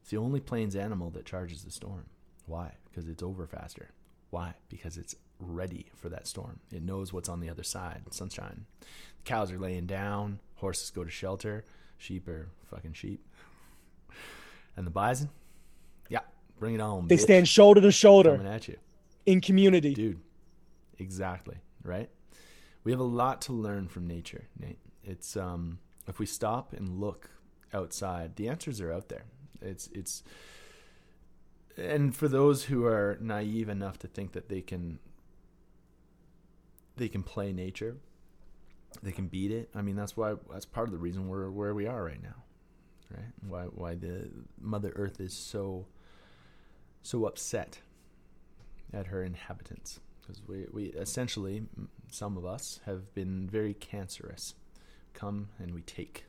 It's 0.02 0.12
the 0.12 0.18
only 0.18 0.40
plains 0.40 0.76
animal 0.76 1.10
that 1.12 1.26
charges 1.26 1.64
the 1.64 1.72
storm. 1.72 2.06
Why? 2.46 2.74
Because 2.90 3.08
it's 3.08 3.24
over 3.24 3.46
faster. 3.48 3.90
Why? 4.30 4.56
Because 4.70 4.98
it's 4.98 5.16
ready 5.40 5.88
for 5.96 6.10
that 6.10 6.28
storm. 6.28 6.60
It 6.72 6.84
knows 6.84 7.14
what's 7.14 7.30
on 7.30 7.40
the 7.40 7.50
other 7.50 7.64
side, 7.64 8.02
sunshine. 8.12 8.66
The 8.80 9.24
cows 9.26 9.52
are 9.52 9.60
laying 9.60 9.86
down, 9.86 10.40
horses 10.56 10.90
go 10.90 11.04
to 11.04 11.10
shelter, 11.10 11.66
sheep 11.98 12.28
are 12.28 12.50
fucking 12.70 12.94
sheep. 12.94 13.26
And 14.78 14.86
the 14.88 14.92
bison, 14.92 15.30
yeah, 16.10 16.20
bring 16.60 16.76
it 16.76 16.82
on. 16.82 17.08
They 17.08 17.18
bitch. 17.18 17.22
stand 17.22 17.48
shoulder 17.48 17.82
to 17.82 17.92
shoulder 17.92 18.38
coming 18.38 18.54
at 18.54 18.68
you. 18.68 18.78
in 19.26 19.42
community. 19.42 19.94
Dude, 19.94 20.20
exactly, 21.00 21.58
right? 21.84 22.10
We 22.84 22.92
have 22.92 23.02
a 23.02 23.04
lot 23.04 23.42
to 23.42 23.54
learn 23.54 23.88
from 23.90 24.08
nature, 24.08 24.48
Nate. 24.60 24.80
It's 25.04 25.36
um 25.36 25.80
if 26.08 26.20
we 26.20 26.26
stop 26.26 26.74
and 26.74 27.00
look 27.00 27.32
outside, 27.74 28.36
the 28.38 28.48
answers 28.48 28.80
are 28.80 28.94
out 28.94 29.10
there. 29.10 29.26
It's 29.62 29.90
it's 29.94 30.24
and 31.76 32.16
for 32.16 32.28
those 32.28 32.66
who 32.66 32.86
are 32.86 33.18
naive 33.20 33.70
enough 33.70 34.00
to 34.00 34.08
think 34.08 34.32
that 34.34 34.48
they 34.48 34.62
can 34.62 35.00
they 36.96 37.08
can 37.08 37.24
play 37.24 37.52
nature, 37.52 37.98
they 39.04 39.12
can 39.12 39.28
beat 39.28 39.52
it. 39.52 39.70
I 39.76 39.82
mean, 39.82 39.96
that's 39.96 40.16
why 40.16 40.36
that's 40.52 40.66
part 40.66 40.88
of 40.88 40.92
the 40.92 40.98
reason 41.00 41.28
we're 41.28 41.50
where 41.50 41.74
we 41.74 41.88
are 41.88 42.04
right 42.04 42.22
now, 42.22 42.44
right? 43.12 43.34
Why 43.48 43.64
why 43.64 43.96
the 43.96 44.30
Mother 44.60 44.92
Earth 44.96 45.20
is 45.20 45.34
so 45.34 45.86
so 47.04 47.26
upset 47.26 47.80
at 48.94 49.08
her 49.08 49.24
inhabitants 49.24 50.00
because 50.22 50.42
we 50.48 50.66
we 50.72 50.86
essentially 50.88 51.64
some 52.12 52.38
of 52.38 52.46
us 52.46 52.80
have 52.86 53.14
been 53.14 53.48
very 53.50 53.74
cancerous. 53.74 54.56
Come 55.14 55.50
and 55.60 55.74
we 55.74 55.82
take, 55.82 56.26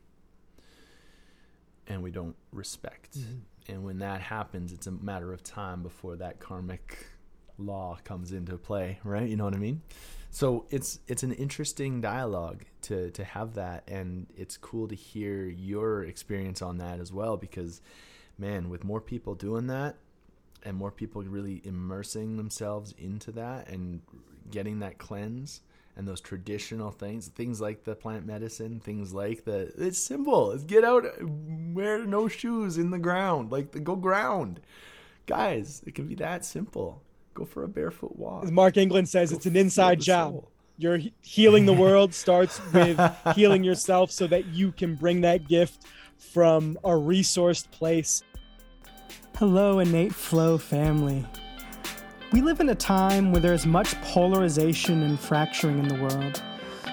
and 1.87 2.03
we 2.03 2.11
don't 2.11 2.37
respect. 2.53 3.18
Mm-hmm. 3.18 3.72
And 3.72 3.85
when 3.85 3.99
that 3.99 4.22
happens, 4.22 4.72
it's 4.72 4.87
a 4.87 4.93
matter 4.93 5.33
of 5.33 5.43
time 5.43 5.83
before 5.83 6.16
that 6.16 6.41
karmic 6.41 7.07
law 7.59 7.99
comes 8.05 8.33
into 8.33 8.57
play, 8.57 8.99
right? 9.05 9.29
You 9.29 9.37
know 9.37 9.45
what 9.45 9.55
I 9.55 9.59
mean? 9.59 9.83
So 10.31 10.66
it's 10.70 11.01
it's 11.09 11.22
an 11.22 11.33
interesting 11.33 12.01
dialogue 12.01 12.64
to 12.83 13.11
to 13.12 13.24
have 13.24 13.55
that, 13.55 13.85
and 13.89 14.26
it's 14.37 14.57
cool 14.57 14.89
to 14.89 14.95
hear 14.95 15.45
your 15.45 16.05
experience 16.05 16.62
on 16.62 16.79
that 16.79 17.01
as 17.01 17.12
well. 17.12 17.37
Because, 17.37 17.81
man, 18.39 18.68
with 18.68 18.85
more 18.85 19.01
people 19.01 19.35
doing 19.35 19.68
that, 19.68 19.97
and 20.64 20.76
more 20.76 20.91
people 20.91 21.22
really 21.22 21.62
immersing 21.64 22.37
themselves 22.37 22.95
into 22.99 23.33
that 23.33 23.68
and 23.68 24.03
getting 24.51 24.81
that 24.81 24.99
cleanse 24.99 25.61
and 25.97 26.07
those 26.07 26.20
traditional 26.20 26.91
things, 26.91 27.29
things 27.29 27.61
like 27.61 27.85
the 27.85 27.95
plant 27.95 28.24
medicine, 28.24 28.81
things 28.81 29.12
like 29.12 29.45
the 29.45 29.72
it's 29.76 29.99
simple. 29.99 30.53
It's 30.53 30.62
get 30.62 30.85
out, 30.85 31.05
wear 31.72 32.05
no 32.05 32.29
shoes 32.29 32.79
in 32.79 32.91
the 32.91 32.99
ground, 32.99 33.51
like 33.51 33.72
the, 33.72 33.81
go 33.81 33.97
ground, 33.97 34.61
guys. 35.26 35.83
It 35.87 35.95
can 35.95 36.07
be 36.07 36.14
that 36.16 36.45
simple. 36.45 37.03
Go 37.39 37.45
for 37.45 37.62
a 37.62 37.68
barefoot 37.68 38.16
walk. 38.16 38.43
As 38.43 38.51
Mark 38.51 38.76
England 38.76 39.09
says, 39.09 39.30
Go 39.30 39.36
it's 39.36 39.47
an 39.47 39.57
inside 39.57 40.01
job. 40.01 40.32
soul. 40.32 40.51
You're 40.76 40.99
healing 41.22 41.66
the 41.66 41.72
world 41.84 42.12
starts 42.12 42.61
with 42.72 43.01
healing 43.36 43.62
yourself 43.62 44.11
so 44.11 44.26
that 44.26 44.47
you 44.47 44.72
can 44.72 44.97
bring 44.97 45.20
that 45.20 45.47
gift 45.47 45.84
from 46.16 46.76
a 46.82 46.91
resourced 46.91 47.70
place. 47.70 48.24
Hello, 49.36 49.78
Innate 49.78 50.12
Flow 50.12 50.59
family. 50.59 51.24
We 52.32 52.43
live 52.43 52.59
in 52.59 52.70
a 52.70 52.74
time 52.74 53.30
where 53.30 53.41
there's 53.41 53.66
much 53.66 53.95
polarization 54.03 55.05
and 55.05 55.18
fracturing 55.18 55.78
in 55.78 55.86
the 55.86 55.95
world. 55.95 56.43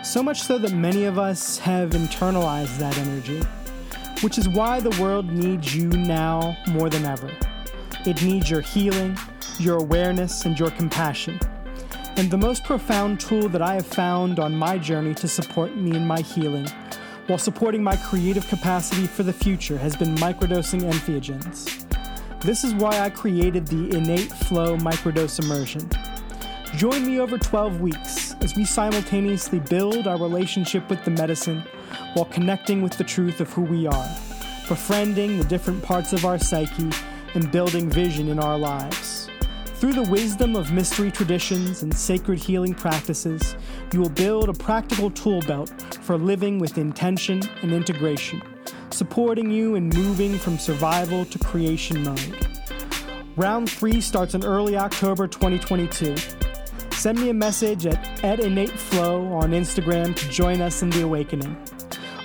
So 0.03 0.21
much 0.21 0.43
so 0.43 0.59
that 0.59 0.73
many 0.73 1.05
of 1.05 1.17
us 1.17 1.57
have 1.57 1.89
internalized 1.89 2.77
that 2.77 2.95
energy, 2.99 3.41
which 4.21 4.37
is 4.37 4.47
why 4.47 4.79
the 4.79 4.95
world 5.01 5.25
needs 5.25 5.75
you 5.75 5.87
now 5.89 6.55
more 6.67 6.91
than 6.91 7.03
ever. 7.03 7.31
It 8.05 8.21
needs 8.21 8.51
your 8.51 8.61
healing, 8.61 9.17
your 9.59 9.77
awareness, 9.77 10.45
and 10.45 10.57
your 10.59 10.71
compassion. 10.71 11.39
And 12.17 12.31
the 12.31 12.37
most 12.37 12.63
profound 12.63 13.19
tool 13.19 13.49
that 13.49 13.61
I 13.61 13.75
have 13.75 13.85
found 13.85 14.39
on 14.39 14.55
my 14.55 14.77
journey 14.77 15.13
to 15.15 15.27
support 15.27 15.75
me 15.75 15.95
in 15.95 16.05
my 16.05 16.21
healing, 16.21 16.67
while 17.27 17.37
supporting 17.37 17.83
my 17.83 17.95
creative 17.97 18.47
capacity 18.47 19.07
for 19.07 19.23
the 19.23 19.33
future, 19.33 19.77
has 19.77 19.95
been 19.95 20.15
microdosing 20.15 20.81
entheogens. 20.81 21.85
This 22.41 22.63
is 22.63 22.73
why 22.73 22.99
I 22.99 23.09
created 23.09 23.67
the 23.67 23.95
Innate 23.95 24.31
Flow 24.31 24.77
Microdose 24.77 25.43
Immersion. 25.43 25.89
Join 26.75 27.05
me 27.05 27.19
over 27.19 27.37
12 27.37 27.81
weeks 27.81 28.33
as 28.41 28.55
we 28.55 28.65
simultaneously 28.65 29.59
build 29.59 30.07
our 30.07 30.17
relationship 30.17 30.89
with 30.89 31.03
the 31.05 31.11
medicine 31.11 31.63
while 32.13 32.25
connecting 32.25 32.81
with 32.81 32.97
the 32.97 33.03
truth 33.03 33.41
of 33.41 33.51
who 33.51 33.63
we 33.63 33.87
are, 33.87 34.09
befriending 34.67 35.37
the 35.37 35.45
different 35.45 35.81
parts 35.81 36.13
of 36.13 36.25
our 36.25 36.37
psyche, 36.37 36.91
and 37.33 37.51
building 37.51 37.89
vision 37.89 38.29
in 38.29 38.39
our 38.39 38.57
lives. 38.57 39.29
Through 39.85 40.03
the 40.03 40.11
wisdom 40.11 40.55
of 40.55 40.71
mystery 40.71 41.11
traditions 41.11 41.83
and 41.83 41.95
sacred 41.95 42.39
healing 42.39 42.73
practices, 42.73 43.55
you 43.93 43.99
will 43.99 44.09
build 44.09 44.49
a 44.49 44.53
practical 44.53 45.11
tool 45.11 45.41
belt 45.41 45.69
for 46.01 46.17
living 46.17 46.57
with 46.57 46.79
intention 46.79 47.43
and 47.61 47.71
integration, 47.71 48.41
supporting 48.89 49.51
you 49.51 49.75
in 49.75 49.89
moving 49.89 50.39
from 50.39 50.57
survival 50.57 51.23
to 51.25 51.37
creation 51.37 52.03
mode. 52.03 52.47
Round 53.35 53.69
3 53.69 54.01
starts 54.01 54.33
in 54.33 54.43
early 54.43 54.75
October 54.75 55.27
2022. 55.27 56.15
Send 56.89 57.21
me 57.21 57.29
a 57.29 57.33
message 57.35 57.85
at, 57.85 58.03
at 58.23 58.39
InnateFlow 58.39 59.33
on 59.33 59.51
Instagram 59.51 60.15
to 60.15 60.29
join 60.29 60.61
us 60.61 60.81
in 60.81 60.89
the 60.89 61.03
awakening. 61.03 61.55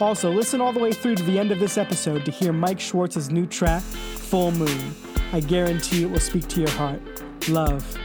Also, 0.01 0.33
listen 0.33 0.63
all 0.63 0.73
the 0.73 0.81
way 0.81 0.95
through 0.95 1.17
to 1.17 1.23
the 1.25 1.39
end 1.39 1.53
of 1.53 1.59
this 1.59 1.77
episode 1.77 2.25
to 2.25 2.31
hear 2.31 2.55
Mike 2.55 2.81
Schwartz's 2.81 3.29
new 3.29 3.45
track, 3.45 3.83
Full 3.83 4.51
Moon. 4.53 4.95
I 5.35 5.41
guarantee 5.41 6.05
it 6.05 6.11
will 6.11 6.21
speak 6.21 6.49
to 6.49 6.61
your 6.61 6.71
heart. 6.71 7.03
Love. 7.49 7.99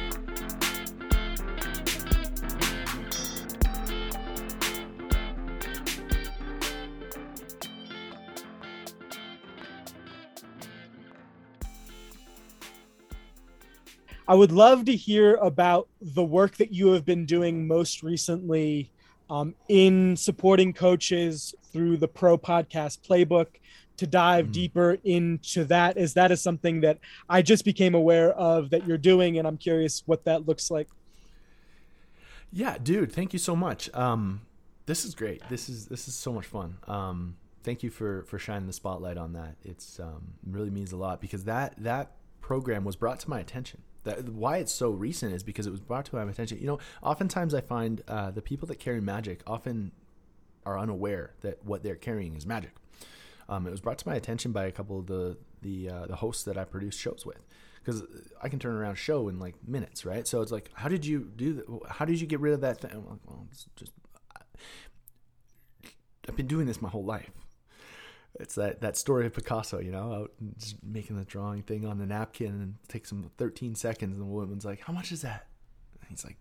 I 14.28 14.34
would 14.34 14.52
love 14.52 14.86
to 14.86 14.96
hear 14.96 15.36
about 15.36 15.88
the 16.02 16.24
work 16.24 16.58
that 16.58 16.74
you 16.74 16.88
have 16.94 17.06
been 17.06 17.28
doing 17.28 17.68
most 17.68 18.02
recently 18.02 18.92
um, 19.30 19.54
in 19.70 20.18
supporting 20.18 20.74
coaches 20.74 21.54
through 21.72 21.98
the 21.98 22.08
Pro 22.08 22.38
Podcast 22.38 23.08
Playbook. 23.08 23.48
To 23.98 24.06
dive 24.08 24.48
Mhm. 24.48 24.52
deeper 24.52 24.98
into 25.06 25.64
that, 25.66 25.96
as 25.98 26.14
that 26.16 26.30
is 26.32 26.42
something 26.42 26.82
that 26.82 27.00
I 27.30 27.42
just 27.42 27.64
became 27.64 27.96
aware 27.96 28.34
of 28.34 28.70
that 28.72 28.86
you're 28.86 28.98
doing, 28.98 29.38
and 29.38 29.48
I'm 29.48 29.58
curious 29.58 30.04
what 30.06 30.26
that 30.26 30.46
looks 30.46 30.70
like. 30.70 30.90
Yeah, 32.52 32.78
dude, 32.78 33.12
thank 33.12 33.34
you 33.34 33.40
so 33.40 33.56
much. 33.56 33.94
Um, 33.94 34.42
this 34.86 35.06
is 35.06 35.16
great. 35.16 35.42
This 35.50 35.70
is 35.70 35.88
this 35.88 36.08
is 36.08 36.16
so 36.16 36.32
much 36.32 36.46
fun. 36.46 36.78
Um, 36.88 37.38
thank 37.64 37.84
you 37.84 37.90
for 37.90 38.24
for 38.24 38.38
shining 38.38 38.68
the 38.68 38.74
spotlight 38.74 39.18
on 39.18 39.34
that. 39.34 39.56
It's 39.64 40.00
um, 40.00 40.34
really 40.46 40.70
means 40.70 40.92
a 40.92 40.98
lot 40.98 41.22
because 41.22 41.46
that 41.46 41.76
that 41.78 42.12
program 42.42 42.84
was 42.84 42.96
brought 42.96 43.20
to 43.22 43.30
my 43.30 43.40
attention. 43.40 43.82
That 44.04 44.30
why 44.30 44.58
it's 44.58 44.72
so 44.72 44.92
recent 44.92 45.34
is 45.34 45.42
because 45.44 45.66
it 45.68 45.72
was 45.72 45.80
brought 45.80 46.06
to 46.06 46.16
my 46.16 46.30
attention. 46.30 46.60
You 46.60 46.68
know, 46.68 46.80
oftentimes 47.02 47.54
I 47.54 47.62
find 47.62 48.04
uh, 48.08 48.32
the 48.32 48.42
people 48.42 48.68
that 48.68 48.76
carry 48.80 49.02
magic 49.02 49.42
often 49.48 49.92
are 50.66 50.78
unaware 50.78 51.34
that 51.42 51.64
what 51.66 51.82
they're 51.84 51.96
carrying 51.96 52.36
is 52.36 52.46
magic. 52.46 52.74
Um, 53.48 53.68
it 53.68 53.72
was 53.72 53.82
brought 53.82 53.98
to 54.00 54.08
my 54.08 54.16
attention 54.16 54.52
by 54.52 54.66
a 54.66 54.72
couple 54.72 55.00
of 55.00 55.08
the 55.08 55.38
the 55.62 55.90
uh, 55.90 56.06
the 56.08 56.16
hosts 56.16 56.44
that 56.44 56.58
I 56.58 56.64
produce 56.64 56.98
shows 56.98 57.24
with, 57.26 57.46
because 57.84 58.04
I 58.42 58.50
can 58.50 58.60
turn 58.60 58.76
around 58.76 58.94
a 58.94 58.96
show 58.96 59.28
in 59.30 59.40
like 59.40 59.56
minutes, 59.68 60.06
right? 60.06 60.28
So 60.28 60.42
it's 60.42 60.52
like, 60.52 60.72
how 60.74 60.88
did 60.88 61.06
you 61.06 61.32
do 61.36 61.54
that? 61.54 61.66
How 61.90 62.06
did 62.06 62.20
you 62.20 62.28
get 62.28 62.40
rid 62.40 62.54
of 62.54 62.62
that 62.62 62.82
thing? 62.82 62.92
I'm 62.94 63.08
like, 63.08 63.20
well, 63.26 63.48
it's 63.52 63.66
just 63.76 63.92
I've 66.28 66.36
been 66.36 66.48
doing 66.48 66.66
this 66.66 66.82
my 66.82 66.90
whole 66.90 67.06
life. 67.06 67.32
It's 68.40 68.56
that 68.56 68.82
that 68.82 68.98
story 68.98 69.26
of 69.28 69.34
Picasso, 69.34 69.80
you 69.80 69.92
know, 69.92 70.14
out 70.14 70.32
just 70.58 70.84
making 70.84 71.18
the 71.18 71.26
drawing 71.26 71.62
thing 71.62 71.86
on 71.86 72.00
the 72.00 72.06
napkin 72.06 72.48
and 72.48 72.76
takes 72.88 73.12
him 73.12 73.30
13 73.38 73.76
seconds, 73.76 74.18
and 74.18 74.28
the 74.28 74.32
woman's 74.32 74.66
like, 74.66 74.82
"How 74.82 74.92
much 74.92 75.12
is 75.12 75.22
that?" 75.22 75.48
And 76.02 76.10
he's 76.10 76.26
like, 76.26 76.38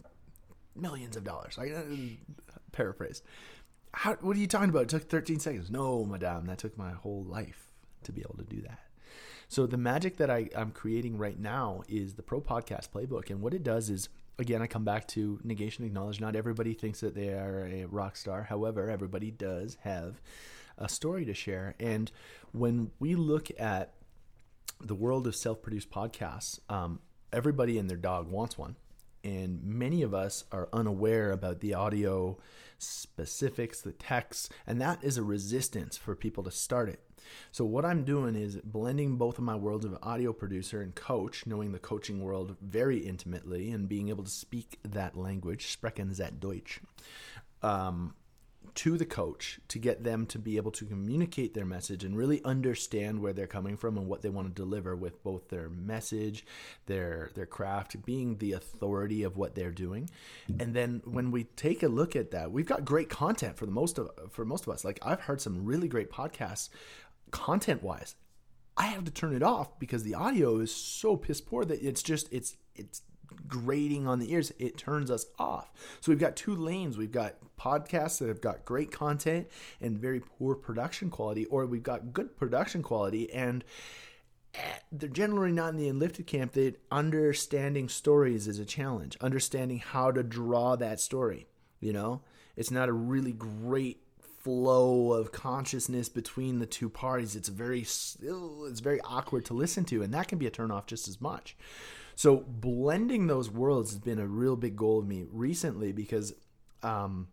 millions 0.75 1.17
of 1.17 1.25
dollars. 1.25 1.59
I 1.59 2.19
paraphrase. 2.73 3.23
How, 3.95 4.15
what 4.21 4.37
are 4.37 4.41
you 4.41 4.47
talking 4.47 4.71
about? 4.71 4.83
It 4.83 4.89
took 4.89 5.09
13 5.09 5.39
seconds. 5.39 5.71
No, 5.71 6.05
madame, 6.05 6.47
that 6.47 6.59
took 6.59 6.77
my 6.77 6.93
whole 6.93 7.25
life 7.25 7.71
to 8.03 8.13
be 8.13 8.21
able 8.21 8.37
to 8.37 8.45
do 8.45 8.61
that. 8.63 8.81
So 9.49 9.67
the 9.67 9.77
magic 9.77 10.17
that 10.17 10.31
I, 10.31 10.49
I'm 10.57 10.73
creating 10.73 11.17
right 11.17 11.39
now 11.39 11.83
is 11.89 12.15
the 12.15 12.23
Pro 12.23 12.41
Podcast 12.41 12.91
Playbook. 12.91 13.31
And 13.31 13.41
what 13.41 13.55
it 13.55 13.63
does 13.63 13.91
is, 13.91 14.09
again, 14.39 14.63
I 14.63 14.67
come 14.67 14.85
back 14.85 15.07
to 15.09 15.39
negation 15.45 15.85
acknowledge. 15.85 16.21
Not 16.21 16.35
everybody 16.35 16.75
thinks 16.75 17.01
that 17.01 17.15
they 17.15 17.29
are 17.29 17.67
a 17.67 17.85
rock 17.85 18.17
star. 18.17 18.43
However, 18.43 18.91
everybody 18.91 19.31
does 19.31 19.77
have 19.83 20.21
a 20.77 20.89
story 20.89 21.25
to 21.27 21.35
share. 21.35 21.75
And 21.79 22.11
when 22.53 22.91
we 22.99 23.15
look 23.15 23.49
at 23.61 23.95
the 24.81 24.95
world 24.95 25.27
of 25.27 25.37
self 25.37 25.63
produced 25.63 25.91
podcasts, 25.91 26.59
um, 26.69 27.01
everybody 27.33 27.79
and 27.79 27.89
their 27.89 27.97
dog 27.97 28.29
wants 28.29 28.59
one. 28.59 28.77
And 29.25 29.65
many 29.65 30.03
of 30.03 30.15
us 30.15 30.45
are 30.53 30.69
unaware 30.73 31.33
about 31.33 31.61
the 31.61 31.75
audio 31.75 32.39
specifics, 32.79 33.81
the 33.81 33.93
text, 33.93 34.53
and 34.67 34.81
that 34.81 35.03
is 35.03 35.17
a 35.17 35.23
resistance 35.23 35.97
for 35.97 36.15
people 36.15 36.45
to 36.45 36.51
start 36.51 36.91
it. 36.91 37.01
So 37.51 37.65
what 37.65 37.87
I'm 37.87 38.05
doing 38.05 38.35
is 38.35 38.57
blending 38.57 39.17
both 39.17 39.39
of 39.39 39.45
my 39.45 39.57
worlds 39.57 39.87
of 39.87 39.97
audio 40.03 40.35
producer 40.35 40.83
and 40.83 40.95
coach, 40.95 41.47
knowing 41.47 41.73
the 41.73 41.79
coaching 41.79 42.23
world 42.23 42.57
very 42.61 42.99
intimately 42.99 43.71
and 43.71 43.89
being 43.89 44.11
able 44.11 44.25
to 44.25 44.31
speak 44.31 44.79
that 44.85 45.17
language, 45.17 45.69
sprechen 45.69 46.13
that 46.13 46.39
Deutsch. 46.39 46.81
Um, 47.63 48.15
to 48.75 48.99
the 48.99 49.07
coach 49.07 49.61
to 49.69 49.79
get 49.79 50.03
them 50.03 50.27
to 50.27 50.39
be 50.39 50.57
able 50.57 50.73
to 50.73 50.85
communicate 50.85 51.55
their 51.55 51.65
message 51.65 52.03
and 52.03 52.17
really 52.17 52.43
understand 52.45 53.21
where 53.21 53.33
they're 53.33 53.47
coming 53.47 53.77
from 53.77 53.97
and 53.97 54.09
what 54.09 54.23
they 54.23 54.29
want 54.29 54.49
to 54.49 54.55
deliver 54.55 54.97
with 54.97 55.23
both 55.23 55.49
their 55.49 55.69
message, 55.69 56.45
their 56.87 57.31
their 57.35 57.47
craft, 57.47 58.05
being 58.05 58.39
the 58.39 58.53
authority 58.53 59.23
of 59.23 59.37
what 59.37 59.55
they're 59.55 59.71
doing. 59.71 60.11
And 60.59 60.75
then 60.75 61.03
when 61.05 61.31
we 61.31 61.45
take 61.45 61.83
a 61.83 61.89
look 61.89 62.17
at 62.17 62.33
that, 62.33 62.51
we've 62.51 62.67
got 62.67 62.85
great 62.85 63.09
content 63.09 63.57
for 63.57 63.67
the 63.67 63.73
most 63.73 63.99
of 63.99 64.11
for 64.31 64.45
most 64.45 64.67
of 64.67 64.73
us. 64.73 64.85
Like 64.85 64.99
I've 65.03 65.21
heard 65.21 65.41
some 65.41 65.65
really 65.65 65.89
great 65.89 66.11
podcasts 66.11 66.69
content 67.31 67.83
wise. 67.83 68.17
I 68.77 68.87
have 68.87 69.05
to 69.05 69.11
turn 69.11 69.35
it 69.35 69.43
off 69.43 69.79
because 69.79 70.03
the 70.03 70.15
audio 70.15 70.59
is 70.59 70.75
so 70.75 71.17
piss 71.17 71.41
poor 71.41 71.65
that 71.65 71.81
it's 71.81 72.03
just 72.03 72.33
it's 72.33 72.57
it's 72.75 73.03
grating 73.47 74.07
on 74.07 74.19
the 74.19 74.33
ears, 74.33 74.53
it 74.59 74.77
turns 74.77 75.11
us 75.11 75.27
off. 75.39 75.73
So 76.01 76.11
we've 76.11 76.19
got 76.19 76.37
two 76.37 76.55
lanes. 76.55 76.97
We've 76.97 77.13
got 77.13 77.35
podcasts 77.59 78.19
that 78.19 78.29
have 78.29 78.41
got 78.41 78.65
great 78.65 78.91
content 78.91 79.49
and 79.81 79.99
very 79.99 80.21
poor 80.21 80.55
production 80.55 81.11
quality, 81.11 81.47
or 81.47 81.67
we've 81.67 81.83
got 81.83 82.13
good 82.13 82.37
production 82.37 82.83
quality 82.83 83.33
and 83.33 83.65
eh, 84.55 84.59
they're 84.91 85.09
generally 85.09 85.53
not 85.53 85.71
in 85.71 85.77
the 85.77 85.89
enlifted 85.89 86.27
camp 86.27 86.53
that 86.53 86.81
understanding 86.91 87.89
stories 87.89 88.49
is 88.49 88.59
a 88.59 88.65
challenge 88.65 89.17
understanding 89.21 89.79
how 89.79 90.11
to 90.11 90.23
draw 90.23 90.77
that 90.77 91.01
story 91.01 91.47
you 91.81 91.93
know 91.93 92.21
it's 92.57 92.71
not 92.71 92.89
a 92.89 92.93
really 92.93 93.33
great 93.33 94.01
flow 94.45 95.13
of 95.13 95.33
consciousness 95.33 96.09
between 96.09 96.59
the 96.59 96.67
two 96.67 96.89
parties 96.91 97.35
it's 97.35 97.49
very 97.49 97.81
it's 97.81 98.81
very 98.81 99.01
awkward 99.03 99.45
to 99.45 99.55
listen 99.55 99.85
to 99.85 100.03
and 100.03 100.13
that 100.13 100.29
can 100.29 100.39
be 100.39 100.47
a 100.47 100.51
turnoff 100.51 100.87
just 100.87 101.09
as 101.09 101.21
much 101.21 101.57
so 102.15 102.37
blending 102.37 103.27
those 103.27 103.51
worlds 103.51 103.91
has 103.91 104.01
been 104.01 104.19
a 104.19 104.27
real 104.27 104.57
big 104.57 104.77
goal 104.77 105.01
of 105.01 105.07
me 105.07 105.25
recently 105.31 105.93
because 105.93 106.35
um, 106.83 107.29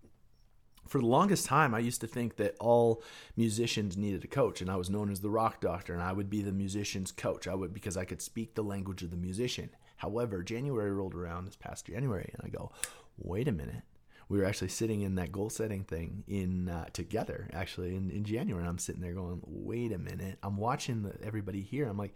for 0.88 1.00
the 1.00 1.06
longest 1.06 1.46
time, 1.46 1.74
I 1.74 1.80
used 1.80 2.02
to 2.02 2.08
think 2.08 2.36
that 2.36 2.56
all 2.60 3.02
musicians 3.38 3.96
needed 3.96 4.24
a 4.24 4.28
coach, 4.28 4.62
and 4.62 4.70
I 4.70 4.76
was 4.76 4.90
known 4.90 5.10
as 5.10 5.22
the 5.22 5.30
rock 5.30 5.62
doctor, 5.62 5.94
and 5.94 6.02
I 6.02 6.12
would 6.12 6.30
be 6.30 6.42
the 6.42 6.52
musician's 6.52 7.12
coach. 7.12 7.48
I 7.48 7.56
would 7.56 7.74
because 7.74 7.96
I 7.96 8.06
could 8.06 8.22
speak 8.22 8.56
the 8.56 8.64
language 8.64 9.02
of 9.02 9.12
the 9.12 9.18
musician. 9.18 9.70
However, 9.98 10.44
January 10.44 10.92
rolled 10.92 11.16
around 11.16 11.46
this 11.46 11.56
past 11.56 11.86
January, 11.86 12.30
and 12.34 12.42
I 12.44 12.50
go, 12.50 12.72
wait 13.18 13.48
a 13.48 13.52
minute. 13.52 13.84
We 14.28 14.40
were 14.40 14.46
actually 14.46 14.70
sitting 14.70 15.02
in 15.02 15.16
that 15.16 15.32
goal 15.32 15.50
setting 15.50 15.84
thing 15.84 16.24
in 16.28 16.70
uh, 16.70 16.86
together 16.94 17.50
actually 17.54 17.96
in, 17.96 18.10
in 18.10 18.24
January. 18.24 18.62
And 18.62 18.70
I'm 18.70 18.78
sitting 18.78 19.02
there 19.02 19.14
going, 19.14 19.42
wait 19.46 19.92
a 19.92 19.98
minute. 19.98 20.40
I'm 20.42 20.56
watching 20.56 21.04
the, 21.04 21.14
everybody 21.22 21.62
here. 21.62 21.88
I'm 21.88 21.98
like, 21.98 22.16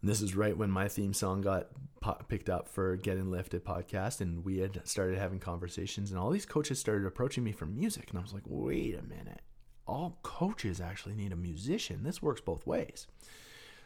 and 0.00 0.10
this 0.10 0.22
is 0.22 0.34
right 0.34 0.56
when 0.56 0.70
my 0.70 0.88
theme 0.88 1.12
song 1.12 1.40
got 1.40 1.68
po- 2.00 2.18
picked 2.28 2.48
up 2.48 2.68
for 2.68 2.96
Getting 2.96 3.30
Lifted 3.30 3.64
podcast, 3.64 4.20
and 4.20 4.44
we 4.44 4.58
had 4.58 4.86
started 4.86 5.18
having 5.18 5.38
conversations, 5.38 6.10
and 6.10 6.18
all 6.18 6.30
these 6.30 6.46
coaches 6.46 6.78
started 6.78 7.06
approaching 7.06 7.44
me 7.44 7.52
for 7.52 7.66
music, 7.66 8.10
and 8.10 8.18
I 8.18 8.22
was 8.22 8.32
like, 8.32 8.44
wait 8.46 8.98
a 8.98 9.02
minute, 9.02 9.42
all 9.86 10.18
coaches 10.22 10.80
actually 10.80 11.14
need 11.14 11.32
a 11.32 11.36
musician. 11.36 12.02
This 12.02 12.22
works 12.22 12.40
both 12.40 12.66
ways. 12.66 13.06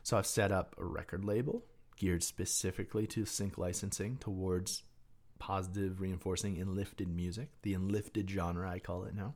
So 0.03 0.19
I've 0.19 0.27
set 0.27 0.53
up 0.53 0.77
a 0.79 0.85
record 0.85 1.25
label 1.25 1.65
geared 1.97 2.23
specifically 2.23 3.07
to 3.07 3.25
sync 3.25 3.57
licensing 3.57 4.17
towards 4.19 4.83
positive 5.39 6.01
reinforcing 6.01 6.57
enlifted 6.57 7.09
music, 7.09 7.49
the 7.63 7.75
enlifted 7.75 8.29
genre 8.29 8.71
I 8.71 8.79
call 8.79 9.05
it 9.05 9.15
now. 9.15 9.35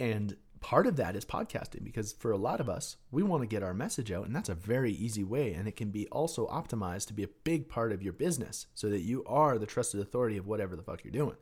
And 0.00 0.36
part 0.60 0.86
of 0.86 0.96
that 0.96 1.16
is 1.16 1.24
podcasting 1.24 1.84
because 1.84 2.12
for 2.12 2.30
a 2.30 2.36
lot 2.36 2.60
of 2.60 2.68
us, 2.68 2.96
we 3.10 3.22
want 3.22 3.42
to 3.42 3.46
get 3.46 3.62
our 3.62 3.74
message 3.74 4.10
out, 4.12 4.26
and 4.26 4.34
that's 4.34 4.48
a 4.48 4.54
very 4.54 4.92
easy 4.92 5.24
way. 5.24 5.52
And 5.52 5.68
it 5.68 5.76
can 5.76 5.90
be 5.90 6.06
also 6.08 6.46
optimized 6.48 7.06
to 7.08 7.14
be 7.14 7.24
a 7.24 7.28
big 7.44 7.68
part 7.68 7.92
of 7.92 8.02
your 8.02 8.12
business 8.12 8.66
so 8.74 8.88
that 8.88 9.02
you 9.02 9.24
are 9.24 9.58
the 9.58 9.66
trusted 9.66 10.00
authority 10.00 10.36
of 10.36 10.46
whatever 10.46 10.76
the 10.76 10.82
fuck 10.82 11.04
you're 11.04 11.12
doing, 11.12 11.36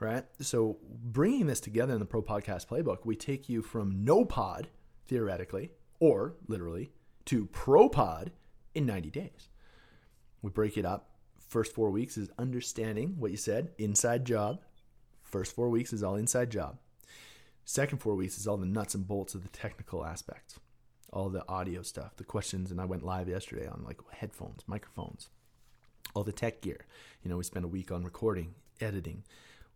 right? 0.00 0.24
So, 0.40 0.78
bringing 0.82 1.46
this 1.46 1.60
together 1.60 1.94
in 1.94 2.00
the 2.00 2.06
Pro 2.06 2.22
Podcast 2.22 2.66
Playbook, 2.66 3.04
we 3.04 3.16
take 3.16 3.48
you 3.48 3.62
from 3.62 4.04
no 4.04 4.24
pod, 4.24 4.68
theoretically, 5.06 5.70
or 6.00 6.34
literally, 6.46 6.92
to 7.26 7.46
Pro 7.46 7.88
Pod 7.88 8.32
in 8.74 8.86
90 8.86 9.10
days. 9.10 9.48
We 10.42 10.50
break 10.50 10.76
it 10.76 10.84
up. 10.84 11.10
First 11.48 11.74
four 11.74 11.90
weeks 11.90 12.16
is 12.16 12.28
understanding 12.38 13.16
what 13.18 13.30
you 13.30 13.36
said, 13.36 13.70
inside 13.78 14.24
job. 14.24 14.60
First 15.22 15.54
four 15.54 15.68
weeks 15.70 15.92
is 15.92 16.02
all 16.02 16.16
inside 16.16 16.50
job 16.50 16.78
Second 17.68 17.98
four 17.98 18.14
weeks 18.14 18.38
is 18.38 18.48
all 18.48 18.56
the 18.56 18.64
nuts 18.64 18.94
and 18.94 19.06
bolts 19.06 19.34
of 19.34 19.42
the 19.42 19.50
technical 19.50 20.02
aspects, 20.02 20.58
all 21.12 21.28
the 21.28 21.46
audio 21.50 21.82
stuff, 21.82 22.16
the 22.16 22.24
questions. 22.24 22.70
And 22.70 22.80
I 22.80 22.86
went 22.86 23.04
live 23.04 23.28
yesterday 23.28 23.66
on 23.68 23.84
like 23.84 23.98
headphones, 24.10 24.62
microphones, 24.66 25.28
all 26.14 26.24
the 26.24 26.32
tech 26.32 26.62
gear. 26.62 26.86
You 27.22 27.28
know, 27.28 27.36
we 27.36 27.44
spent 27.44 27.66
a 27.66 27.68
week 27.68 27.92
on 27.92 28.04
recording, 28.04 28.54
editing. 28.80 29.22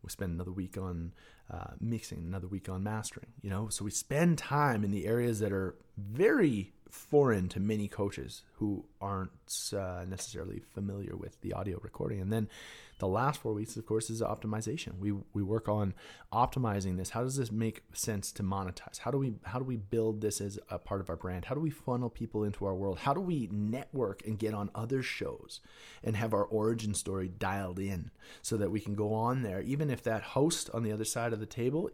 We 0.02 0.08
spend 0.08 0.32
another 0.32 0.52
week 0.52 0.78
on 0.78 1.12
uh, 1.50 1.72
mixing, 1.82 2.20
another 2.20 2.46
week 2.46 2.66
on 2.70 2.82
mastering. 2.82 3.34
You 3.42 3.50
know, 3.50 3.68
so 3.68 3.84
we 3.84 3.90
spend 3.90 4.38
time 4.38 4.84
in 4.84 4.90
the 4.90 5.04
areas 5.04 5.40
that 5.40 5.52
are 5.52 5.76
very 5.98 6.72
foreign 6.92 7.48
to 7.48 7.58
many 7.58 7.88
coaches 7.88 8.42
who 8.56 8.84
aren't 9.00 9.30
uh, 9.74 10.04
necessarily 10.06 10.60
familiar 10.74 11.16
with 11.16 11.40
the 11.40 11.54
audio 11.54 11.80
recording. 11.82 12.20
And 12.20 12.30
then 12.30 12.50
the 12.98 13.08
last 13.08 13.40
four 13.40 13.54
weeks, 13.54 13.76
of 13.78 13.86
course, 13.86 14.10
is 14.10 14.20
optimization. 14.20 14.98
We 14.98 15.12
we 15.32 15.42
work 15.42 15.70
on 15.70 15.94
optimizing 16.34 16.98
this. 16.98 17.08
How 17.10 17.22
does 17.22 17.36
this 17.36 17.50
make 17.50 17.82
sense 17.94 18.30
to 18.32 18.42
monetize? 18.42 18.98
How 18.98 19.10
do 19.10 19.16
we 19.16 19.32
how 19.44 19.58
do 19.58 19.64
we 19.64 19.76
build 19.76 20.20
this 20.20 20.42
as 20.42 20.58
a 20.68 20.78
part 20.78 21.00
of 21.00 21.08
our 21.08 21.16
brand? 21.16 21.46
How 21.46 21.54
do 21.54 21.62
we 21.62 21.70
funnel 21.70 22.10
people 22.10 22.44
into 22.44 22.66
our 22.66 22.74
world? 22.74 22.98
How 22.98 23.14
do 23.14 23.22
we 23.22 23.48
network 23.50 24.22
and 24.26 24.38
get 24.38 24.52
on 24.52 24.70
other 24.74 25.02
shows 25.02 25.60
and 26.04 26.14
have 26.14 26.34
our 26.34 26.44
origin 26.44 26.92
story 26.92 27.26
dialed 27.26 27.78
in 27.78 28.10
so 28.42 28.58
that 28.58 28.70
we 28.70 28.80
can 28.80 28.94
go 28.94 29.14
on 29.14 29.42
there, 29.42 29.62
even 29.62 29.88
if 29.88 30.02
that 30.02 30.22
host 30.22 30.68
on 30.74 30.82
the 30.82 30.92
other 30.92 31.06
side 31.06 31.32
of 31.32 31.40
the 31.40 31.46
table 31.46 31.88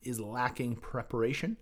is 0.00 0.20
lacking 0.20 0.76
preparation. 0.76 1.56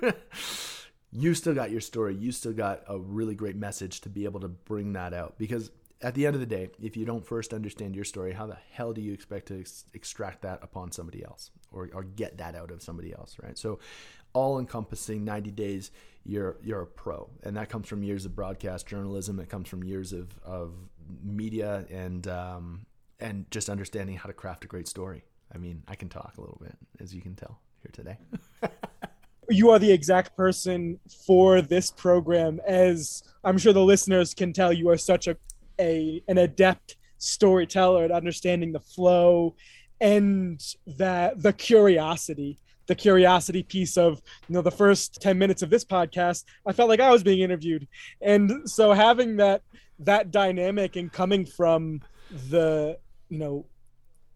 you 1.12 1.34
still 1.34 1.54
got 1.54 1.70
your 1.70 1.80
story. 1.80 2.14
You 2.14 2.32
still 2.32 2.52
got 2.52 2.82
a 2.88 2.98
really 2.98 3.34
great 3.34 3.56
message 3.56 4.00
to 4.02 4.08
be 4.08 4.24
able 4.24 4.40
to 4.40 4.48
bring 4.48 4.92
that 4.94 5.14
out. 5.14 5.34
Because 5.38 5.70
at 6.02 6.14
the 6.14 6.26
end 6.26 6.34
of 6.34 6.40
the 6.40 6.46
day, 6.46 6.68
if 6.82 6.96
you 6.96 7.04
don't 7.04 7.24
first 7.24 7.54
understand 7.54 7.94
your 7.94 8.04
story, 8.04 8.32
how 8.32 8.46
the 8.46 8.58
hell 8.72 8.92
do 8.92 9.00
you 9.00 9.12
expect 9.12 9.48
to 9.48 9.60
ex- 9.60 9.84
extract 9.94 10.42
that 10.42 10.58
upon 10.62 10.92
somebody 10.92 11.24
else 11.24 11.50
or, 11.72 11.88
or 11.94 12.04
get 12.04 12.38
that 12.38 12.54
out 12.54 12.70
of 12.70 12.82
somebody 12.82 13.12
else, 13.14 13.36
right? 13.42 13.56
So, 13.56 13.78
all 14.32 14.58
encompassing 14.58 15.24
90 15.24 15.50
days, 15.52 15.90
you're 16.22 16.58
you're 16.62 16.82
a 16.82 16.86
pro, 16.86 17.30
and 17.42 17.56
that 17.56 17.70
comes 17.70 17.88
from 17.88 18.02
years 18.02 18.26
of 18.26 18.36
broadcast 18.36 18.86
journalism. 18.86 19.40
It 19.40 19.48
comes 19.48 19.66
from 19.66 19.82
years 19.82 20.12
of 20.12 20.38
of 20.44 20.74
media 21.22 21.86
and 21.90 22.26
um, 22.28 22.84
and 23.18 23.50
just 23.50 23.70
understanding 23.70 24.16
how 24.16 24.26
to 24.26 24.34
craft 24.34 24.64
a 24.64 24.66
great 24.66 24.88
story. 24.88 25.24
I 25.54 25.58
mean, 25.58 25.82
I 25.88 25.94
can 25.94 26.10
talk 26.10 26.34
a 26.36 26.40
little 26.40 26.58
bit, 26.60 26.76
as 27.00 27.14
you 27.14 27.22
can 27.22 27.34
tell 27.34 27.60
here 27.82 27.92
today. 27.92 28.18
you 29.48 29.70
are 29.70 29.78
the 29.78 29.90
exact 29.90 30.36
person 30.36 30.98
for 31.26 31.60
this 31.60 31.90
program 31.90 32.60
as 32.66 33.22
i'm 33.44 33.58
sure 33.58 33.72
the 33.72 33.80
listeners 33.80 34.34
can 34.34 34.52
tell 34.52 34.72
you 34.72 34.88
are 34.88 34.96
such 34.96 35.28
a, 35.28 35.36
a 35.80 36.22
an 36.28 36.38
adept 36.38 36.96
storyteller 37.18 38.04
at 38.04 38.10
understanding 38.10 38.72
the 38.72 38.80
flow 38.80 39.54
and 40.00 40.74
that 40.86 41.40
the 41.42 41.52
curiosity 41.52 42.58
the 42.86 42.94
curiosity 42.94 43.62
piece 43.62 43.96
of 43.96 44.22
you 44.48 44.54
know 44.54 44.62
the 44.62 44.70
first 44.70 45.20
10 45.20 45.38
minutes 45.38 45.62
of 45.62 45.70
this 45.70 45.84
podcast 45.84 46.44
i 46.66 46.72
felt 46.72 46.88
like 46.88 47.00
i 47.00 47.10
was 47.10 47.22
being 47.22 47.40
interviewed. 47.40 47.86
And 48.20 48.68
so 48.68 48.92
having 48.92 49.36
that 49.36 49.62
that 50.00 50.30
dynamic 50.30 50.96
and 50.96 51.12
coming 51.12 51.46
from 51.46 52.02
the 52.50 52.98
you 53.28 53.38
know 53.38 53.66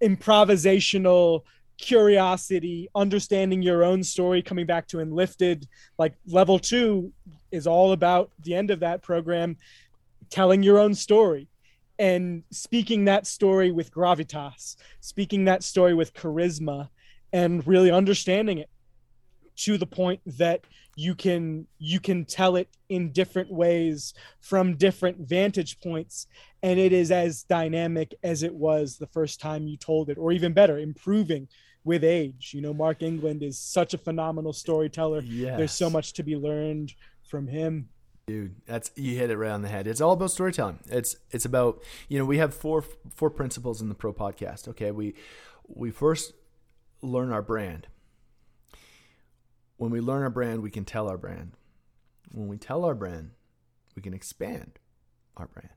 improvisational 0.02 1.42
curiosity, 1.80 2.88
understanding 2.94 3.62
your 3.62 3.82
own 3.84 4.02
story, 4.02 4.42
coming 4.42 4.66
back 4.66 4.86
to 4.88 5.00
Enlifted. 5.00 5.66
Like 5.98 6.14
level 6.26 6.58
two 6.58 7.12
is 7.50 7.66
all 7.66 7.92
about 7.92 8.30
the 8.42 8.54
end 8.54 8.70
of 8.70 8.80
that 8.80 9.02
program, 9.02 9.56
telling 10.30 10.62
your 10.62 10.78
own 10.78 10.94
story 10.94 11.48
and 11.98 12.44
speaking 12.50 13.04
that 13.04 13.26
story 13.26 13.72
with 13.72 13.92
gravitas, 13.92 14.76
speaking 15.00 15.44
that 15.44 15.62
story 15.62 15.94
with 15.94 16.14
charisma, 16.14 16.88
and 17.32 17.66
really 17.66 17.90
understanding 17.90 18.58
it. 18.58 18.70
to 19.56 19.76
the 19.76 19.86
point 19.86 20.20
that 20.24 20.64
you 20.96 21.14
can 21.14 21.66
you 21.78 22.00
can 22.00 22.24
tell 22.24 22.56
it 22.56 22.68
in 22.88 23.12
different 23.12 23.50
ways 23.50 24.14
from 24.40 24.76
different 24.76 25.18
vantage 25.28 25.78
points 25.80 26.26
and 26.62 26.78
it 26.78 26.92
is 26.92 27.10
as 27.10 27.44
dynamic 27.44 28.14
as 28.22 28.42
it 28.42 28.54
was 28.54 28.96
the 28.96 29.06
first 29.08 29.40
time 29.40 29.66
you 29.66 29.76
told 29.76 30.08
it 30.10 30.18
or 30.18 30.32
even 30.32 30.52
better 30.52 30.78
improving 30.78 31.46
with 31.84 32.04
age 32.04 32.52
you 32.54 32.60
know 32.60 32.74
mark 32.74 33.02
england 33.02 33.42
is 33.42 33.58
such 33.58 33.94
a 33.94 33.98
phenomenal 33.98 34.52
storyteller 34.52 35.20
Yes. 35.20 35.56
there's 35.56 35.72
so 35.72 35.88
much 35.90 36.12
to 36.14 36.22
be 36.22 36.36
learned 36.36 36.92
from 37.22 37.46
him 37.48 37.88
Dude, 38.26 38.54
that's 38.64 38.92
you 38.94 39.16
hit 39.16 39.30
it 39.30 39.36
right 39.36 39.50
on 39.50 39.62
the 39.62 39.68
head. 39.68 39.88
It's 39.88 40.00
all 40.00 40.12
about 40.12 40.30
storytelling. 40.30 40.78
It's 40.86 41.16
it's 41.32 41.44
about 41.44 41.82
you 42.08 42.16
know 42.16 42.24
we 42.24 42.38
have 42.38 42.54
four 42.54 42.82
four 43.08 43.28
principles 43.28 43.80
in 43.80 43.88
the 43.88 43.94
Pro 43.96 44.12
Podcast. 44.12 44.68
Okay, 44.68 44.92
we 44.92 45.14
we 45.66 45.90
first 45.90 46.32
learn 47.02 47.32
our 47.32 47.42
brand. 47.42 47.88
When 49.78 49.90
we 49.90 50.00
learn 50.00 50.22
our 50.22 50.30
brand, 50.30 50.62
we 50.62 50.70
can 50.70 50.84
tell 50.84 51.08
our 51.08 51.18
brand. 51.18 51.52
When 52.32 52.46
we 52.46 52.56
tell 52.56 52.84
our 52.84 52.94
brand, 52.94 53.30
we 53.96 54.02
can 54.02 54.14
expand 54.14 54.78
our 55.36 55.48
brand. 55.48 55.74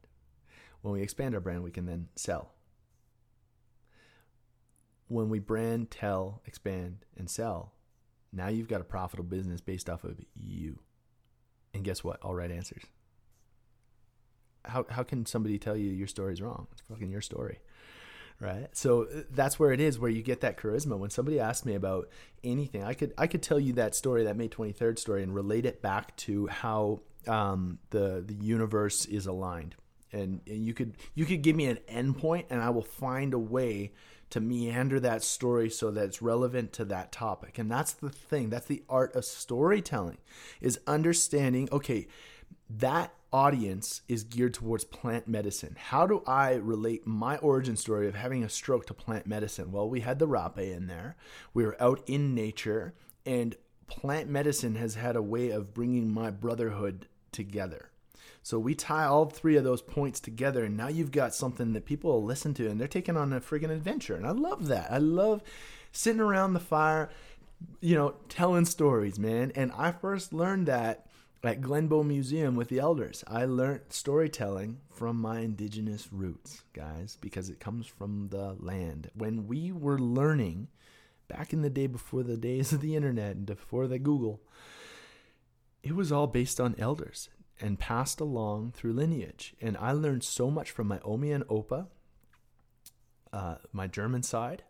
When 0.81 0.93
we 0.93 1.01
expand 1.01 1.33
our 1.33 1.41
brand, 1.41 1.63
we 1.63 1.71
can 1.71 1.87
then 1.87 2.09
sell. 2.15 2.52
When 5.07 5.29
we 5.29 5.39
brand, 5.39 5.91
tell, 5.91 6.41
expand, 6.45 7.05
and 7.17 7.29
sell, 7.29 7.73
now 8.33 8.47
you've 8.47 8.67
got 8.67 8.81
a 8.81 8.85
profitable 8.85 9.29
business 9.29 9.61
based 9.61 9.89
off 9.89 10.03
of 10.03 10.19
you. 10.35 10.79
And 11.73 11.83
guess 11.83 12.03
what? 12.03 12.21
All 12.21 12.33
right 12.33 12.51
answers. 12.51 12.83
How 14.65 14.85
how 14.89 15.03
can 15.03 15.25
somebody 15.25 15.59
tell 15.59 15.75
you 15.75 15.91
your 15.91 16.07
story's 16.07 16.41
wrong? 16.41 16.67
It's 16.71 16.81
fucking 16.81 17.11
your 17.11 17.21
story. 17.21 17.59
Right? 18.39 18.67
So 18.73 19.03
uh, 19.03 19.21
that's 19.29 19.59
where 19.59 19.71
it 19.71 19.79
is 19.79 19.99
where 19.99 20.09
you 20.09 20.21
get 20.21 20.41
that 20.41 20.57
charisma. 20.57 20.97
When 20.97 21.11
somebody 21.11 21.39
asks 21.39 21.65
me 21.65 21.75
about 21.75 22.09
anything, 22.43 22.83
I 22.83 22.93
could 22.93 23.13
I 23.17 23.27
could 23.27 23.43
tell 23.43 23.59
you 23.59 23.73
that 23.73 23.95
story, 23.95 24.23
that 24.23 24.35
May 24.35 24.49
23rd 24.49 24.97
story 24.97 25.23
and 25.23 25.33
relate 25.33 25.65
it 25.65 25.81
back 25.81 26.15
to 26.17 26.47
how 26.47 27.01
um, 27.27 27.79
the 27.91 28.23
the 28.25 28.33
universe 28.33 29.05
is 29.05 29.27
aligned. 29.27 29.75
And, 30.11 30.41
and 30.45 30.63
you 30.63 30.73
could 30.73 30.95
you 31.15 31.25
could 31.25 31.41
give 31.41 31.55
me 31.55 31.65
an 31.65 31.79
endpoint 31.89 32.45
and 32.49 32.61
I 32.61 32.69
will 32.69 32.83
find 32.83 33.33
a 33.33 33.39
way 33.39 33.93
to 34.33 34.41
meander 34.41 34.99
that 34.99 35.21
story 35.21 35.69
so 35.69 35.91
that 35.91 36.05
it's 36.05 36.19
relevant 36.19 36.73
to 36.73 36.83
that 36.83 37.11
topic. 37.11 37.59
And 37.59 37.69
that's 37.69 37.93
the 37.93 38.09
thing. 38.09 38.49
That's 38.49 38.65
the 38.65 38.81
art 38.89 39.15
of 39.15 39.25
storytelling 39.25 40.17
is 40.59 40.79
understanding, 40.87 41.69
okay, 41.71 42.07
that 42.67 43.13
audience 43.31 44.01
is 44.07 44.23
geared 44.23 44.55
towards 44.55 44.85
plant 44.85 45.27
medicine. 45.27 45.75
How 45.77 46.07
do 46.07 46.23
I 46.25 46.53
relate 46.53 47.05
my 47.05 47.37
origin 47.37 47.75
story 47.75 48.07
of 48.07 48.15
having 48.15 48.43
a 48.43 48.49
stroke 48.49 48.87
to 48.87 48.95
plant 48.95 49.27
medicine? 49.27 49.71
Well, 49.71 49.87
we 49.87 49.99
had 49.99 50.17
the 50.17 50.27
rapé 50.27 50.75
in 50.75 50.87
there. 50.87 51.15
We 51.53 51.63
were 51.63 51.79
out 51.79 52.01
in 52.07 52.33
nature 52.33 52.95
and 53.27 53.55
plant 53.85 54.29
medicine 54.29 54.73
has 54.77 54.95
had 54.95 55.15
a 55.15 55.21
way 55.21 55.51
of 55.51 55.75
bringing 55.75 56.09
my 56.09 56.31
brotherhood 56.31 57.05
together. 57.31 57.91
So 58.43 58.59
we 58.59 58.75
tie 58.75 59.05
all 59.05 59.25
three 59.25 59.55
of 59.55 59.63
those 59.63 59.81
points 59.81 60.19
together, 60.19 60.65
and 60.65 60.75
now 60.75 60.89
you've 60.89 61.13
got 61.13 61.33
something 61.33 61.71
that 61.73 61.85
people 61.85 62.11
will 62.11 62.25
listen 62.25 62.53
to, 62.55 62.69
and 62.69 62.79
they're 62.79 62.89
taking 62.89 63.15
on 63.15 63.31
a 63.31 63.39
friggin' 63.39 63.71
adventure. 63.71 64.15
And 64.15 64.27
I 64.27 64.31
love 64.31 64.67
that. 64.67 64.91
I 64.91 64.97
love 64.97 65.41
sitting 65.93 66.19
around 66.19 66.53
the 66.53 66.59
fire, 66.59 67.09
you 67.79 67.95
know, 67.95 68.15
telling 68.27 68.65
stories, 68.65 69.17
man. 69.17 69.53
And 69.55 69.71
I 69.77 69.93
first 69.93 70.33
learned 70.33 70.67
that 70.67 71.07
at 71.41 71.61
Glenbow 71.61 72.05
Museum 72.05 72.55
with 72.55 72.67
the 72.67 72.79
elders. 72.79 73.23
I 73.27 73.45
learned 73.45 73.81
storytelling 73.89 74.81
from 74.89 75.21
my 75.21 75.39
indigenous 75.39 76.11
roots, 76.11 76.63
guys, 76.73 77.17
because 77.21 77.49
it 77.49 77.61
comes 77.61 77.87
from 77.87 78.27
the 78.29 78.57
land. 78.59 79.09
When 79.13 79.47
we 79.47 79.71
were 79.71 79.99
learning 79.99 80.67
back 81.29 81.53
in 81.53 81.61
the 81.61 81.69
day 81.69 81.87
before 81.87 82.23
the 82.23 82.37
days 82.37 82.73
of 82.73 82.81
the 82.81 82.97
internet 82.97 83.37
and 83.37 83.45
before 83.45 83.87
the 83.87 83.99
Google, 83.99 84.41
it 85.81 85.95
was 85.95 86.11
all 86.11 86.27
based 86.27 86.59
on 86.59 86.75
elders 86.77 87.29
and 87.59 87.79
passed 87.79 88.19
along 88.19 88.71
through 88.71 88.93
lineage. 88.93 89.55
And 89.61 89.77
I 89.77 89.91
learned 89.91 90.23
so 90.23 90.49
much 90.49 90.71
from 90.71 90.87
my 90.87 90.99
Omi 91.03 91.31
and 91.31 91.45
Opa, 91.47 91.87
uh, 93.31 93.55
my 93.71 93.87
German 93.87 94.23
side, 94.23 94.63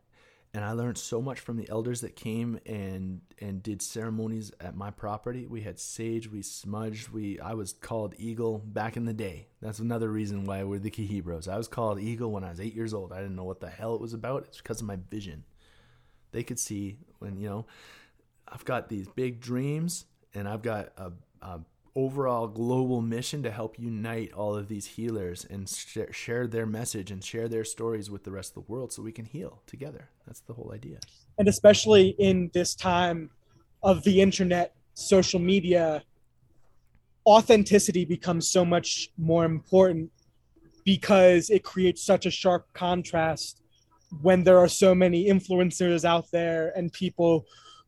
and 0.53 0.63
I 0.63 0.73
learned 0.73 0.99
so 0.99 1.19
much 1.19 1.39
from 1.39 1.57
the 1.57 1.67
elders 1.67 2.01
that 2.01 2.15
came 2.15 2.59
and 2.65 3.21
and 3.41 3.63
did 3.63 3.81
ceremonies 3.81 4.51
at 4.59 4.75
my 4.75 4.91
property. 4.91 5.47
We 5.47 5.61
had 5.61 5.79
sage, 5.79 6.29
we 6.29 6.43
smudged, 6.43 7.09
we 7.09 7.39
I 7.39 7.53
was 7.55 7.73
called 7.73 8.13
Eagle 8.17 8.59
back 8.59 8.95
in 8.95 9.05
the 9.05 9.13
day. 9.13 9.47
That's 9.61 9.79
another 9.79 10.09
reason 10.09 10.45
why 10.45 10.63
we're 10.63 10.77
the 10.77 10.91
Kihibros. 10.91 11.47
I 11.47 11.57
was 11.57 11.67
called 11.67 11.99
Eagle 11.99 12.31
when 12.31 12.43
I 12.43 12.51
was 12.51 12.59
eight 12.59 12.75
years 12.75 12.93
old. 12.93 13.11
I 13.11 13.17
didn't 13.17 13.35
know 13.35 13.43
what 13.43 13.61
the 13.61 13.69
hell 13.69 13.95
it 13.95 14.01
was 14.01 14.13
about. 14.13 14.43
It's 14.43 14.57
because 14.59 14.79
of 14.79 14.87
my 14.87 14.97
vision. 15.09 15.43
They 16.31 16.43
could 16.43 16.59
see 16.59 16.97
when 17.17 17.37
you 17.37 17.49
know 17.49 17.65
I've 18.47 18.65
got 18.65 18.89
these 18.89 19.07
big 19.07 19.41
dreams 19.41 20.05
and 20.35 20.47
I've 20.47 20.61
got 20.61 20.93
a, 20.97 21.13
a 21.41 21.61
overall 21.95 22.47
global 22.47 23.01
mission 23.01 23.43
to 23.43 23.51
help 23.51 23.77
unite 23.77 24.33
all 24.33 24.55
of 24.55 24.67
these 24.67 24.85
healers 24.87 25.45
and 25.45 25.69
sh- 25.69 25.97
share 26.11 26.47
their 26.47 26.65
message 26.65 27.11
and 27.11 27.23
share 27.23 27.47
their 27.47 27.63
stories 27.63 28.09
with 28.09 28.23
the 28.23 28.31
rest 28.31 28.51
of 28.55 28.65
the 28.65 28.71
world 28.71 28.91
so 28.91 29.01
we 29.01 29.11
can 29.11 29.25
heal 29.25 29.61
together. 29.67 30.09
That's 30.25 30.39
the 30.41 30.53
whole 30.53 30.71
idea. 30.73 30.99
and 31.37 31.47
especially 31.47 32.15
in 32.19 32.49
this 32.53 32.75
time 32.75 33.29
of 33.81 34.03
the 34.03 34.21
internet 34.21 34.75
social 34.93 35.39
media 35.39 36.03
authenticity 37.25 38.05
becomes 38.05 38.49
so 38.49 38.65
much 38.65 39.09
more 39.17 39.45
important 39.45 40.11
because 40.83 41.49
it 41.49 41.63
creates 41.63 42.03
such 42.03 42.25
a 42.25 42.31
sharp 42.31 42.67
contrast 42.73 43.61
when 44.21 44.43
there 44.43 44.57
are 44.57 44.67
so 44.67 44.93
many 44.93 45.25
influencers 45.25 46.05
out 46.05 46.29
there 46.31 46.71
and 46.75 46.91
people 46.93 47.45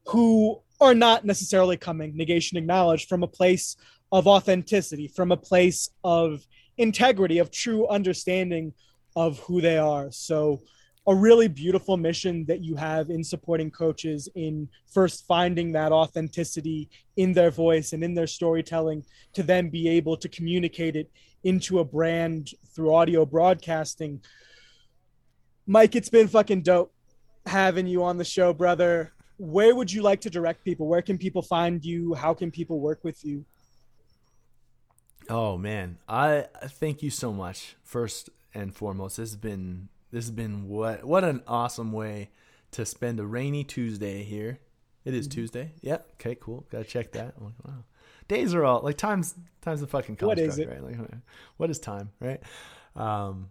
who 0.07 0.59
are 0.81 0.95
not 0.95 1.25
necessarily 1.25 1.77
coming 1.77 2.15
negation 2.15 2.57
acknowledged 2.57 3.07
from 3.07 3.23
a 3.23 3.27
place 3.27 3.75
of 4.15 4.27
authenticity 4.27 5.09
from 5.09 5.33
a 5.33 5.37
place 5.37 5.89
of 6.05 6.47
integrity 6.77 7.37
of 7.37 7.51
true 7.51 7.85
understanding 7.89 8.71
of 9.17 9.39
who 9.39 9.59
they 9.59 9.77
are 9.77 10.09
so 10.09 10.61
a 11.07 11.13
really 11.13 11.49
beautiful 11.49 11.97
mission 11.97 12.45
that 12.45 12.63
you 12.63 12.77
have 12.77 13.09
in 13.09 13.21
supporting 13.25 13.69
coaches 13.69 14.29
in 14.35 14.69
first 14.87 15.27
finding 15.27 15.73
that 15.73 15.91
authenticity 15.91 16.89
in 17.17 17.33
their 17.33 17.51
voice 17.51 17.91
and 17.91 18.05
in 18.05 18.13
their 18.13 18.25
storytelling 18.25 19.03
to 19.33 19.43
then 19.43 19.69
be 19.69 19.89
able 19.89 20.15
to 20.15 20.29
communicate 20.29 20.95
it 20.95 21.11
into 21.43 21.79
a 21.79 21.85
brand 21.85 22.51
through 22.73 22.95
audio 22.95 23.25
broadcasting. 23.25 24.21
Mike, 25.67 25.93
it's 25.93 26.09
been 26.09 26.29
fucking 26.29 26.61
dope 26.61 26.93
having 27.45 27.85
you 27.85 28.01
on 28.01 28.17
the 28.17 28.23
show, 28.23 28.53
brother. 28.53 29.11
Where 29.37 29.75
would 29.75 29.91
you 29.91 30.01
like 30.01 30.21
to 30.21 30.29
direct 30.29 30.63
people? 30.63 30.87
Where 30.87 31.01
can 31.01 31.17
people 31.17 31.41
find 31.41 31.83
you? 31.83 32.13
How 32.13 32.33
can 32.33 32.49
people 32.49 32.79
work 32.79 33.03
with 33.03 33.25
you? 33.25 33.45
Oh 35.29 35.57
man, 35.57 35.97
I 36.07 36.45
thank 36.65 37.01
you 37.03 37.09
so 37.09 37.33
much. 37.33 37.75
First 37.83 38.29
and 38.53 38.73
foremost, 38.75 39.17
this 39.17 39.31
has 39.31 39.37
been 39.37 39.89
this 40.11 40.25
has 40.25 40.31
been 40.31 40.67
what 40.67 41.03
what 41.03 41.23
an 41.23 41.41
awesome 41.47 41.91
way 41.91 42.29
to 42.71 42.85
spend 42.85 43.19
a 43.19 43.25
rainy 43.25 43.63
Tuesday 43.63 44.23
here. 44.23 44.59
It 45.03 45.13
is 45.13 45.27
Tuesday. 45.27 45.71
Yeah. 45.81 45.97
Okay. 46.15 46.35
Cool. 46.35 46.65
Gotta 46.71 46.83
check 46.83 47.11
that. 47.13 47.35
I'm 47.37 47.45
like, 47.45 47.53
wow. 47.65 47.83
Days 48.27 48.53
are 48.55 48.65
all 48.65 48.81
like 48.81 48.97
times. 48.97 49.35
Times 49.61 49.81
the 49.81 49.87
fucking 49.87 50.17
What 50.19 50.37
construct, 50.37 50.49
is 50.53 50.59
it? 50.59 50.69
right? 50.69 50.83
Like, 50.83 51.09
what 51.57 51.69
is 51.69 51.79
time, 51.79 52.11
right? 52.19 52.41
Um, 52.95 53.49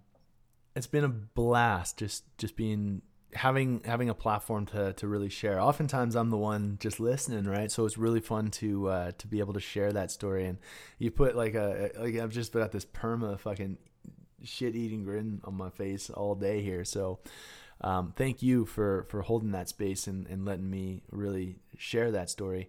it's 0.76 0.86
been 0.88 1.04
a 1.04 1.08
blast 1.08 1.98
just 1.98 2.24
just 2.38 2.56
being 2.56 3.02
having 3.34 3.82
having 3.84 4.08
a 4.08 4.14
platform 4.14 4.66
to 4.66 4.92
to 4.94 5.08
really 5.08 5.28
share. 5.28 5.60
Oftentimes 5.60 6.14
I'm 6.14 6.30
the 6.30 6.38
one 6.38 6.78
just 6.80 7.00
listening, 7.00 7.44
right? 7.44 7.70
So 7.70 7.84
it's 7.84 7.98
really 7.98 8.20
fun 8.20 8.50
to 8.52 8.88
uh, 8.88 9.12
to 9.18 9.26
be 9.26 9.40
able 9.40 9.54
to 9.54 9.60
share 9.60 9.92
that 9.92 10.10
story. 10.10 10.46
And 10.46 10.58
you 10.98 11.10
put 11.10 11.36
like 11.36 11.54
a 11.54 11.90
like 11.98 12.16
I've 12.16 12.32
just 12.32 12.52
got 12.52 12.72
this 12.72 12.84
perma 12.84 13.38
fucking 13.38 13.78
shit 14.42 14.76
eating 14.76 15.04
grin 15.04 15.40
on 15.44 15.54
my 15.54 15.70
face 15.70 16.10
all 16.10 16.34
day 16.34 16.62
here. 16.62 16.84
So 16.84 17.20
um, 17.80 18.12
thank 18.16 18.42
you 18.42 18.66
for 18.66 19.06
for 19.08 19.22
holding 19.22 19.52
that 19.52 19.68
space 19.68 20.06
and, 20.06 20.26
and 20.28 20.44
letting 20.44 20.70
me 20.70 21.02
really 21.10 21.56
share 21.76 22.10
that 22.12 22.30
story. 22.30 22.68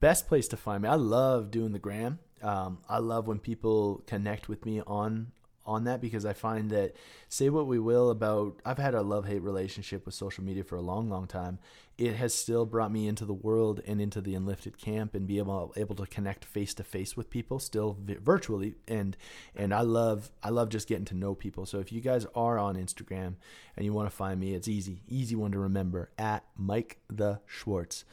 Best 0.00 0.28
place 0.28 0.48
to 0.48 0.56
find 0.56 0.82
me. 0.82 0.88
I 0.88 0.94
love 0.94 1.50
doing 1.50 1.72
the 1.72 1.78
gram. 1.78 2.18
Um, 2.42 2.78
I 2.88 2.98
love 2.98 3.26
when 3.26 3.38
people 3.38 4.02
connect 4.06 4.48
with 4.48 4.66
me 4.66 4.82
on 4.86 5.32
on 5.66 5.84
that 5.84 6.00
because 6.00 6.24
I 6.24 6.32
find 6.32 6.70
that 6.70 6.94
say 7.28 7.50
what 7.50 7.66
we 7.66 7.78
will 7.78 8.10
about 8.10 8.60
I've 8.64 8.78
had 8.78 8.94
a 8.94 9.02
love 9.02 9.26
hate 9.26 9.42
relationship 9.42 10.06
with 10.06 10.14
social 10.14 10.44
media 10.44 10.64
for 10.64 10.76
a 10.76 10.80
long 10.80 11.10
long 11.10 11.26
time. 11.26 11.58
It 11.98 12.14
has 12.16 12.34
still 12.34 12.66
brought 12.66 12.92
me 12.92 13.08
into 13.08 13.24
the 13.24 13.34
world 13.34 13.80
and 13.86 14.00
into 14.00 14.20
the 14.20 14.34
enlifted 14.34 14.78
camp 14.78 15.14
and 15.14 15.26
be 15.26 15.38
able 15.38 15.72
able 15.76 15.96
to 15.96 16.06
connect 16.06 16.44
face 16.44 16.74
to 16.74 16.84
face 16.84 17.16
with 17.16 17.30
people 17.30 17.58
still 17.58 17.96
virtually 18.00 18.74
and 18.86 19.16
and 19.54 19.74
I 19.74 19.80
love 19.80 20.30
I 20.42 20.50
love 20.50 20.68
just 20.68 20.88
getting 20.88 21.04
to 21.06 21.14
know 21.14 21.34
people. 21.34 21.66
So 21.66 21.80
if 21.80 21.92
you 21.92 22.00
guys 22.00 22.26
are 22.34 22.58
on 22.58 22.76
Instagram 22.76 23.34
and 23.76 23.84
you 23.84 23.92
want 23.92 24.08
to 24.08 24.16
find 24.16 24.38
me, 24.38 24.54
it's 24.54 24.68
easy 24.68 25.02
easy 25.08 25.34
one 25.34 25.52
to 25.52 25.58
remember 25.58 26.10
at 26.18 26.44
Mike 26.56 26.98
the 27.10 27.40
Schwartz, 27.46 28.04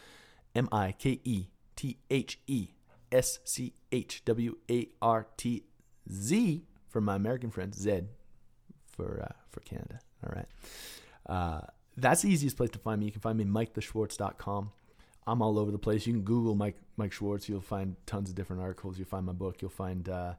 M 0.56 0.68
I 0.72 0.94
K 0.94 1.20
E 1.24 1.48
T 1.76 1.98
H 2.10 2.40
E 2.48 2.70
S 3.12 3.40
C 3.44 3.74
H 3.92 4.24
W 4.26 4.58
A 4.70 4.90
R 5.02 5.28
T 5.38 5.64
Z 6.12 6.64
for 6.94 7.02
my 7.02 7.16
American 7.16 7.50
friends, 7.50 7.78
Zed 7.78 8.08
for 8.96 9.28
uh, 9.30 9.34
for 9.50 9.60
Canada. 9.62 10.00
All 10.26 10.34
right. 10.34 10.48
Uh, 11.26 11.62
that's 11.98 12.22
the 12.22 12.30
easiest 12.30 12.56
place 12.56 12.70
to 12.70 12.80
find 12.80 13.00
me. 13.00 13.08
You 13.08 13.12
can 13.12 13.22
find 13.22 13.38
me 13.38 13.46
MikeTheSchwartz.com. 13.46 14.72
I'm 15.26 15.42
all 15.42 15.60
over 15.60 15.72
the 15.72 15.80
place. 15.80 16.06
You 16.08 16.14
can 16.14 16.22
Google 16.22 16.56
Mike 16.56 16.78
Mike 16.96 17.12
Schwartz. 17.12 17.50
You'll 17.50 17.62
find 17.62 17.96
tons 18.06 18.30
of 18.30 18.36
different 18.36 18.62
articles. 18.62 18.98
You'll 18.98 19.08
find 19.08 19.26
my 19.26 19.34
book. 19.34 19.62
You'll 19.62 19.72
find 19.72 20.08
uh, 20.08 20.34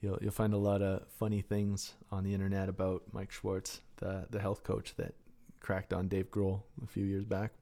you'll 0.00 0.18
you'll 0.20 0.32
find 0.32 0.52
a 0.52 0.58
lot 0.58 0.82
of 0.82 1.06
funny 1.18 1.40
things 1.40 1.94
on 2.10 2.24
the 2.24 2.34
internet 2.34 2.68
about 2.68 3.02
Mike 3.12 3.30
Schwartz, 3.30 3.80
the 3.98 4.26
the 4.30 4.40
health 4.40 4.64
coach 4.64 4.94
that 4.96 5.14
cracked 5.60 5.92
on 5.92 6.08
Dave 6.08 6.30
Grohl 6.30 6.62
a 6.82 6.86
few 6.86 7.04
years 7.04 7.24
back. 7.24 7.52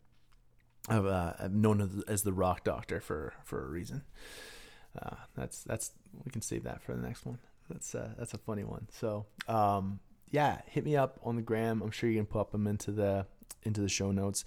I've, 0.89 1.05
uh, 1.05 1.35
I've 1.39 1.53
known 1.53 2.03
as 2.09 2.23
the 2.23 2.33
Rock 2.33 2.65
Doctor 2.65 3.01
for 3.01 3.35
for 3.45 3.63
a 3.65 3.69
reason. 3.69 4.03
Uh, 5.01 5.17
that's 5.37 5.63
that's 5.65 5.93
we 6.25 6.31
can 6.31 6.43
save 6.43 6.65
that 6.65 6.83
for 6.83 6.95
the 6.95 7.03
next 7.03 7.27
one. 7.27 7.39
That's 7.71 7.95
uh, 7.95 8.11
that's 8.19 8.35
a 8.35 8.39
funny 8.39 8.65
one. 8.65 8.89
So 8.93 9.27
um, 9.49 10.01
yeah, 10.31 10.61
hit 10.67 10.85
me 10.85 10.97
up 10.97 11.19
on 11.23 11.37
the 11.37 11.43
gram. 11.43 11.83
I'm 11.83 11.91
sure 11.91 12.11
you 12.11 12.19
can 12.19 12.27
pop 12.27 12.53
them 12.53 12.67
into 12.67 12.91
the 12.93 13.27
into 13.63 13.81
the 13.81 13.89
show 13.89 14.11
notes. 14.11 14.45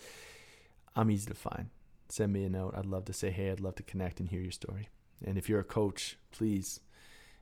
I'm 0.95 1.09
easy 1.09 1.27
to 1.27 1.33
find. 1.33 1.69
Send 2.09 2.33
me 2.33 2.43
a 2.43 2.49
note. 2.49 2.75
I'd 2.77 2.85
love 2.85 3.05
to 3.05 3.13
say 3.13 3.31
hey. 3.31 3.49
I'd 3.49 3.59
love 3.59 3.75
to 3.75 3.83
connect 3.83 4.19
and 4.19 4.29
hear 4.29 4.41
your 4.41 4.51
story. 4.51 4.89
And 5.25 5.37
if 5.37 5.49
you're 5.49 5.59
a 5.59 5.65
coach, 5.65 6.17
please, 6.31 6.79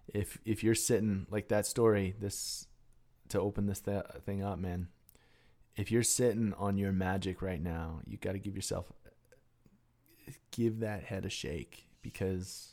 if 0.07 0.37
if 0.45 0.63
you're 0.63 0.75
sitting 0.75 1.27
like 1.29 1.49
that 1.49 1.65
story, 1.65 2.15
this 2.19 2.67
to 3.29 3.39
open 3.39 3.65
this 3.65 3.79
th- 3.79 4.03
thing 4.25 4.43
up, 4.43 4.59
man. 4.59 4.87
If 5.75 5.89
you're 5.89 6.03
sitting 6.03 6.53
on 6.57 6.77
your 6.77 6.91
magic 6.91 7.41
right 7.41 7.61
now, 7.61 8.01
you 8.05 8.17
got 8.17 8.33
to 8.33 8.39
give 8.39 8.55
yourself 8.55 8.91
give 10.51 10.79
that 10.79 11.03
head 11.03 11.25
a 11.25 11.29
shake 11.29 11.87
because 12.01 12.70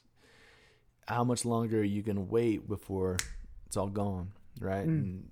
how 1.08 1.24
much 1.24 1.46
longer 1.46 1.82
you 1.82 2.02
gonna 2.02 2.20
wait 2.20 2.68
before 2.68 3.16
it's 3.66 3.78
all 3.78 3.88
gone, 3.88 4.30
right? 4.60 4.86
Mm. 4.86 4.88
And 4.88 5.28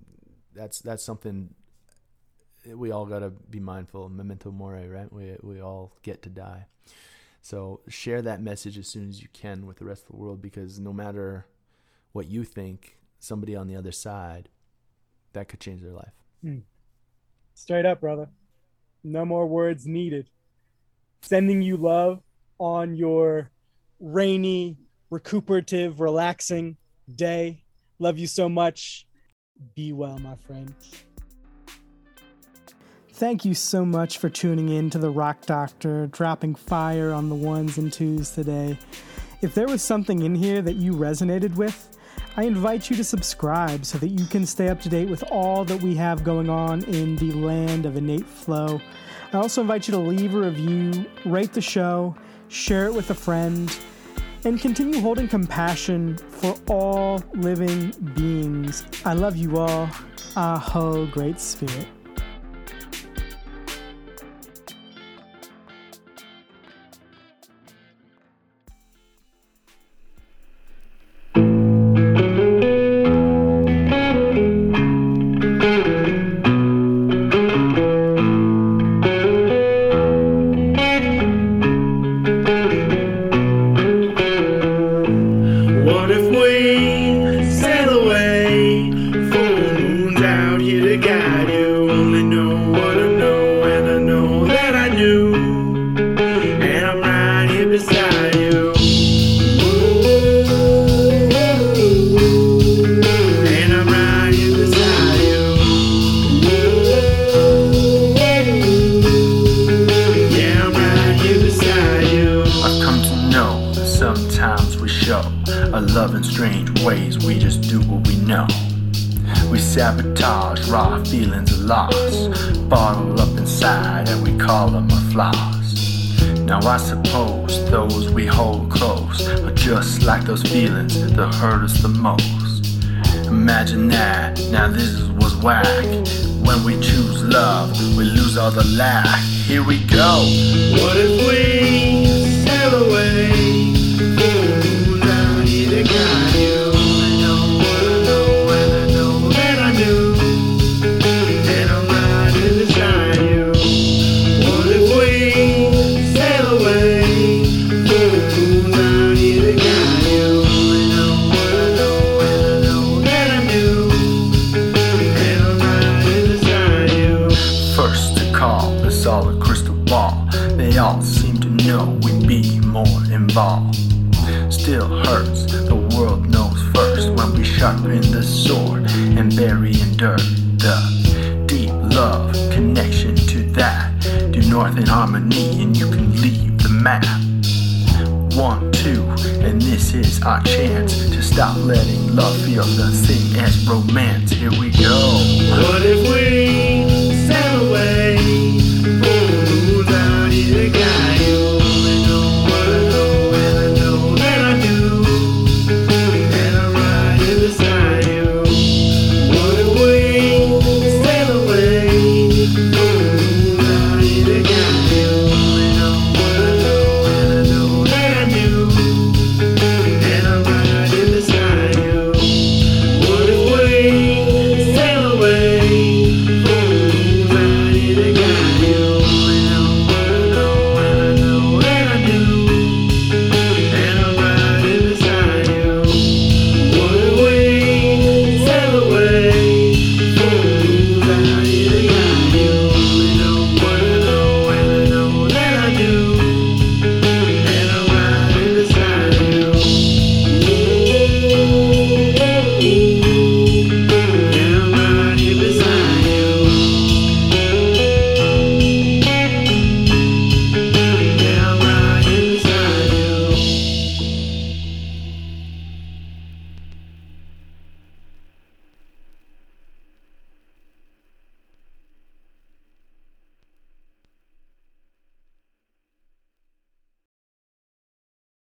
that's 0.55 0.79
that's 0.79 1.03
something 1.03 1.53
we 2.65 2.91
all 2.91 3.05
gotta 3.05 3.29
be 3.29 3.59
mindful. 3.59 4.09
Memento 4.09 4.51
mori, 4.51 4.89
right? 4.89 5.11
We 5.13 5.35
we 5.43 5.61
all 5.61 5.93
get 6.01 6.23
to 6.23 6.29
die. 6.29 6.65
So 7.41 7.81
share 7.87 8.23
that 8.23 8.41
message 8.41 8.77
as 8.77 8.87
soon 8.87 9.07
as 9.07 9.21
you 9.21 9.27
can 9.33 9.67
with 9.67 9.77
the 9.77 9.85
rest 9.85 10.01
of 10.03 10.09
the 10.09 10.17
world 10.17 10.41
because 10.41 10.79
no 10.79 10.91
matter 10.91 11.45
what 12.11 12.27
you 12.27 12.43
think, 12.43 12.97
somebody 13.19 13.55
on 13.55 13.67
the 13.67 13.75
other 13.75 13.91
side 13.91 14.49
that 15.33 15.47
could 15.47 15.59
change 15.59 15.83
their 15.83 15.93
life. 15.93 16.13
Mm. 16.43 16.63
Straight 17.53 17.85
up, 17.85 18.01
brother. 18.01 18.29
No 19.03 19.25
more 19.25 19.45
words 19.45 19.85
needed. 19.85 20.29
Sending 21.21 21.61
you 21.61 21.77
love 21.77 22.21
on 22.57 22.95
your 22.95 23.51
rainy, 23.99 24.77
recuperative, 25.09 25.99
relaxing 25.99 26.77
day. 27.13 27.63
Love 27.99 28.17
you 28.17 28.27
so 28.27 28.47
much. 28.49 29.07
Be 29.75 29.93
well, 29.93 30.19
my 30.19 30.35
friend. 30.35 30.73
Thank 33.13 33.45
you 33.45 33.55
so 33.55 33.83
much 33.83 34.19
for 34.19 34.29
tuning 34.29 34.69
in 34.69 34.91
to 34.91 34.99
the 34.99 35.09
Rock 35.09 35.45
Doctor, 35.47 36.05
dropping 36.07 36.53
fire 36.53 37.11
on 37.11 37.29
the 37.29 37.35
ones 37.35 37.79
and 37.79 37.91
twos 37.91 38.29
today. 38.29 38.77
If 39.41 39.55
there 39.55 39.67
was 39.67 39.81
something 39.81 40.21
in 40.21 40.35
here 40.35 40.61
that 40.61 40.75
you 40.75 40.93
resonated 40.93 41.55
with, 41.55 41.97
I 42.35 42.43
invite 42.43 42.91
you 42.91 42.95
to 42.95 43.03
subscribe 43.03 43.85
so 43.85 43.97
that 43.97 44.09
you 44.09 44.25
can 44.27 44.45
stay 44.45 44.69
up 44.69 44.79
to 44.81 44.89
date 44.89 45.09
with 45.09 45.23
all 45.31 45.65
that 45.65 45.81
we 45.81 45.95
have 45.95 46.23
going 46.23 46.49
on 46.49 46.83
in 46.83 47.15
the 47.15 47.31
land 47.31 47.87
of 47.87 47.97
innate 47.97 48.27
flow. 48.27 48.79
I 49.33 49.37
also 49.37 49.61
invite 49.61 49.87
you 49.87 49.93
to 49.93 49.99
leave 49.99 50.35
a 50.35 50.39
review, 50.39 51.05
rate 51.25 51.53
the 51.53 51.61
show, 51.61 52.15
share 52.49 52.85
it 52.85 52.93
with 52.93 53.09
a 53.09 53.15
friend, 53.15 53.75
and 54.47 54.61
continue 54.61 55.01
holding 55.01 55.27
compassion 55.27 56.15
for 56.17 56.55
all 56.69 57.21
living 57.33 57.91
beings. 58.15 58.85
I 59.03 59.13
love 59.13 59.35
you 59.35 59.57
all. 59.57 59.89
Aho, 60.37 61.05
Great 61.07 61.41
Spirit. 61.41 61.96